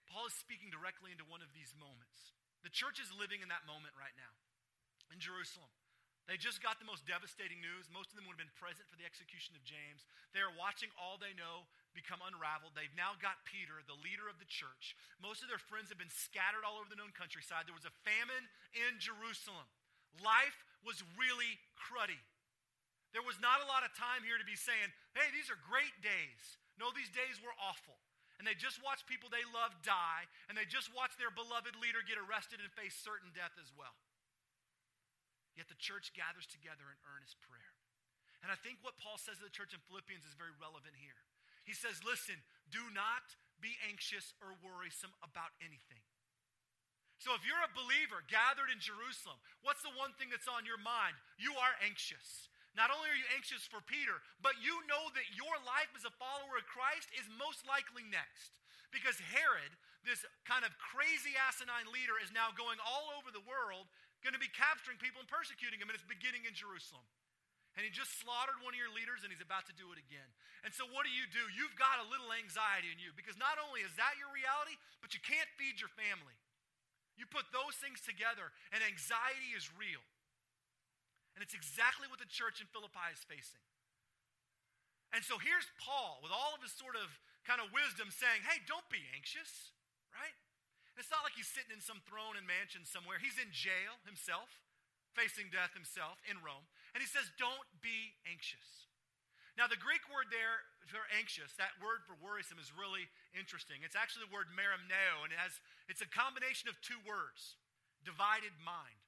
Paul 0.09 0.27
is 0.27 0.37
speaking 0.37 0.73
directly 0.73 1.13
into 1.13 1.29
one 1.29 1.45
of 1.45 1.53
these 1.53 1.77
moments. 1.77 2.35
The 2.65 2.73
church 2.73 3.01
is 3.01 3.13
living 3.15 3.41
in 3.41 3.53
that 3.53 3.69
moment 3.69 3.97
right 3.97 4.17
now 4.17 4.35
in 5.13 5.21
Jerusalem. 5.21 5.71
They 6.29 6.39
just 6.39 6.63
got 6.63 6.79
the 6.79 6.87
most 6.87 7.09
devastating 7.09 7.59
news. 7.59 7.91
Most 7.91 8.13
of 8.13 8.17
them 8.19 8.29
would 8.29 8.39
have 8.39 8.45
been 8.45 8.61
present 8.61 8.87
for 8.87 8.95
the 8.95 9.09
execution 9.09 9.59
of 9.59 9.67
James. 9.67 10.07
They 10.31 10.45
are 10.45 10.53
watching 10.55 10.93
all 10.95 11.19
they 11.19 11.35
know 11.35 11.67
become 11.93 12.23
unraveled. 12.23 12.75
They've 12.75 12.95
now 12.95 13.19
got 13.19 13.43
Peter, 13.47 13.83
the 13.85 13.99
leader 14.01 14.31
of 14.31 14.39
the 14.39 14.49
church. 14.49 14.95
Most 15.19 15.43
of 15.43 15.51
their 15.51 15.61
friends 15.61 15.91
have 15.91 15.99
been 15.99 16.13
scattered 16.13 16.63
all 16.63 16.79
over 16.79 16.89
the 16.89 16.99
known 16.99 17.13
countryside. 17.13 17.67
There 17.67 17.77
was 17.77 17.89
a 17.89 18.01
famine 18.07 18.47
in 18.75 18.99
Jerusalem. 19.03 19.67
Life 20.23 20.63
was 20.87 21.03
really 21.19 21.59
cruddy. 21.75 22.21
There 23.11 23.27
was 23.27 23.39
not 23.43 23.63
a 23.63 23.71
lot 23.71 23.83
of 23.83 23.91
time 23.99 24.23
here 24.23 24.39
to 24.39 24.47
be 24.47 24.55
saying, 24.55 24.91
hey, 25.19 25.29
these 25.35 25.51
are 25.51 25.59
great 25.67 25.95
days. 25.99 26.43
No, 26.79 26.95
these 26.95 27.11
days 27.11 27.43
were 27.43 27.55
awful 27.59 27.99
and 28.41 28.49
they 28.49 28.57
just 28.57 28.81
watched 28.81 29.05
people 29.05 29.29
they 29.29 29.45
love 29.53 29.77
die, 29.85 30.25
and 30.49 30.57
they 30.57 30.65
just 30.65 30.89
watched 30.97 31.21
their 31.21 31.29
beloved 31.29 31.77
leader 31.77 32.01
get 32.01 32.17
arrested 32.17 32.57
and 32.57 32.73
face 32.73 32.97
certain 32.97 33.29
death 33.37 33.53
as 33.61 33.69
well. 33.77 33.93
Yet 35.53 35.69
the 35.69 35.77
church 35.77 36.17
gathers 36.17 36.49
together 36.49 36.89
in 36.89 36.97
earnest 37.05 37.37
prayer. 37.45 37.77
And 38.41 38.49
I 38.49 38.57
think 38.57 38.81
what 38.81 38.97
Paul 38.97 39.21
says 39.21 39.37
to 39.37 39.45
the 39.45 39.53
church 39.53 39.77
in 39.77 39.85
Philippians 39.85 40.25
is 40.25 40.33
very 40.33 40.57
relevant 40.57 40.97
here. 40.97 41.21
He 41.71 41.79
says, 41.79 42.03
Listen, 42.03 42.35
do 42.75 42.83
not 42.91 43.23
be 43.63 43.79
anxious 43.87 44.35
or 44.43 44.59
worrisome 44.59 45.15
about 45.23 45.55
anything. 45.63 46.03
So 47.23 47.31
if 47.39 47.47
you're 47.47 47.63
a 47.63 47.79
believer 47.79 48.27
gathered 48.27 48.75
in 48.75 48.83
Jerusalem, 48.83 49.39
what's 49.63 49.87
the 49.87 49.95
one 49.95 50.11
thing 50.19 50.35
that's 50.35 50.51
on 50.51 50.67
your 50.67 50.83
mind? 50.83 51.15
You 51.39 51.55
are 51.55 51.79
anxious. 51.87 52.51
Not 52.75 52.91
only 52.91 53.07
are 53.07 53.21
you 53.21 53.29
anxious 53.39 53.71
for 53.71 53.79
Peter, 53.87 54.19
but 54.43 54.59
you 54.59 54.83
know 54.91 55.15
that 55.15 55.31
your 55.39 55.55
life 55.63 55.95
as 55.95 56.03
a 56.03 56.19
follower 56.19 56.59
of 56.59 56.67
Christ 56.67 57.07
is 57.15 57.29
most 57.39 57.63
likely 57.71 58.03
next. 58.03 58.59
Because 58.91 59.23
Herod, 59.31 59.71
this 60.03 60.27
kind 60.43 60.67
of 60.67 60.75
crazy 60.81 61.39
asinine 61.39 61.87
leader, 61.95 62.19
is 62.19 62.35
now 62.35 62.51
going 62.51 62.83
all 62.83 63.15
over 63.15 63.31
the 63.31 63.47
world, 63.47 63.87
going 64.27 64.35
to 64.35 64.43
be 64.43 64.51
capturing 64.51 64.99
people 64.99 65.23
and 65.23 65.31
persecuting 65.31 65.79
them, 65.79 65.87
and 65.87 65.95
it's 65.95 66.09
beginning 66.09 66.51
in 66.51 66.57
Jerusalem. 66.57 67.07
And 67.79 67.87
he 67.87 67.91
just 67.91 68.19
slaughtered 68.19 68.59
one 68.61 68.75
of 68.75 68.81
your 68.83 68.91
leaders, 68.91 69.23
and 69.23 69.31
he's 69.31 69.45
about 69.45 69.65
to 69.71 69.75
do 69.79 69.95
it 69.95 69.99
again. 70.03 70.27
And 70.67 70.75
so, 70.75 70.85
what 70.91 71.07
do 71.07 71.13
you 71.15 71.25
do? 71.31 71.41
You've 71.55 71.79
got 71.79 72.03
a 72.03 72.11
little 72.11 72.35
anxiety 72.35 72.91
in 72.91 72.99
you 72.99 73.15
because 73.15 73.39
not 73.39 73.57
only 73.63 73.87
is 73.87 73.95
that 73.95 74.19
your 74.19 74.29
reality, 74.35 74.75
but 74.99 75.15
you 75.15 75.23
can't 75.23 75.47
feed 75.55 75.79
your 75.79 75.93
family. 75.95 76.35
You 77.15 77.31
put 77.31 77.49
those 77.55 77.79
things 77.79 78.03
together, 78.03 78.51
and 78.75 78.83
anxiety 78.83 79.55
is 79.55 79.71
real. 79.79 80.03
And 81.39 81.47
it's 81.47 81.55
exactly 81.55 82.11
what 82.11 82.19
the 82.19 82.29
church 82.29 82.59
in 82.59 82.67
Philippi 82.75 83.09
is 83.15 83.23
facing. 83.25 83.63
And 85.15 85.23
so 85.27 85.39
here's 85.39 85.67
Paul 85.79 86.23
with 86.23 86.31
all 86.31 86.55
of 86.55 86.63
his 86.63 86.75
sort 86.75 86.95
of 86.95 87.11
kind 87.43 87.59
of 87.59 87.71
wisdom 87.75 88.15
saying, 88.15 88.47
hey, 88.47 88.63
don't 88.67 88.87
be 88.91 89.03
anxious, 89.15 89.75
right? 90.15 90.35
It's 91.01 91.11
not 91.11 91.25
like 91.25 91.35
he's 91.35 91.51
sitting 91.51 91.73
in 91.73 91.83
some 91.83 92.05
throne 92.05 92.37
and 92.37 92.45
mansion 92.45 92.85
somewhere. 92.85 93.17
He's 93.19 93.41
in 93.41 93.51
jail 93.51 93.99
himself, 94.05 94.53
facing 95.17 95.49
death 95.49 95.73
himself 95.73 96.21
in 96.29 96.39
Rome. 96.45 96.69
And 96.95 97.01
he 97.03 97.09
says, 97.09 97.27
don't 97.39 97.69
be 97.81 98.15
anxious. 98.27 98.91
Now, 99.59 99.67
the 99.67 99.79
Greek 99.79 100.03
word 100.09 100.31
there 100.33 100.65
for 100.89 101.05
anxious, 101.15 101.55
that 101.61 101.77
word 101.79 102.03
for 102.03 102.17
worrisome, 102.19 102.59
is 102.59 102.75
really 102.75 103.07
interesting. 103.37 103.83
It's 103.87 103.99
actually 103.99 104.27
the 104.27 104.35
word 104.35 104.51
merimneo, 104.51 105.23
and 105.23 105.31
it 105.31 105.39
has, 105.39 105.59
it's 105.87 106.03
a 106.03 106.11
combination 106.11 106.67
of 106.67 106.79
two 106.83 106.99
words 107.07 107.59
divided 108.03 108.57
mind. 108.65 108.99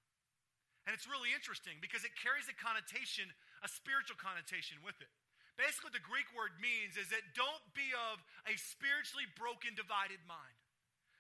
And 0.85 0.92
it's 0.92 1.07
really 1.07 1.31
interesting 1.31 1.79
because 1.79 2.03
it 2.03 2.12
carries 2.18 2.51
a 2.51 2.57
connotation, 2.59 3.31
a 3.62 3.71
spiritual 3.71 4.18
connotation 4.18 4.83
with 4.83 4.99
it. 4.99 5.11
Basically, 5.55 5.92
what 5.92 5.97
the 5.97 6.03
Greek 6.03 6.27
word 6.35 6.59
means 6.59 6.99
is 6.99 7.12
that 7.12 7.23
don't 7.38 7.62
be 7.77 7.87
of 8.11 8.18
a 8.51 8.55
spiritually 8.59 9.29
broken, 9.38 9.79
divided 9.79 10.18
mind. 10.27 10.59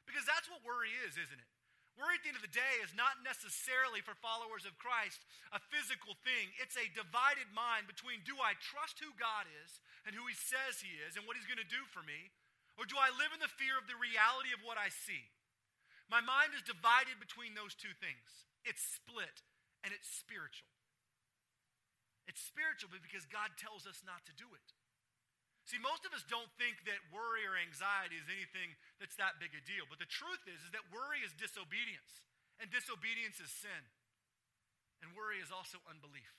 Because 0.08 0.26
that's 0.26 0.50
what 0.50 0.66
worry 0.66 0.90
is, 1.06 1.14
isn't 1.14 1.38
it? 1.38 1.51
Worry 2.00 2.16
at 2.16 2.24
the 2.24 2.32
end 2.32 2.40
of 2.40 2.46
the 2.46 2.56
day 2.56 2.80
is 2.80 2.96
not 2.96 3.20
necessarily 3.20 4.00
for 4.00 4.16
followers 4.16 4.64
of 4.64 4.80
Christ 4.80 5.20
a 5.52 5.60
physical 5.60 6.16
thing. 6.24 6.50
It's 6.56 6.76
a 6.76 6.88
divided 6.96 7.52
mind 7.52 7.84
between 7.84 8.24
do 8.24 8.40
I 8.40 8.56
trust 8.58 8.98
who 8.98 9.12
God 9.20 9.44
is 9.44 9.78
and 10.08 10.16
who 10.16 10.24
He 10.24 10.36
says 10.36 10.80
He 10.80 10.96
is 11.04 11.20
and 11.20 11.28
what 11.28 11.36
He's 11.36 11.48
going 11.48 11.60
to 11.60 11.68
do 11.68 11.84
for 11.92 12.00
me, 12.00 12.32
or 12.80 12.88
do 12.88 12.96
I 12.96 13.12
live 13.12 13.36
in 13.36 13.44
the 13.44 13.56
fear 13.60 13.76
of 13.76 13.84
the 13.84 14.00
reality 14.00 14.56
of 14.56 14.64
what 14.64 14.80
I 14.80 14.88
see? 14.88 15.28
My 16.08 16.24
mind 16.24 16.56
is 16.56 16.64
divided 16.64 17.20
between 17.20 17.52
those 17.52 17.76
two 17.76 17.92
things. 18.00 18.48
It's 18.64 18.82
split 18.82 19.44
and 19.84 19.92
it's 19.92 20.08
spiritual. 20.08 20.72
It's 22.24 22.40
spiritual 22.40 22.88
because 22.92 23.28
God 23.28 23.56
tells 23.60 23.84
us 23.84 24.00
not 24.06 24.24
to 24.28 24.34
do 24.36 24.48
it. 24.56 24.68
See, 25.62 25.78
most 25.78 26.02
of 26.02 26.10
us 26.10 26.26
don't 26.26 26.50
think 26.58 26.82
that 26.90 26.98
worry 27.14 27.46
or 27.46 27.54
anxiety 27.54 28.18
is 28.18 28.26
anything 28.26 28.74
that's 28.98 29.14
that 29.22 29.38
big 29.38 29.54
a 29.54 29.62
deal. 29.62 29.86
But 29.86 30.02
the 30.02 30.10
truth 30.10 30.42
is, 30.50 30.58
is 30.58 30.74
that 30.74 30.82
worry 30.90 31.22
is 31.22 31.30
disobedience, 31.38 32.22
and 32.58 32.66
disobedience 32.66 33.38
is 33.38 33.50
sin. 33.50 33.82
And 35.02 35.14
worry 35.14 35.42
is 35.42 35.50
also 35.50 35.82
unbelief. 35.86 36.30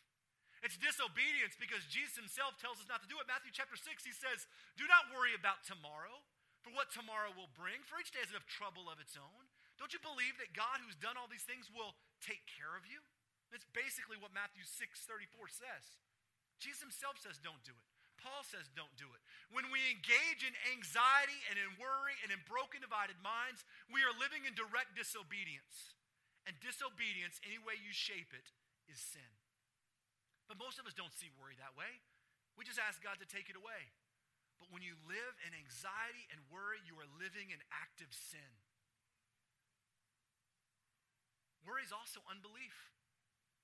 It's 0.64 0.80
disobedience 0.80 1.60
because 1.60 1.84
Jesus 1.92 2.16
himself 2.16 2.56
tells 2.56 2.80
us 2.80 2.88
not 2.88 3.04
to 3.04 3.12
do 3.12 3.20
it. 3.20 3.28
Matthew 3.28 3.52
chapter 3.52 3.76
6, 3.76 3.84
he 4.08 4.16
says, 4.16 4.48
Do 4.80 4.88
not 4.88 5.12
worry 5.12 5.36
about 5.36 5.68
tomorrow, 5.68 6.24
for 6.64 6.72
what 6.72 6.88
tomorrow 6.88 7.36
will 7.36 7.52
bring, 7.52 7.84
for 7.84 8.00
each 8.00 8.16
day 8.16 8.24
has 8.24 8.32
enough 8.32 8.48
trouble 8.48 8.88
of 8.88 9.04
its 9.04 9.20
own. 9.20 9.44
Don't 9.76 9.92
you 9.92 10.00
believe 10.00 10.40
that 10.40 10.56
God, 10.56 10.80
who's 10.80 10.96
done 10.96 11.20
all 11.20 11.28
these 11.28 11.44
things, 11.44 11.68
will 11.68 12.00
take 12.24 12.48
care 12.48 12.80
of 12.80 12.88
you? 12.88 13.04
That's 13.52 13.68
basically 13.76 14.16
what 14.16 14.32
Matthew 14.32 14.64
6 14.64 14.80
34 15.04 15.52
says. 15.52 16.00
Jesus 16.64 16.80
himself 16.80 17.20
says, 17.20 17.44
don't 17.44 17.60
do 17.68 17.76
it. 17.76 17.93
Paul 18.24 18.48
says, 18.48 18.72
don't 18.72 18.96
do 18.96 19.12
it. 19.12 19.22
When 19.52 19.68
we 19.68 19.84
engage 19.92 20.48
in 20.48 20.56
anxiety 20.72 21.36
and 21.52 21.60
in 21.60 21.76
worry 21.76 22.16
and 22.24 22.32
in 22.32 22.40
broken, 22.48 22.80
divided 22.80 23.20
minds, 23.20 23.68
we 23.92 24.00
are 24.08 24.16
living 24.16 24.48
in 24.48 24.56
direct 24.56 24.96
disobedience. 24.96 25.92
And 26.48 26.56
disobedience, 26.64 27.44
any 27.44 27.60
way 27.60 27.76
you 27.80 27.92
shape 27.92 28.32
it, 28.32 28.48
is 28.88 29.00
sin. 29.00 29.32
But 30.48 30.60
most 30.60 30.80
of 30.80 30.88
us 30.88 30.96
don't 30.96 31.12
see 31.12 31.32
worry 31.40 31.56
that 31.60 31.76
way. 31.76 32.00
We 32.56 32.68
just 32.68 32.80
ask 32.80 33.04
God 33.04 33.20
to 33.20 33.28
take 33.28 33.48
it 33.52 33.60
away. 33.60 33.92
But 34.60 34.72
when 34.72 34.84
you 34.84 34.96
live 35.04 35.36
in 35.44 35.52
anxiety 35.56 36.28
and 36.32 36.40
worry, 36.48 36.80
you 36.88 36.96
are 37.00 37.10
living 37.20 37.52
in 37.52 37.60
active 37.72 38.12
sin. 38.12 38.48
Worry 41.64 41.84
is 41.84 41.96
also 41.96 42.20
unbelief. 42.28 42.93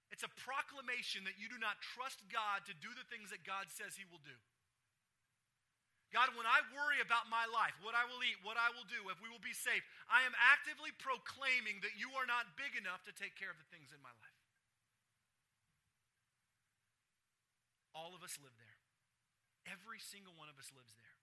It's 0.10 0.26
a 0.26 0.38
proclamation 0.42 1.24
that 1.30 1.38
you 1.38 1.48
do 1.50 1.62
not 1.62 1.82
trust 1.82 2.26
God 2.34 2.66
to 2.66 2.74
do 2.78 2.90
the 2.94 3.06
things 3.08 3.30
that 3.30 3.46
God 3.46 3.70
says 3.70 3.94
He 3.94 4.10
will 4.10 4.22
do. 4.26 4.38
God, 6.10 6.34
when 6.34 6.50
I 6.50 6.66
worry 6.74 6.98
about 7.06 7.30
my 7.30 7.46
life, 7.54 7.78
what 7.86 7.94
I 7.94 8.02
will 8.10 8.18
eat, 8.26 8.42
what 8.42 8.58
I 8.58 8.74
will 8.74 8.86
do, 8.90 9.14
if 9.14 9.22
we 9.22 9.30
will 9.30 9.42
be 9.42 9.54
safe, 9.54 9.86
I 10.10 10.26
am 10.26 10.34
actively 10.42 10.90
proclaiming 10.98 11.86
that 11.86 11.94
you 12.02 12.10
are 12.18 12.26
not 12.26 12.58
big 12.58 12.74
enough 12.74 13.06
to 13.06 13.14
take 13.14 13.38
care 13.38 13.54
of 13.54 13.62
the 13.62 13.70
things 13.70 13.94
in 13.94 14.02
my 14.02 14.10
life. 14.18 14.38
All 17.94 18.18
of 18.18 18.26
us 18.26 18.42
live 18.42 18.58
there. 18.58 18.78
Every 19.70 20.02
single 20.02 20.34
one 20.34 20.50
of 20.50 20.58
us 20.58 20.74
lives 20.74 20.98
there. 20.98 21.20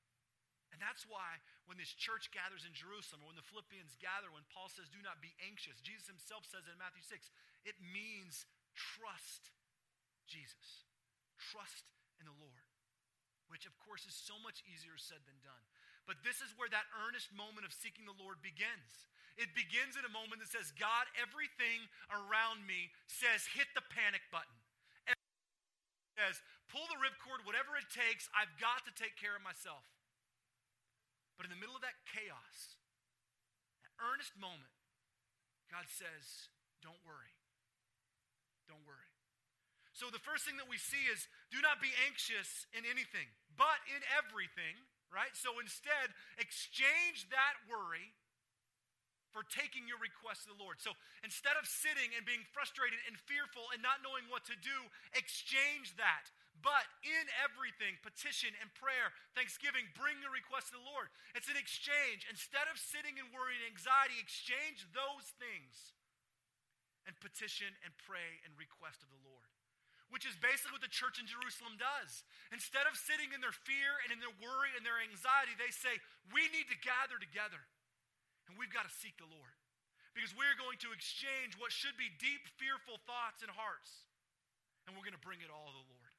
And 0.70 0.78
that's 0.78 1.03
why 1.09 1.43
when 1.66 1.80
this 1.80 1.91
church 1.91 2.30
gathers 2.30 2.62
in 2.62 2.70
Jerusalem, 2.76 3.26
or 3.26 3.32
when 3.32 3.39
the 3.39 3.49
Philippians 3.49 3.99
gather, 3.99 4.30
when 4.30 4.47
Paul 4.55 4.70
says, 4.70 4.87
Do 4.87 5.03
not 5.03 5.18
be 5.18 5.34
anxious, 5.43 5.82
Jesus 5.82 6.07
himself 6.07 6.47
says 6.47 6.68
in 6.68 6.78
Matthew 6.78 7.03
6, 7.03 7.32
it 7.66 7.74
means 7.80 8.47
Trust 8.77 9.51
Jesus. 10.29 10.85
Trust 11.41 11.89
in 12.20 12.29
the 12.29 12.37
Lord, 12.37 12.68
which 13.49 13.64
of 13.64 13.72
course 13.81 14.05
is 14.05 14.12
so 14.12 14.37
much 14.45 14.61
easier 14.68 15.01
said 15.01 15.24
than 15.24 15.41
done. 15.41 15.64
But 16.05 16.22
this 16.22 16.39
is 16.45 16.55
where 16.55 16.70
that 16.70 16.87
earnest 17.03 17.35
moment 17.35 17.66
of 17.66 17.74
seeking 17.74 18.07
the 18.07 18.14
Lord 18.14 18.39
begins. 18.45 19.09
It 19.35 19.53
begins 19.53 19.99
in 19.99 20.07
a 20.07 20.12
moment 20.12 20.41
that 20.41 20.53
says, 20.53 20.72
God, 20.77 21.09
everything 21.18 21.89
around 22.09 22.64
me 22.64 22.89
says, 23.11 23.45
hit 23.53 23.68
the 23.77 23.85
panic 23.93 24.24
button. 24.33 24.57
Everything 25.05 26.14
says, 26.16 26.37
pull 26.72 26.87
the 26.89 27.01
ripcord, 27.03 27.45
whatever 27.45 27.77
it 27.77 27.91
takes, 27.93 28.31
I've 28.33 28.55
got 28.57 28.87
to 28.89 28.93
take 28.97 29.18
care 29.18 29.37
of 29.37 29.45
myself. 29.45 29.85
But 31.37 31.45
in 31.45 31.53
the 31.53 31.61
middle 31.61 31.77
of 31.77 31.85
that 31.85 32.01
chaos, 32.09 32.81
that 33.85 33.93
earnest 34.01 34.33
moment, 34.41 34.72
God 35.68 35.85
says, 35.91 36.49
don't 36.81 37.03
worry. 37.05 37.37
Don't 38.68 38.84
worry. 38.86 39.10
So 39.96 40.12
the 40.12 40.20
first 40.20 40.44
thing 40.44 40.60
that 40.60 40.68
we 40.68 40.76
see 40.76 41.08
is 41.08 41.24
do 41.48 41.64
not 41.64 41.80
be 41.80 41.88
anxious 42.04 42.68
in 42.76 42.84
anything, 42.84 43.32
but 43.56 43.80
in 43.88 44.04
everything, 44.12 44.76
right? 45.08 45.32
So 45.32 45.56
instead, 45.56 46.12
exchange 46.36 47.32
that 47.32 47.56
worry 47.64 48.12
for 49.32 49.40
taking 49.48 49.88
your 49.88 50.00
request 50.00 50.44
to 50.44 50.52
the 50.52 50.60
Lord. 50.60 50.80
So 50.80 50.92
instead 51.24 51.56
of 51.56 51.64
sitting 51.68 52.12
and 52.12 52.24
being 52.28 52.44
frustrated 52.52 53.00
and 53.08 53.16
fearful 53.16 53.72
and 53.72 53.80
not 53.80 54.04
knowing 54.04 54.28
what 54.28 54.44
to 54.52 54.56
do, 54.56 54.88
exchange 55.16 55.96
that. 55.96 56.28
But 56.64 56.88
in 57.04 57.24
everything, 57.44 58.00
petition 58.00 58.52
and 58.64 58.72
prayer, 58.76 59.12
thanksgiving, 59.36 59.88
bring 59.92 60.20
your 60.24 60.32
request 60.32 60.72
to 60.72 60.80
the 60.80 60.88
Lord. 60.88 61.12
It's 61.36 61.52
an 61.52 61.60
exchange. 61.60 62.24
Instead 62.28 62.64
of 62.72 62.80
sitting 62.80 63.20
and 63.20 63.28
worrying 63.28 63.60
and 63.60 63.76
anxiety, 63.76 64.16
exchange 64.20 64.88
those 64.96 65.36
things 65.36 65.95
and 67.07 67.14
petition 67.22 67.70
and 67.86 67.94
pray 68.02 68.42
and 68.42 68.52
request 68.59 69.02
of 69.02 69.11
the 69.11 69.22
Lord 69.22 69.48
which 70.11 70.22
is 70.22 70.38
basically 70.38 70.70
what 70.70 70.84
the 70.84 70.92
church 70.92 71.18
in 71.18 71.26
Jerusalem 71.26 71.74
does. 71.82 72.22
Instead 72.54 72.86
of 72.86 72.94
sitting 72.94 73.34
in 73.34 73.42
their 73.42 73.54
fear 73.54 73.98
and 74.07 74.14
in 74.14 74.22
their 74.22 74.32
worry 74.38 74.70
and 74.78 74.86
their 74.86 75.02
anxiety, 75.02 75.54
they 75.59 75.74
say, 75.74 75.98
We 76.30 76.46
need 76.54 76.70
to 76.70 76.78
gather 76.78 77.18
together 77.18 77.59
and 78.46 78.54
we've 78.54 78.70
got 78.70 78.86
to 78.86 78.94
seek 78.94 79.18
the 79.18 79.26
Lord 79.26 79.54
because 80.14 80.30
we're 80.32 80.54
going 80.54 80.78
to 80.86 80.94
exchange 80.94 81.59
what 81.59 81.74
should 81.74 81.98
be 81.98 82.14
deep, 82.22 82.46
fearful 82.54 83.02
thoughts 83.02 83.42
and 83.42 83.50
hearts 83.50 84.07
and 84.86 84.94
we're 84.94 85.02
going 85.02 85.18
to 85.18 85.26
bring 85.26 85.42
it 85.42 85.50
all 85.50 85.74
to 85.74 85.74
the 85.74 85.90
Lord. 85.90 86.14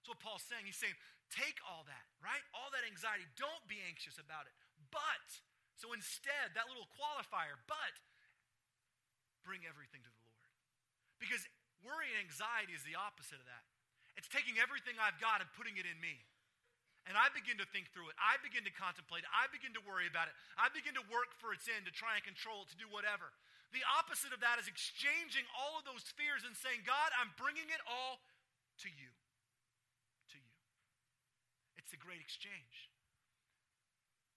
That's 0.00 0.16
what 0.16 0.20
Paul's 0.24 0.44
saying. 0.48 0.64
He's 0.64 0.80
saying, 0.80 0.96
Take 1.28 1.62
all 1.62 1.86
that, 1.86 2.06
right? 2.18 2.42
All 2.56 2.72
that 2.74 2.82
anxiety. 2.82 3.28
Don't 3.38 3.62
be 3.70 3.78
anxious 3.86 4.18
about 4.18 4.50
it. 4.50 4.54
But, 4.90 5.28
so 5.78 5.94
instead, 5.94 6.58
that 6.58 6.66
little 6.66 6.90
qualifier, 6.98 7.54
but, 7.70 7.94
bring 9.42 9.64
everything 9.64 10.04
to 10.04 10.10
the 10.10 10.22
Lord. 10.24 10.48
Because 11.20 11.44
Worry 11.80 12.12
and 12.12 12.20
anxiety 12.20 12.76
is 12.76 12.84
the 12.84 12.96
opposite 12.96 13.40
of 13.40 13.48
that. 13.48 13.64
It's 14.16 14.28
taking 14.28 14.60
everything 14.60 15.00
I've 15.00 15.16
got 15.16 15.40
and 15.40 15.48
putting 15.56 15.80
it 15.80 15.88
in 15.88 15.96
me. 15.96 16.20
And 17.08 17.16
I 17.16 17.32
begin 17.32 17.56
to 17.56 17.64
think 17.72 17.88
through 17.96 18.12
it. 18.12 18.16
I 18.20 18.36
begin 18.44 18.60
to 18.68 18.74
contemplate 18.76 19.24
it. 19.24 19.32
I 19.32 19.48
begin 19.48 19.72
to 19.72 19.82
worry 19.88 20.04
about 20.04 20.28
it. 20.28 20.36
I 20.60 20.68
begin 20.68 20.92
to 21.00 21.04
work 21.08 21.32
for 21.40 21.56
its 21.56 21.64
end, 21.72 21.88
to 21.88 21.94
try 21.94 22.20
and 22.20 22.22
control 22.22 22.68
it, 22.68 22.70
to 22.76 22.76
do 22.76 22.84
whatever. 22.92 23.32
The 23.72 23.80
opposite 23.96 24.36
of 24.36 24.44
that 24.44 24.60
is 24.60 24.68
exchanging 24.68 25.48
all 25.56 25.80
of 25.80 25.88
those 25.88 26.04
fears 26.12 26.44
and 26.44 26.52
saying, 26.52 26.84
God, 26.84 27.08
I'm 27.16 27.32
bringing 27.40 27.72
it 27.72 27.80
all 27.88 28.20
to 28.84 28.92
you. 28.92 29.08
To 30.36 30.36
you. 30.36 30.56
It's 31.80 31.88
the 31.88 32.02
great 32.02 32.20
exchange. 32.20 32.92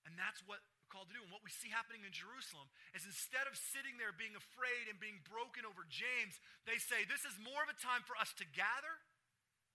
And 0.08 0.16
that's 0.16 0.40
what 0.48 0.64
called 0.94 1.10
to 1.10 1.18
do. 1.18 1.26
And 1.26 1.34
what 1.34 1.42
we 1.42 1.50
see 1.50 1.74
happening 1.74 2.06
in 2.06 2.14
Jerusalem 2.14 2.70
is 2.94 3.10
instead 3.10 3.50
of 3.50 3.58
sitting 3.58 3.98
there 3.98 4.14
being 4.14 4.38
afraid 4.38 4.86
and 4.86 5.02
being 5.02 5.18
broken 5.26 5.66
over 5.66 5.82
James, 5.90 6.38
they 6.70 6.78
say, 6.78 7.02
This 7.10 7.26
is 7.26 7.34
more 7.42 7.66
of 7.66 7.74
a 7.74 7.78
time 7.82 8.06
for 8.06 8.14
us 8.22 8.30
to 8.38 8.46
gather, 8.54 9.02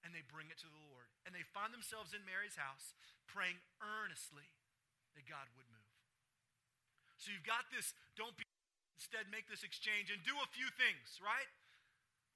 and 0.07 0.15
they 0.15 0.23
bring 0.31 0.47
it 0.55 0.63
to 0.63 0.71
the 0.71 0.85
Lord. 0.95 1.11
And 1.27 1.35
they 1.35 1.43
find 1.43 1.75
themselves 1.75 2.15
in 2.15 2.23
Mary's 2.23 2.55
house 2.55 2.95
praying 3.27 3.59
earnestly 3.83 4.47
that 5.19 5.27
God 5.27 5.51
would 5.59 5.67
move. 5.75 5.91
So 7.19 7.35
you've 7.35 7.43
got 7.43 7.67
this, 7.75 7.99
don't 8.15 8.39
be, 8.39 8.47
instead 8.95 9.27
make 9.35 9.51
this 9.51 9.67
exchange 9.67 10.15
and 10.15 10.23
do 10.23 10.39
a 10.39 10.49
few 10.55 10.71
things, 10.79 11.19
right? 11.19 11.51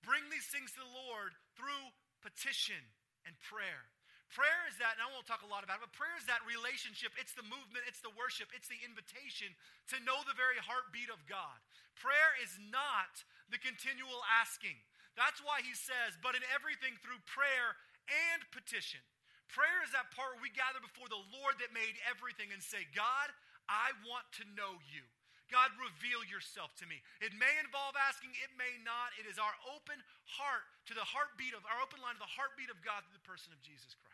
Bring 0.02 0.26
these 0.34 0.50
things 0.50 0.74
to 0.74 0.82
the 0.82 0.90
Lord 1.06 1.38
through 1.54 1.94
petition 2.18 2.82
and 3.22 3.38
prayer. 3.38 3.86
Prayer 4.32 4.64
is 4.64 4.80
that, 4.80 4.96
and 4.96 5.04
I 5.04 5.12
won't 5.12 5.28
talk 5.28 5.44
a 5.44 5.50
lot 5.52 5.60
about 5.60 5.76
it, 5.76 5.84
but 5.84 5.92
prayer 5.92 6.16
is 6.16 6.24
that 6.24 6.40
relationship. 6.48 7.12
It's 7.20 7.36
the 7.36 7.44
movement, 7.44 7.84
it's 7.84 8.00
the 8.00 8.12
worship, 8.16 8.48
it's 8.56 8.68
the 8.68 8.80
invitation 8.80 9.52
to 9.92 10.00
know 10.08 10.24
the 10.24 10.32
very 10.32 10.56
heartbeat 10.56 11.12
of 11.12 11.20
God. 11.28 11.60
Prayer 12.00 12.32
is 12.40 12.56
not 12.72 13.20
the 13.52 13.60
continual 13.60 14.24
asking. 14.40 14.80
That's 15.20 15.44
why 15.44 15.60
he 15.60 15.76
says, 15.76 16.16
but 16.24 16.32
in 16.32 16.40
everything 16.48 16.96
through 17.04 17.20
prayer 17.28 17.76
and 18.08 18.40
petition. 18.56 19.04
Prayer 19.52 19.84
is 19.84 19.92
that 19.92 20.08
part 20.16 20.32
where 20.32 20.48
we 20.48 20.48
gather 20.56 20.80
before 20.80 21.12
the 21.12 21.20
Lord 21.36 21.60
that 21.60 21.76
made 21.76 22.00
everything 22.08 22.48
and 22.56 22.64
say, 22.64 22.88
God, 22.96 23.28
I 23.68 23.92
want 24.08 24.24
to 24.40 24.48
know 24.56 24.80
you. 24.88 25.04
God, 25.52 25.68
reveal 25.76 26.24
yourself 26.24 26.72
to 26.80 26.88
me. 26.88 27.04
It 27.20 27.36
may 27.36 27.52
involve 27.60 27.92
asking, 28.00 28.32
it 28.40 28.48
may 28.56 28.80
not. 28.80 29.12
It 29.20 29.28
is 29.28 29.36
our 29.36 29.52
open 29.68 30.00
heart 30.24 30.64
to 30.88 30.96
the 30.96 31.04
heartbeat 31.04 31.52
of 31.52 31.60
our 31.68 31.84
open 31.84 32.00
line 32.00 32.16
to 32.16 32.24
the 32.24 32.36
heartbeat 32.40 32.72
of 32.72 32.80
God 32.80 33.04
through 33.04 33.20
the 33.20 33.28
person 33.28 33.52
of 33.52 33.60
Jesus 33.60 33.92
Christ. 33.92 34.11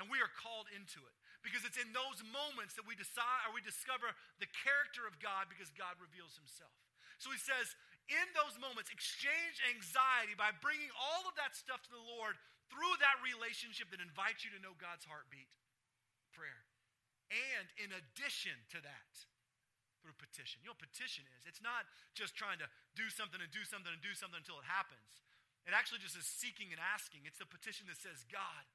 And 0.00 0.08
we 0.08 0.20
are 0.24 0.32
called 0.40 0.72
into 0.72 1.00
it 1.04 1.16
because 1.44 1.66
it's 1.66 1.76
in 1.76 1.90
those 1.92 2.22
moments 2.32 2.78
that 2.78 2.88
we 2.88 2.96
decide 2.96 3.44
or 3.46 3.52
we 3.52 3.60
discover 3.60 4.08
the 4.40 4.48
character 4.64 5.04
of 5.04 5.18
God 5.20 5.50
because 5.52 5.68
God 5.74 5.98
reveals 6.00 6.38
himself. 6.38 6.72
So 7.20 7.30
he 7.30 7.38
says, 7.38 7.76
in 8.10 8.26
those 8.34 8.58
moments, 8.58 8.90
exchange 8.90 9.62
anxiety 9.70 10.34
by 10.34 10.50
bringing 10.58 10.90
all 10.98 11.22
of 11.28 11.38
that 11.38 11.54
stuff 11.54 11.84
to 11.86 11.92
the 11.92 12.02
Lord 12.02 12.34
through 12.72 12.94
that 13.04 13.20
relationship 13.22 13.92
that 13.92 14.02
invites 14.02 14.42
you 14.42 14.50
to 14.56 14.60
know 14.64 14.74
God's 14.80 15.06
heartbeat, 15.06 15.50
prayer. 16.34 16.66
And 17.30 17.68
in 17.78 17.94
addition 17.94 18.56
to 18.74 18.82
that, 18.82 19.12
through 20.02 20.18
petition. 20.18 20.58
You 20.66 20.74
know 20.74 20.76
petition 20.76 21.22
is? 21.38 21.46
It's 21.46 21.62
not 21.62 21.86
just 22.12 22.34
trying 22.34 22.58
to 22.58 22.66
do 22.98 23.06
something 23.06 23.38
and 23.38 23.48
do 23.54 23.62
something 23.62 23.88
and 23.88 24.02
do 24.02 24.12
something 24.18 24.42
until 24.42 24.58
it 24.58 24.66
happens. 24.66 25.22
It 25.62 25.70
actually 25.70 26.02
just 26.02 26.18
is 26.18 26.26
seeking 26.26 26.74
and 26.74 26.82
asking. 26.82 27.22
It's 27.22 27.38
the 27.38 27.46
petition 27.46 27.86
that 27.86 28.02
says, 28.02 28.26
God, 28.26 28.66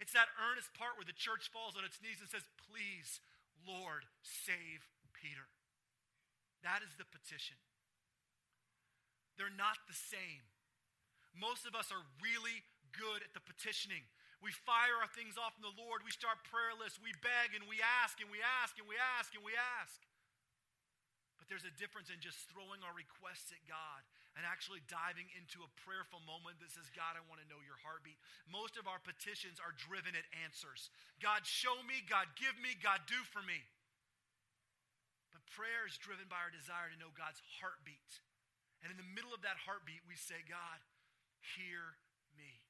it's 0.00 0.16
that 0.16 0.32
earnest 0.40 0.72
part 0.72 0.96
where 0.96 1.04
the 1.04 1.16
church 1.16 1.52
falls 1.52 1.76
on 1.76 1.84
its 1.84 2.00
knees 2.00 2.24
and 2.24 2.28
says, 2.32 2.48
Please, 2.56 3.20
Lord, 3.68 4.08
save 4.24 4.88
Peter. 5.12 5.44
That 6.64 6.80
is 6.80 6.96
the 6.96 7.04
petition. 7.04 7.60
They're 9.36 9.52
not 9.52 9.76
the 9.84 9.96
same. 9.96 10.44
Most 11.36 11.68
of 11.68 11.76
us 11.76 11.92
are 11.92 12.04
really 12.20 12.64
good 12.96 13.24
at 13.24 13.32
the 13.36 13.44
petitioning. 13.44 14.04
We 14.40 14.56
fire 14.56 14.96
our 15.04 15.08
things 15.12 15.36
off 15.36 15.56
from 15.56 15.68
the 15.68 15.76
Lord. 15.76 16.00
We 16.00 16.12
start 16.12 16.40
prayerless. 16.48 16.96
We 16.96 17.12
beg 17.20 17.52
and 17.52 17.68
we 17.68 17.80
ask 17.80 18.16
and 18.24 18.32
we 18.32 18.40
ask 18.40 18.76
and 18.80 18.88
we 18.88 18.96
ask 18.96 19.36
and 19.36 19.44
we 19.44 19.52
ask. 19.80 20.00
But 21.36 21.52
there's 21.52 21.68
a 21.68 21.76
difference 21.76 22.08
in 22.08 22.24
just 22.24 22.48
throwing 22.48 22.80
our 22.80 22.96
requests 22.96 23.52
at 23.52 23.60
God 23.68 24.00
and 24.38 24.46
actually 24.46 24.78
diving 24.86 25.26
into 25.34 25.60
a 25.66 25.74
prayerful 25.82 26.22
moment 26.22 26.62
that 26.62 26.70
says, 26.70 26.86
God, 26.94 27.18
I 27.18 27.22
want 27.26 27.42
to 27.42 27.50
know 27.50 27.58
your 27.66 27.78
heartbeat. 27.82 28.18
Most 28.46 28.78
of 28.78 28.86
our 28.86 29.02
petitions 29.02 29.58
are 29.58 29.74
driven 29.74 30.14
at 30.14 30.26
answers. 30.46 30.88
God, 31.18 31.42
show 31.42 31.74
me. 31.82 31.98
God, 32.06 32.30
give 32.38 32.54
me. 32.62 32.78
God, 32.78 33.02
do 33.10 33.18
for 33.34 33.42
me. 33.42 33.58
But 35.34 35.42
prayer 35.50 35.82
is 35.86 35.98
driven 35.98 36.30
by 36.30 36.38
our 36.38 36.54
desire 36.54 36.90
to 36.90 36.98
know 36.98 37.10
God's 37.10 37.42
heartbeat. 37.58 38.22
And 38.80 38.88
in 38.88 38.96
the 38.96 39.10
middle 39.12 39.34
of 39.34 39.42
that 39.42 39.58
heartbeat, 39.66 40.06
we 40.06 40.14
say, 40.14 40.40
God, 40.46 40.78
hear 41.58 41.98
me. 42.38 42.62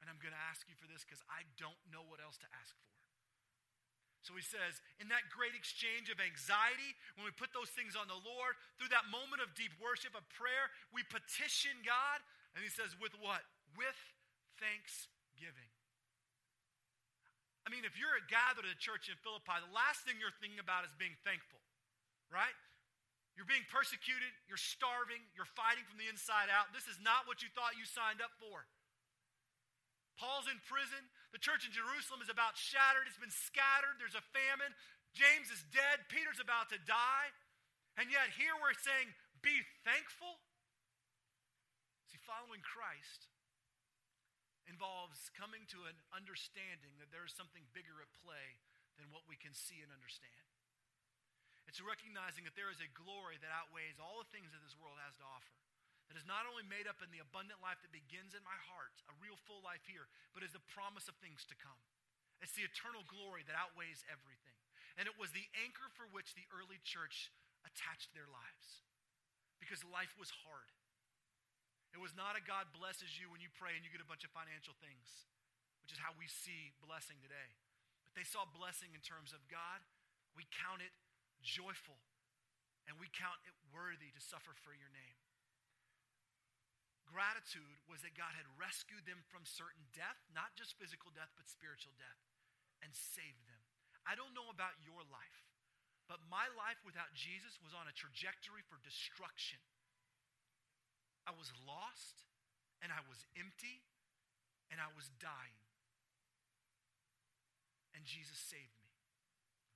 And 0.00 0.06
I'm 0.06 0.20
going 0.22 0.36
to 0.36 0.46
ask 0.48 0.64
you 0.70 0.76
for 0.78 0.86
this 0.86 1.02
because 1.02 1.20
I 1.26 1.44
don't 1.58 1.80
know 1.90 2.04
what 2.06 2.22
else 2.22 2.38
to 2.40 2.48
ask 2.56 2.72
for. 2.78 2.94
So 4.24 4.32
he 4.32 4.40
says, 4.40 4.80
in 4.96 5.12
that 5.12 5.28
great 5.28 5.52
exchange 5.52 6.08
of 6.08 6.16
anxiety, 6.16 6.96
when 7.14 7.28
we 7.28 7.32
put 7.36 7.52
those 7.52 7.68
things 7.68 7.92
on 7.92 8.08
the 8.08 8.16
Lord, 8.16 8.56
through 8.80 8.88
that 8.88 9.12
moment 9.12 9.44
of 9.44 9.52
deep 9.52 9.76
worship, 9.76 10.16
of 10.16 10.24
prayer, 10.32 10.72
we 10.96 11.04
petition 11.04 11.76
God. 11.84 12.24
And 12.56 12.64
he 12.64 12.72
says, 12.72 12.96
with 12.96 13.12
what? 13.20 13.44
With 13.76 14.00
thanksgiving. 14.56 15.68
I 17.64 17.72
mean, 17.72 17.84
if 17.84 18.00
you're 18.00 18.16
a 18.16 18.24
gathered 18.24 18.64
at 18.64 18.72
a 18.72 18.80
church 18.80 19.12
in 19.12 19.16
Philippi, 19.20 19.60
the 19.60 19.72
last 19.76 20.08
thing 20.08 20.16
you're 20.16 20.32
thinking 20.40 20.60
about 20.60 20.88
is 20.88 20.92
being 20.96 21.16
thankful, 21.20 21.60
right? 22.32 22.56
You're 23.36 23.48
being 23.48 23.64
persecuted, 23.68 24.30
you're 24.48 24.60
starving, 24.60 25.20
you're 25.36 25.48
fighting 25.48 25.84
from 25.84 26.00
the 26.00 26.08
inside 26.08 26.48
out. 26.48 26.72
This 26.72 26.88
is 26.88 27.00
not 27.00 27.28
what 27.28 27.44
you 27.44 27.52
thought 27.52 27.76
you 27.76 27.84
signed 27.84 28.24
up 28.24 28.32
for. 28.40 28.68
Paul's 30.16 30.46
in 30.46 30.60
prison. 30.64 31.02
The 31.34 31.42
church 31.42 31.66
in 31.66 31.74
Jerusalem 31.74 32.22
is 32.22 32.30
about 32.30 32.54
shattered. 32.54 33.10
It's 33.10 33.18
been 33.18 33.34
scattered. 33.34 33.98
There's 33.98 34.14
a 34.14 34.22
famine. 34.30 34.70
James 35.18 35.50
is 35.50 35.66
dead. 35.74 36.06
Peter's 36.06 36.38
about 36.38 36.70
to 36.70 36.78
die. 36.86 37.34
And 37.98 38.06
yet, 38.06 38.30
here 38.38 38.54
we're 38.54 38.78
saying, 38.78 39.10
be 39.42 39.66
thankful. 39.82 40.38
See, 42.06 42.22
following 42.22 42.62
Christ 42.62 43.26
involves 44.70 45.26
coming 45.34 45.66
to 45.74 45.90
an 45.90 45.98
understanding 46.14 47.02
that 47.02 47.10
there 47.10 47.26
is 47.26 47.34
something 47.34 47.66
bigger 47.74 47.98
at 47.98 48.10
play 48.22 48.62
than 48.94 49.10
what 49.10 49.26
we 49.26 49.34
can 49.34 49.58
see 49.58 49.82
and 49.82 49.90
understand. 49.90 50.46
It's 51.66 51.82
recognizing 51.82 52.46
that 52.46 52.54
there 52.54 52.70
is 52.70 52.78
a 52.78 52.94
glory 52.94 53.42
that 53.42 53.50
outweighs 53.50 53.98
all 53.98 54.22
the 54.22 54.30
things 54.30 54.54
that 54.54 54.62
this 54.62 54.78
world 54.78 55.02
has 55.02 55.18
to 55.18 55.26
offer 55.26 55.50
that 56.08 56.18
is 56.20 56.28
not 56.28 56.44
only 56.44 56.64
made 56.66 56.84
up 56.84 57.00
in 57.00 57.08
the 57.10 57.22
abundant 57.24 57.64
life 57.64 57.80
that 57.80 57.94
begins 57.94 58.36
in 58.36 58.44
my 58.44 58.58
heart, 58.68 58.92
a 59.08 59.14
real 59.20 59.38
full 59.48 59.64
life 59.64 59.84
here, 59.88 60.06
but 60.36 60.44
is 60.44 60.52
the 60.52 60.70
promise 60.72 61.08
of 61.08 61.16
things 61.18 61.44
to 61.48 61.56
come. 61.56 61.80
It's 62.44 62.52
the 62.52 62.66
eternal 62.66 63.06
glory 63.08 63.40
that 63.48 63.56
outweighs 63.56 64.04
everything. 64.10 64.58
And 65.00 65.08
it 65.08 65.16
was 65.16 65.32
the 65.32 65.48
anchor 65.64 65.88
for 65.96 66.06
which 66.12 66.36
the 66.36 66.46
early 66.54 66.78
church 66.84 67.32
attached 67.64 68.12
their 68.12 68.28
lives 68.28 68.84
because 69.58 69.80
life 69.88 70.12
was 70.20 70.30
hard. 70.44 70.70
It 71.96 72.02
was 72.02 72.12
not 72.12 72.36
a 72.36 72.42
God 72.42 72.74
blesses 72.74 73.16
you 73.16 73.30
when 73.30 73.40
you 73.40 73.48
pray 73.54 73.78
and 73.78 73.86
you 73.86 73.90
get 73.90 74.02
a 74.02 74.10
bunch 74.10 74.26
of 74.26 74.34
financial 74.34 74.74
things, 74.82 75.30
which 75.80 75.94
is 75.94 76.02
how 76.02 76.12
we 76.18 76.28
see 76.28 76.74
blessing 76.82 77.16
today. 77.22 77.54
But 78.04 78.18
they 78.18 78.26
saw 78.26 78.44
blessing 78.44 78.92
in 78.92 79.02
terms 79.02 79.32
of 79.32 79.40
God, 79.46 79.80
we 80.34 80.44
count 80.50 80.82
it 80.82 80.92
joyful 81.40 81.96
and 82.84 82.98
we 83.00 83.08
count 83.14 83.40
it 83.48 83.54
worthy 83.72 84.12
to 84.12 84.20
suffer 84.20 84.52
for 84.52 84.76
your 84.76 84.90
name. 84.92 85.23
Gratitude 87.08 87.80
was 87.86 88.02
that 88.02 88.18
God 88.18 88.34
had 88.34 88.48
rescued 88.56 89.04
them 89.04 89.22
from 89.28 89.44
certain 89.44 89.86
death, 89.92 90.18
not 90.32 90.56
just 90.56 90.76
physical 90.76 91.12
death, 91.12 91.30
but 91.36 91.48
spiritual 91.50 91.94
death, 91.96 92.20
and 92.80 92.92
saved 92.92 93.44
them. 93.48 93.62
I 94.04 94.16
don't 94.16 94.36
know 94.36 94.52
about 94.52 94.76
your 94.84 95.00
life, 95.08 95.40
but 96.08 96.20
my 96.28 96.44
life 96.52 96.80
without 96.84 97.16
Jesus 97.16 97.56
was 97.64 97.72
on 97.72 97.88
a 97.88 97.96
trajectory 97.96 98.60
for 98.68 98.76
destruction. 98.84 99.60
I 101.24 101.32
was 101.32 101.48
lost, 101.64 102.28
and 102.84 102.92
I 102.92 103.00
was 103.08 103.24
empty, 103.32 103.80
and 104.68 104.76
I 104.76 104.92
was 104.92 105.08
dying. 105.16 105.60
And 107.96 108.04
Jesus 108.04 108.36
saved 108.36 108.76
me. 108.84 108.92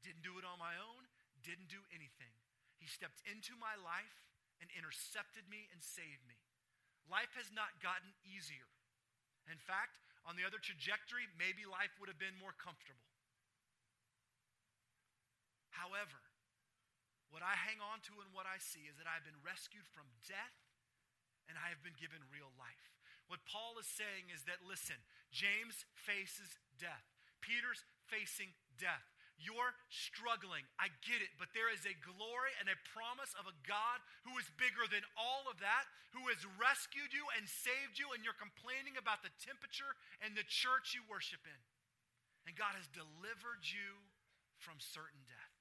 Didn't 0.04 0.26
do 0.26 0.36
it 0.36 0.44
on 0.44 0.60
my 0.60 0.76
own, 0.76 1.08
didn't 1.40 1.72
do 1.72 1.80
anything. 1.88 2.34
He 2.76 2.86
stepped 2.86 3.24
into 3.24 3.56
my 3.56 3.74
life 3.80 4.28
and 4.60 4.68
intercepted 4.74 5.48
me 5.48 5.70
and 5.72 5.80
saved 5.80 6.26
me. 6.28 6.36
Life 7.08 7.32
has 7.40 7.48
not 7.50 7.80
gotten 7.80 8.12
easier. 8.22 8.68
In 9.48 9.56
fact, 9.56 9.96
on 10.28 10.36
the 10.36 10.44
other 10.44 10.60
trajectory, 10.60 11.24
maybe 11.40 11.64
life 11.64 11.96
would 11.96 12.12
have 12.12 12.20
been 12.20 12.36
more 12.36 12.52
comfortable. 12.52 13.08
However, 15.72 16.20
what 17.32 17.40
I 17.40 17.56
hang 17.56 17.80
on 17.80 18.04
to 18.08 18.20
and 18.20 18.28
what 18.36 18.44
I 18.44 18.60
see 18.60 18.84
is 18.88 19.00
that 19.00 19.08
I've 19.08 19.24
been 19.24 19.40
rescued 19.40 19.88
from 19.88 20.08
death 20.28 20.58
and 21.48 21.56
I 21.56 21.72
have 21.72 21.80
been 21.80 21.96
given 21.96 22.20
real 22.28 22.52
life. 22.60 22.92
What 23.28 23.44
Paul 23.48 23.76
is 23.80 23.88
saying 23.88 24.32
is 24.32 24.44
that, 24.48 24.64
listen, 24.64 25.00
James 25.32 25.84
faces 25.92 26.60
death, 26.76 27.04
Peter's 27.40 27.84
facing 28.08 28.52
death. 28.76 29.04
You're 29.38 29.70
struggling. 29.86 30.66
I 30.82 30.90
get 31.06 31.22
it. 31.22 31.30
But 31.38 31.54
there 31.54 31.70
is 31.70 31.86
a 31.86 31.94
glory 32.02 32.50
and 32.58 32.66
a 32.66 32.74
promise 32.90 33.30
of 33.38 33.46
a 33.46 33.54
God 33.62 34.02
who 34.26 34.34
is 34.34 34.50
bigger 34.58 34.90
than 34.90 35.06
all 35.14 35.46
of 35.46 35.62
that, 35.62 35.86
who 36.10 36.26
has 36.26 36.42
rescued 36.58 37.14
you 37.14 37.22
and 37.38 37.46
saved 37.46 38.02
you, 38.02 38.10
and 38.10 38.26
you're 38.26 38.36
complaining 38.36 38.98
about 38.98 39.22
the 39.22 39.30
temperature 39.38 39.94
and 40.18 40.34
the 40.34 40.46
church 40.46 40.90
you 40.92 41.06
worship 41.06 41.46
in. 41.46 41.60
And 42.50 42.58
God 42.58 42.74
has 42.74 42.90
delivered 42.90 43.62
you 43.62 44.02
from 44.58 44.82
certain 44.82 45.22
death. 45.30 45.54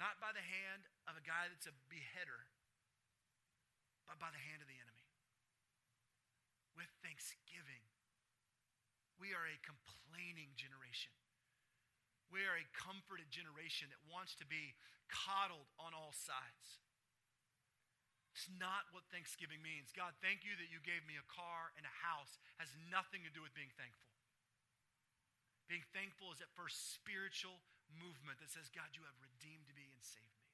Not 0.00 0.16
by 0.16 0.32
the 0.32 0.40
hand 0.40 0.88
of 1.04 1.20
a 1.20 1.26
guy 1.26 1.44
that's 1.52 1.68
a 1.68 1.76
beheader, 1.92 2.48
but 4.08 4.16
by 4.16 4.32
the 4.32 4.40
hand 4.40 4.64
of 4.64 4.68
the 4.70 4.80
enemy. 4.80 5.04
With 6.72 6.88
thanksgiving. 7.04 7.84
We 9.20 9.36
are 9.36 9.44
a 9.44 9.60
complaining 9.60 10.56
generation. 10.56 11.12
We 12.30 12.46
are 12.46 12.54
a 12.54 12.66
comforted 12.72 13.28
generation 13.30 13.90
that 13.90 14.02
wants 14.06 14.38
to 14.38 14.46
be 14.46 14.78
coddled 15.10 15.66
on 15.82 15.90
all 15.90 16.14
sides. 16.14 16.80
It's 18.30 18.46
not 18.56 18.86
what 18.94 19.04
Thanksgiving 19.10 19.58
means. 19.60 19.90
God, 19.90 20.14
thank 20.22 20.46
you 20.46 20.54
that 20.56 20.70
you 20.70 20.78
gave 20.80 21.02
me 21.04 21.18
a 21.18 21.26
car 21.26 21.74
and 21.74 21.82
a 21.82 21.96
house 22.06 22.38
has 22.62 22.70
nothing 22.88 23.26
to 23.26 23.32
do 23.34 23.42
with 23.42 23.52
being 23.52 23.74
thankful. 23.74 24.06
Being 25.66 25.84
thankful 25.90 26.30
is 26.30 26.40
at 26.40 26.50
first 26.54 26.94
spiritual 26.94 27.58
movement 27.94 28.38
that 28.38 28.50
says, 28.50 28.70
God, 28.70 28.94
you 28.94 29.02
have 29.06 29.18
redeemed 29.18 29.70
me 29.74 29.90
and 29.90 30.02
saved 30.02 30.30
me. 30.34 30.46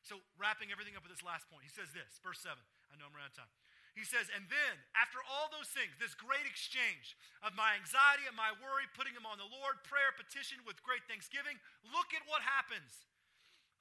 So, 0.00 0.20
wrapping 0.40 0.72
everything 0.72 0.96
up 0.96 1.04
with 1.04 1.12
this 1.12 1.24
last 1.24 1.48
point, 1.52 1.64
he 1.64 1.72
says 1.72 1.92
this, 1.92 2.20
verse 2.24 2.40
7. 2.40 2.56
I 2.88 2.96
know 2.96 3.08
I'm 3.08 3.12
running 3.12 3.32
out 3.32 3.36
of 3.36 3.44
time. 3.44 3.52
He 3.98 4.06
says, 4.06 4.30
and 4.32 4.46
then, 4.46 4.74
after 4.94 5.18
all 5.26 5.50
those 5.50 5.68
things, 5.74 5.92
this 5.98 6.14
great 6.14 6.46
exchange 6.46 7.18
of 7.42 7.58
my 7.58 7.74
anxiety 7.74 8.24
and 8.24 8.38
my 8.38 8.54
worry, 8.62 8.86
putting 8.94 9.12
them 9.12 9.26
on 9.26 9.36
the 9.36 9.50
Lord, 9.50 9.82
prayer, 9.82 10.14
petition 10.14 10.62
with 10.62 10.78
great 10.86 11.02
thanksgiving, 11.10 11.58
look 11.90 12.14
at 12.14 12.22
what 12.30 12.40
happens. 12.46 13.06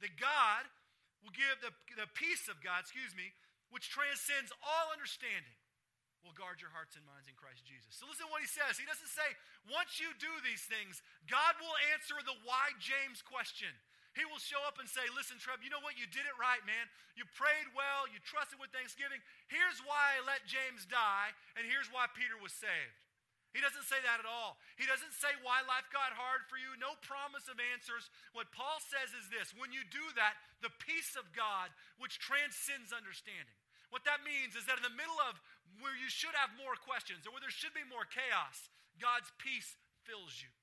That 0.02 0.18
God 0.18 0.66
will 1.22 1.36
give 1.36 1.60
the, 1.60 1.76
the 2.00 2.10
peace 2.16 2.48
of 2.48 2.64
God, 2.64 2.88
excuse 2.88 3.12
me, 3.14 3.36
which 3.70 3.92
transcends 3.92 4.50
all 4.64 4.90
understanding, 4.90 5.54
will 6.26 6.36
guard 6.36 6.60
your 6.60 6.72
hearts 6.74 7.00
and 7.00 7.06
minds 7.08 7.32
in 7.32 7.36
Christ 7.38 7.64
Jesus. 7.64 7.96
So 7.96 8.08
listen 8.08 8.28
to 8.28 8.32
what 8.32 8.44
he 8.44 8.50
says. 8.50 8.76
He 8.76 8.88
doesn't 8.88 9.12
say, 9.12 9.28
once 9.72 10.02
you 10.02 10.12
do 10.20 10.32
these 10.44 10.64
things, 10.68 11.00
God 11.30 11.56
will 11.62 11.76
answer 11.96 12.18
the 12.20 12.36
why 12.44 12.76
James 12.82 13.24
question. 13.24 13.72
He 14.18 14.26
will 14.26 14.42
show 14.42 14.60
up 14.66 14.82
and 14.82 14.90
say, 14.90 15.06
Listen, 15.14 15.38
Trev, 15.38 15.62
you 15.62 15.70
know 15.70 15.82
what? 15.82 15.98
You 16.00 16.10
did 16.10 16.26
it 16.26 16.36
right, 16.42 16.62
man. 16.66 16.90
You 17.14 17.30
prayed 17.38 17.70
well, 17.78 18.10
you 18.10 18.18
trusted 18.26 18.58
with 18.58 18.74
thanksgiving. 18.74 19.22
Here's 19.48 19.80
why 19.86 20.18
I 20.18 20.26
let 20.26 20.50
James 20.50 20.90
die, 20.90 21.30
and 21.54 21.64
here's 21.66 21.90
why 21.94 22.10
Peter 22.18 22.36
was 22.42 22.52
saved. 22.54 22.98
He 23.50 23.66
doesn't 23.66 23.90
say 23.90 23.98
that 24.06 24.22
at 24.22 24.30
all. 24.30 24.62
He 24.78 24.86
doesn't 24.86 25.18
say 25.18 25.34
why 25.42 25.66
life 25.66 25.90
got 25.90 26.14
hard 26.14 26.46
for 26.46 26.62
you, 26.62 26.78
no 26.78 26.94
promise 27.02 27.50
of 27.50 27.58
answers. 27.74 28.14
What 28.38 28.54
Paul 28.54 28.78
says 28.78 29.10
is 29.18 29.26
this 29.34 29.58
when 29.58 29.74
you 29.74 29.82
do 29.90 30.06
that, 30.22 30.38
the 30.62 30.74
peace 30.86 31.18
of 31.18 31.26
God, 31.34 31.74
which 31.98 32.22
transcends 32.22 32.94
understanding. 32.94 33.58
What 33.90 34.06
that 34.06 34.22
means 34.22 34.54
is 34.54 34.70
that 34.70 34.78
in 34.78 34.86
the 34.86 34.94
middle 34.94 35.18
of 35.26 35.42
where 35.82 35.98
you 35.98 36.14
should 36.14 36.38
have 36.38 36.54
more 36.62 36.78
questions 36.78 37.26
or 37.26 37.34
where 37.34 37.42
there 37.42 37.54
should 37.54 37.74
be 37.74 37.86
more 37.90 38.06
chaos, 38.06 38.70
God's 39.02 39.34
peace 39.42 39.74
fills 40.06 40.38
you. 40.38 40.54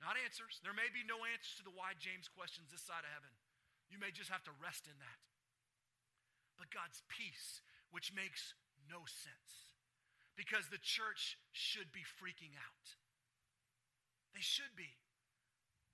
Not 0.00 0.16
answers. 0.16 0.60
There 0.64 0.76
may 0.76 0.88
be 0.88 1.04
no 1.04 1.20
answers 1.28 1.60
to 1.60 1.64
the 1.64 1.76
why 1.76 1.92
James 2.00 2.28
questions 2.32 2.72
this 2.72 2.84
side 2.84 3.04
of 3.04 3.12
heaven. 3.12 3.32
You 3.92 4.00
may 4.00 4.10
just 4.10 4.32
have 4.32 4.44
to 4.48 4.54
rest 4.60 4.88
in 4.88 4.96
that. 4.96 5.20
But 6.56 6.72
God's 6.72 7.04
peace, 7.12 7.60
which 7.92 8.16
makes 8.16 8.56
no 8.88 9.04
sense. 9.04 9.76
Because 10.40 10.72
the 10.72 10.80
church 10.80 11.36
should 11.52 11.92
be 11.92 12.00
freaking 12.16 12.56
out. 12.56 12.86
They 14.32 14.40
should 14.40 14.72
be. 14.72 14.88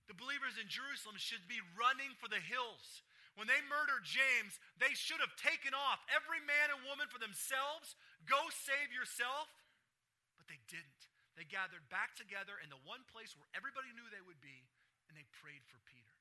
The 0.07 0.15
believers 0.15 0.55
in 0.55 0.71
Jerusalem 0.71 1.19
should 1.19 1.43
be 1.51 1.59
running 1.75 2.15
for 2.15 2.31
the 2.31 2.39
hills. 2.39 3.03
When 3.35 3.45
they 3.45 3.59
murdered 3.67 4.07
James, 4.07 4.55
they 4.79 4.95
should 4.95 5.19
have 5.19 5.35
taken 5.35 5.75
off 5.75 5.99
every 6.09 6.39
man 6.47 6.71
and 6.71 6.87
woman 6.87 7.11
for 7.11 7.19
themselves. 7.19 7.99
Go 8.23 8.39
save 8.49 8.95
yourself. 8.95 9.51
But 10.39 10.47
they 10.47 10.63
didn't. 10.71 11.03
They 11.37 11.45
gathered 11.45 11.85
back 11.93 12.17
together 12.17 12.57
in 12.57 12.73
the 12.73 12.81
one 12.81 13.05
place 13.13 13.37
where 13.37 13.45
everybody 13.53 13.93
knew 13.93 14.09
they 14.09 14.25
would 14.25 14.41
be, 14.41 14.65
and 15.05 15.13
they 15.13 15.29
prayed 15.37 15.61
for 15.69 15.77
Peter. 15.85 16.17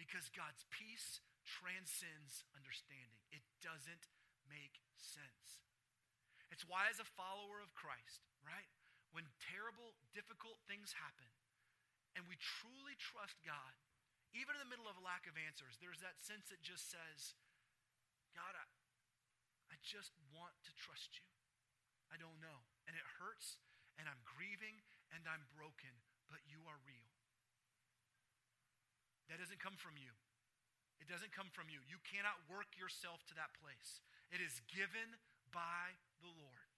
Because 0.00 0.32
God's 0.32 0.64
peace 0.72 1.20
transcends 1.44 2.48
understanding, 2.56 3.20
it 3.28 3.44
doesn't 3.60 4.08
make 4.48 4.80
sense. 4.96 5.60
It's 6.48 6.64
why, 6.64 6.88
as 6.88 6.96
a 6.96 7.14
follower 7.20 7.60
of 7.60 7.76
Christ, 7.76 8.24
right, 8.40 8.72
when 9.12 9.28
terrible, 9.52 9.92
difficult 10.16 10.56
things 10.64 10.96
happen, 10.96 11.28
and 12.16 12.24
we 12.24 12.40
truly 12.40 12.96
trust 12.96 13.36
God, 13.44 13.76
even 14.32 14.56
in 14.56 14.64
the 14.64 14.72
middle 14.72 14.88
of 14.88 14.96
a 14.96 15.04
lack 15.04 15.28
of 15.28 15.36
answers, 15.36 15.76
there's 15.84 16.00
that 16.00 16.16
sense 16.16 16.48
that 16.48 16.64
just 16.64 16.88
says, 16.88 17.36
God, 18.32 18.56
I, 18.56 18.64
I 19.68 19.76
just 19.84 20.16
want 20.32 20.56
to 20.64 20.72
trust 20.80 21.20
you. 21.20 21.28
I 22.08 22.16
don't 22.16 22.40
know. 22.40 22.64
And 22.88 22.96
it 22.96 23.04
hurts 23.20 23.60
and 23.98 24.06
I'm 24.06 24.22
grieving 24.24 24.78
and 25.12 25.26
I'm 25.26 25.44
broken, 25.52 25.92
but 26.30 26.40
you 26.46 26.62
are 26.70 26.78
real. 26.86 27.10
That 29.26 29.42
doesn't 29.42 29.60
come 29.60 29.76
from 29.76 29.98
you. 29.98 30.14
It 31.02 31.10
doesn't 31.10 31.34
come 31.34 31.50
from 31.52 31.68
you. 31.68 31.84
You 31.84 32.00
cannot 32.06 32.38
work 32.48 32.72
yourself 32.78 33.26
to 33.28 33.34
that 33.36 33.52
place. 33.60 34.00
It 34.32 34.40
is 34.40 34.62
given 34.70 35.18
by 35.52 35.98
the 36.24 36.32
Lord. 36.32 36.70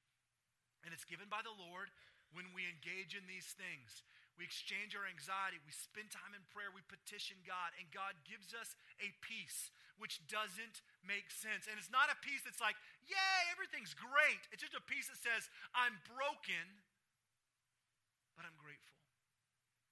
And 0.83 0.97
it's 0.97 1.07
given 1.07 1.29
by 1.29 1.45
the 1.45 1.55
Lord 1.55 1.93
when 2.33 2.51
we 2.57 2.67
engage 2.67 3.15
in 3.15 3.29
these 3.29 3.55
things. 3.55 4.03
We 4.39 4.49
exchange 4.49 4.97
our 4.97 5.05
anxiety, 5.05 5.61
we 5.69 5.75
spend 5.75 6.09
time 6.09 6.33
in 6.33 6.41
prayer, 6.49 6.73
we 6.73 6.81
petition 6.89 7.37
God, 7.45 7.77
and 7.77 7.93
God 7.93 8.17
gives 8.25 8.57
us 8.57 8.73
a 8.97 9.13
peace 9.21 9.69
which 10.01 10.25
doesn't 10.33 10.81
make 11.05 11.29
sense. 11.29 11.69
And 11.69 11.77
it's 11.77 11.93
not 11.93 12.09
a 12.09 12.17
peace 12.25 12.41
that's 12.41 12.63
like, 12.63 12.81
yay, 13.05 13.41
everything's 13.53 13.93
great. 13.93 14.41
It's 14.49 14.65
just 14.65 14.73
a 14.73 14.81
peace 14.81 15.13
that 15.13 15.21
says, 15.21 15.53
I'm 15.77 15.93
broken 16.09 16.65
but 18.41 18.49
I'm 18.49 18.57
grateful. 18.57 18.97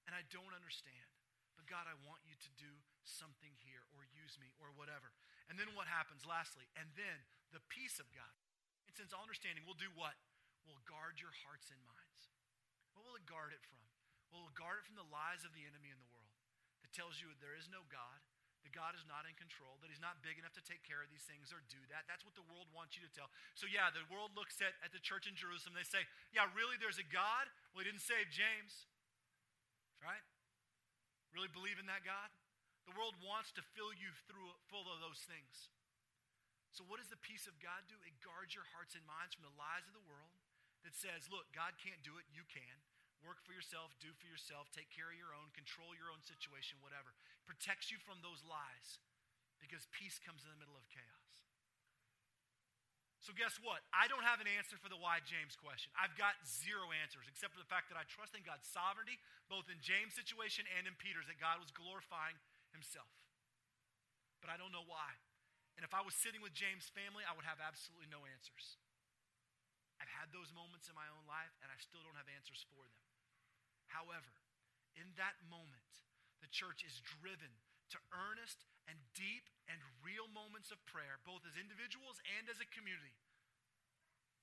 And 0.09 0.17
I 0.17 0.25
don't 0.33 0.57
understand. 0.57 1.05
But 1.53 1.69
God, 1.69 1.85
I 1.85 1.93
want 2.01 2.25
you 2.25 2.33
to 2.33 2.51
do 2.57 2.71
something 3.05 3.53
here 3.61 3.85
or 3.93 4.09
use 4.09 4.41
me 4.41 4.49
or 4.57 4.73
whatever. 4.73 5.13
And 5.53 5.61
then 5.61 5.69
what 5.77 5.85
happens 5.85 6.25
lastly? 6.25 6.65
And 6.73 6.89
then 6.97 7.21
the 7.53 7.61
peace 7.69 8.01
of 8.01 8.09
God. 8.09 8.33
And 8.89 8.97
since 8.97 9.13
all 9.13 9.21
understanding 9.21 9.69
will 9.69 9.77
do 9.77 9.93
what? 9.93 10.17
Will 10.65 10.81
guard 10.89 11.21
your 11.21 11.35
hearts 11.45 11.69
and 11.69 11.77
minds. 11.85 12.33
What 12.97 13.05
will 13.05 13.21
it 13.21 13.29
guard 13.29 13.53
it 13.53 13.61
from? 13.61 13.85
Well, 14.33 14.41
it 14.41 14.49
will 14.49 14.57
guard 14.57 14.81
it 14.81 14.85
from 14.89 14.97
the 14.97 15.05
lies 15.13 15.45
of 15.45 15.53
the 15.53 15.61
enemy 15.61 15.93
in 15.93 16.01
the 16.01 16.09
world 16.09 16.33
that 16.81 16.89
tells 16.89 17.21
you 17.21 17.29
there 17.37 17.53
is 17.53 17.69
no 17.69 17.85
God, 17.93 18.17
that 18.65 18.73
God 18.73 18.97
is 18.97 19.05
not 19.05 19.29
in 19.29 19.37
control, 19.37 19.77
that 19.81 19.93
He's 19.93 20.01
not 20.01 20.25
big 20.25 20.41
enough 20.41 20.57
to 20.57 20.65
take 20.65 20.81
care 20.81 21.05
of 21.05 21.13
these 21.13 21.25
things 21.25 21.53
or 21.53 21.61
do 21.69 21.81
that. 21.93 22.09
That's 22.09 22.25
what 22.25 22.33
the 22.33 22.45
world 22.49 22.65
wants 22.73 22.97
you 22.97 23.05
to 23.05 23.11
tell. 23.13 23.29
So, 23.53 23.69
yeah, 23.69 23.93
the 23.93 24.05
world 24.09 24.33
looks 24.33 24.57
at, 24.57 24.73
at 24.81 24.89
the 24.89 25.01
church 25.01 25.29
in 25.29 25.37
Jerusalem. 25.37 25.77
They 25.77 25.85
say, 25.85 26.01
yeah, 26.33 26.49
really, 26.57 26.81
there's 26.81 26.97
a 26.97 27.05
God? 27.05 27.45
Well, 27.73 27.85
He 27.85 27.89
didn't 27.93 28.05
save 28.05 28.33
James, 28.33 28.88
right? 30.03 30.23
Really 31.35 31.51
believe 31.51 31.77
in 31.77 31.87
that 31.87 32.07
God? 32.07 32.29
The 32.89 32.95
world 32.97 33.13
wants 33.21 33.53
to 33.53 33.63
fill 33.77 33.93
you 33.93 34.09
through 34.25 34.49
full 34.71 34.89
of 34.89 34.97
those 35.03 35.21
things. 35.29 35.69
So, 36.73 36.85
what 36.85 37.01
does 37.01 37.11
the 37.11 37.21
peace 37.21 37.45
of 37.45 37.57
God 37.61 37.85
do? 37.89 37.97
It 38.05 38.17
guards 38.21 38.53
your 38.53 38.65
hearts 38.73 38.97
and 38.97 39.05
minds 39.05 39.37
from 39.37 39.45
the 39.45 39.57
lies 39.57 39.85
of 39.85 39.93
the 39.93 40.05
world 40.09 40.33
that 40.85 40.95
says, 40.95 41.27
look, 41.29 41.49
God 41.51 41.75
can't 41.81 42.01
do 42.01 42.17
it, 42.17 42.25
you 42.31 42.45
can 42.49 42.77
work 43.25 43.43
for 43.43 43.51
yourself, 43.51 43.91
do 43.99 44.15
for 44.15 44.27
yourself, 44.31 44.71
take 44.71 44.87
care 44.91 45.11
of 45.11 45.19
your 45.19 45.35
own, 45.35 45.51
control 45.51 45.91
your 45.91 46.11
own 46.11 46.23
situation, 46.23 46.79
whatever. 46.79 47.11
Protects 47.43 47.91
you 47.91 47.99
from 47.99 48.23
those 48.23 48.43
lies 48.47 49.03
because 49.59 49.91
peace 49.91 50.17
comes 50.23 50.47
in 50.47 50.51
the 50.55 50.59
middle 50.59 50.79
of 50.79 50.87
chaos. 50.87 51.48
So, 53.19 53.35
guess 53.35 53.59
what? 53.59 53.83
I 53.91 54.07
don't 54.07 54.23
have 54.23 54.39
an 54.39 54.47
answer 54.47 54.79
for 54.79 54.87
the 54.87 54.95
why 54.95 55.19
James 55.27 55.59
question. 55.59 55.91
I've 55.91 56.15
got 56.15 56.39
zero 56.47 56.95
answers, 56.95 57.27
except 57.27 57.51
for 57.51 57.59
the 57.59 57.67
fact 57.67 57.91
that 57.91 57.99
I 57.99 58.07
trust 58.07 58.31
in 58.31 58.47
God's 58.47 58.63
sovereignty, 58.71 59.19
both 59.51 59.67
in 59.67 59.75
James' 59.83 60.15
situation 60.15 60.63
and 60.79 60.87
in 60.87 60.95
Peter's, 60.95 61.27
that 61.27 61.35
God 61.35 61.59
was 61.59 61.67
glorifying 61.75 62.39
himself. 62.71 63.11
But 64.39 64.47
I 64.47 64.55
don't 64.55 64.71
know 64.71 64.87
why. 64.87 65.19
And 65.75 65.83
if 65.83 65.91
I 65.91 65.99
was 65.99 66.15
sitting 66.15 66.39
with 66.39 66.55
James' 66.55 66.87
family, 66.87 67.27
I 67.27 67.35
would 67.35 67.47
have 67.47 67.59
absolutely 67.59 68.07
no 68.07 68.23
answers. 68.23 68.79
I've 69.99 70.11
had 70.11 70.31
those 70.31 70.55
moments 70.55 70.87
in 70.87 70.95
my 70.95 71.07
own 71.11 71.27
life, 71.27 71.51
and 71.59 71.67
I 71.67 71.75
still 71.79 71.99
don't 71.99 72.15
have 72.15 72.31
answers 72.31 72.63
for 72.71 72.79
them. 72.87 72.99
However, 73.91 74.31
in 74.95 75.11
that 75.19 75.35
moment, 75.51 75.91
the 76.39 76.47
church 76.47 76.87
is 76.87 77.03
driven 77.19 77.51
to 77.91 77.99
earnest 78.13 78.63
and 78.89 78.97
deep 79.13 79.45
and 79.69 79.77
real 80.01 80.25
moments 80.31 80.73
of 80.73 80.81
prayer, 80.89 81.21
both 81.25 81.45
as 81.45 81.57
individuals 81.57 82.17
and 82.39 82.49
as 82.49 82.57
a 82.61 82.69
community, 82.73 83.17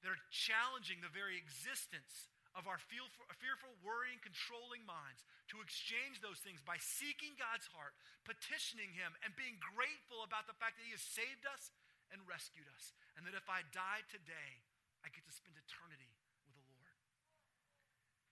that 0.05 0.13
are 0.13 0.29
challenging 0.31 1.03
the 1.03 1.11
very 1.11 1.35
existence 1.35 2.31
of 2.57 2.65
our 2.65 2.81
fearful, 2.81 3.75
worrying, 3.85 4.17
controlling 4.25 4.81
minds 4.89 5.21
to 5.53 5.61
exchange 5.61 6.25
those 6.25 6.41
things 6.41 6.65
by 6.65 6.81
seeking 6.81 7.37
God's 7.37 7.69
heart, 7.77 7.93
petitioning 8.25 8.97
Him, 8.97 9.13
and 9.21 9.37
being 9.37 9.61
grateful 9.61 10.25
about 10.25 10.49
the 10.49 10.57
fact 10.57 10.81
that 10.81 10.89
He 10.89 10.97
has 10.97 11.05
saved 11.05 11.45
us 11.45 11.69
and 12.09 12.25
rescued 12.25 12.65
us. 12.73 12.97
And 13.19 13.29
that 13.29 13.37
if 13.37 13.45
I 13.53 13.61
die 13.77 14.01
today, 14.09 14.65
I 15.05 15.13
get 15.13 15.29
to 15.29 15.35
spend 15.37 15.53
eternity 15.59 16.17
with 16.49 16.57
the 16.57 16.65
Lord. 16.65 16.97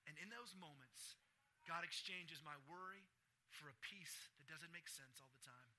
And 0.08 0.16
in 0.16 0.32
those 0.32 0.56
moments, 0.56 1.20
God 1.68 1.84
exchanges 1.84 2.40
my 2.40 2.56
worry 2.64 3.04
for 3.54 3.70
a 3.70 3.82
peace 3.82 4.34
that 4.36 4.50
doesn't 4.50 4.74
make 4.74 4.90
sense 4.90 5.22
all 5.22 5.30
the 5.30 5.46
time 5.46 5.74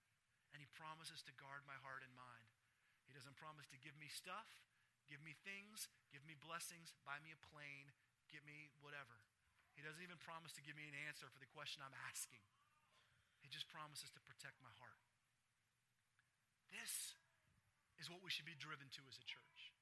and 0.55 0.63
He 0.63 0.71
promises 0.71 1.19
to 1.27 1.35
guard 1.35 1.67
my 1.67 1.75
heart 1.83 1.99
and 1.99 2.15
mind. 2.15 2.47
He 3.03 3.11
doesn't 3.11 3.35
promise 3.35 3.67
to 3.75 3.83
give 3.83 3.99
me 3.99 4.07
stuff, 4.07 4.47
give 5.11 5.19
me 5.19 5.35
things, 5.43 5.91
give 6.15 6.23
me 6.23 6.39
blessings, 6.39 6.95
buy 7.03 7.19
me 7.19 7.35
a 7.35 7.45
plane, 7.51 7.91
give 8.31 8.47
me 8.47 8.71
whatever. 8.79 9.19
He 9.75 9.83
doesn't 9.83 9.99
even 9.99 10.15
promise 10.23 10.55
to 10.55 10.63
give 10.63 10.79
me 10.79 10.87
an 10.87 10.95
answer 11.11 11.27
for 11.27 11.43
the 11.43 11.51
question 11.51 11.83
I'm 11.83 11.99
asking. 12.07 12.39
He 13.43 13.51
just 13.51 13.67
promises 13.67 14.07
to 14.15 14.23
protect 14.23 14.63
my 14.63 14.71
heart. 14.79 15.03
This 16.71 17.19
is 17.99 18.07
what 18.07 18.23
we 18.23 18.31
should 18.31 18.47
be 18.47 18.55
driven 18.55 18.87
to 18.95 19.03
as 19.11 19.19
a 19.19 19.27
church. 19.27 19.75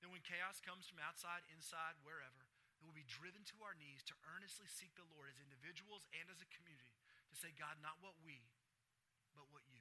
Then 0.00 0.08
when 0.08 0.24
chaos 0.24 0.64
comes 0.64 0.88
from 0.88 1.04
outside, 1.04 1.44
inside, 1.52 2.00
wherever, 2.00 2.48
we 2.80 2.88
will 2.88 2.96
be 2.96 3.04
driven 3.04 3.44
to 3.52 3.60
our 3.60 3.76
knees 3.76 4.00
to 4.08 4.16
earnestly 4.32 4.68
seek 4.72 4.96
the 4.96 5.08
Lord 5.12 5.28
as 5.28 5.36
individuals 5.36 6.08
and 6.16 6.32
as 6.32 6.40
a 6.40 6.48
community 6.48 6.93
to 7.34 7.40
say, 7.42 7.50
God, 7.58 7.82
not 7.82 7.98
what 7.98 8.14
we, 8.22 8.46
but 9.34 9.50
what 9.50 9.66
you. 9.66 9.73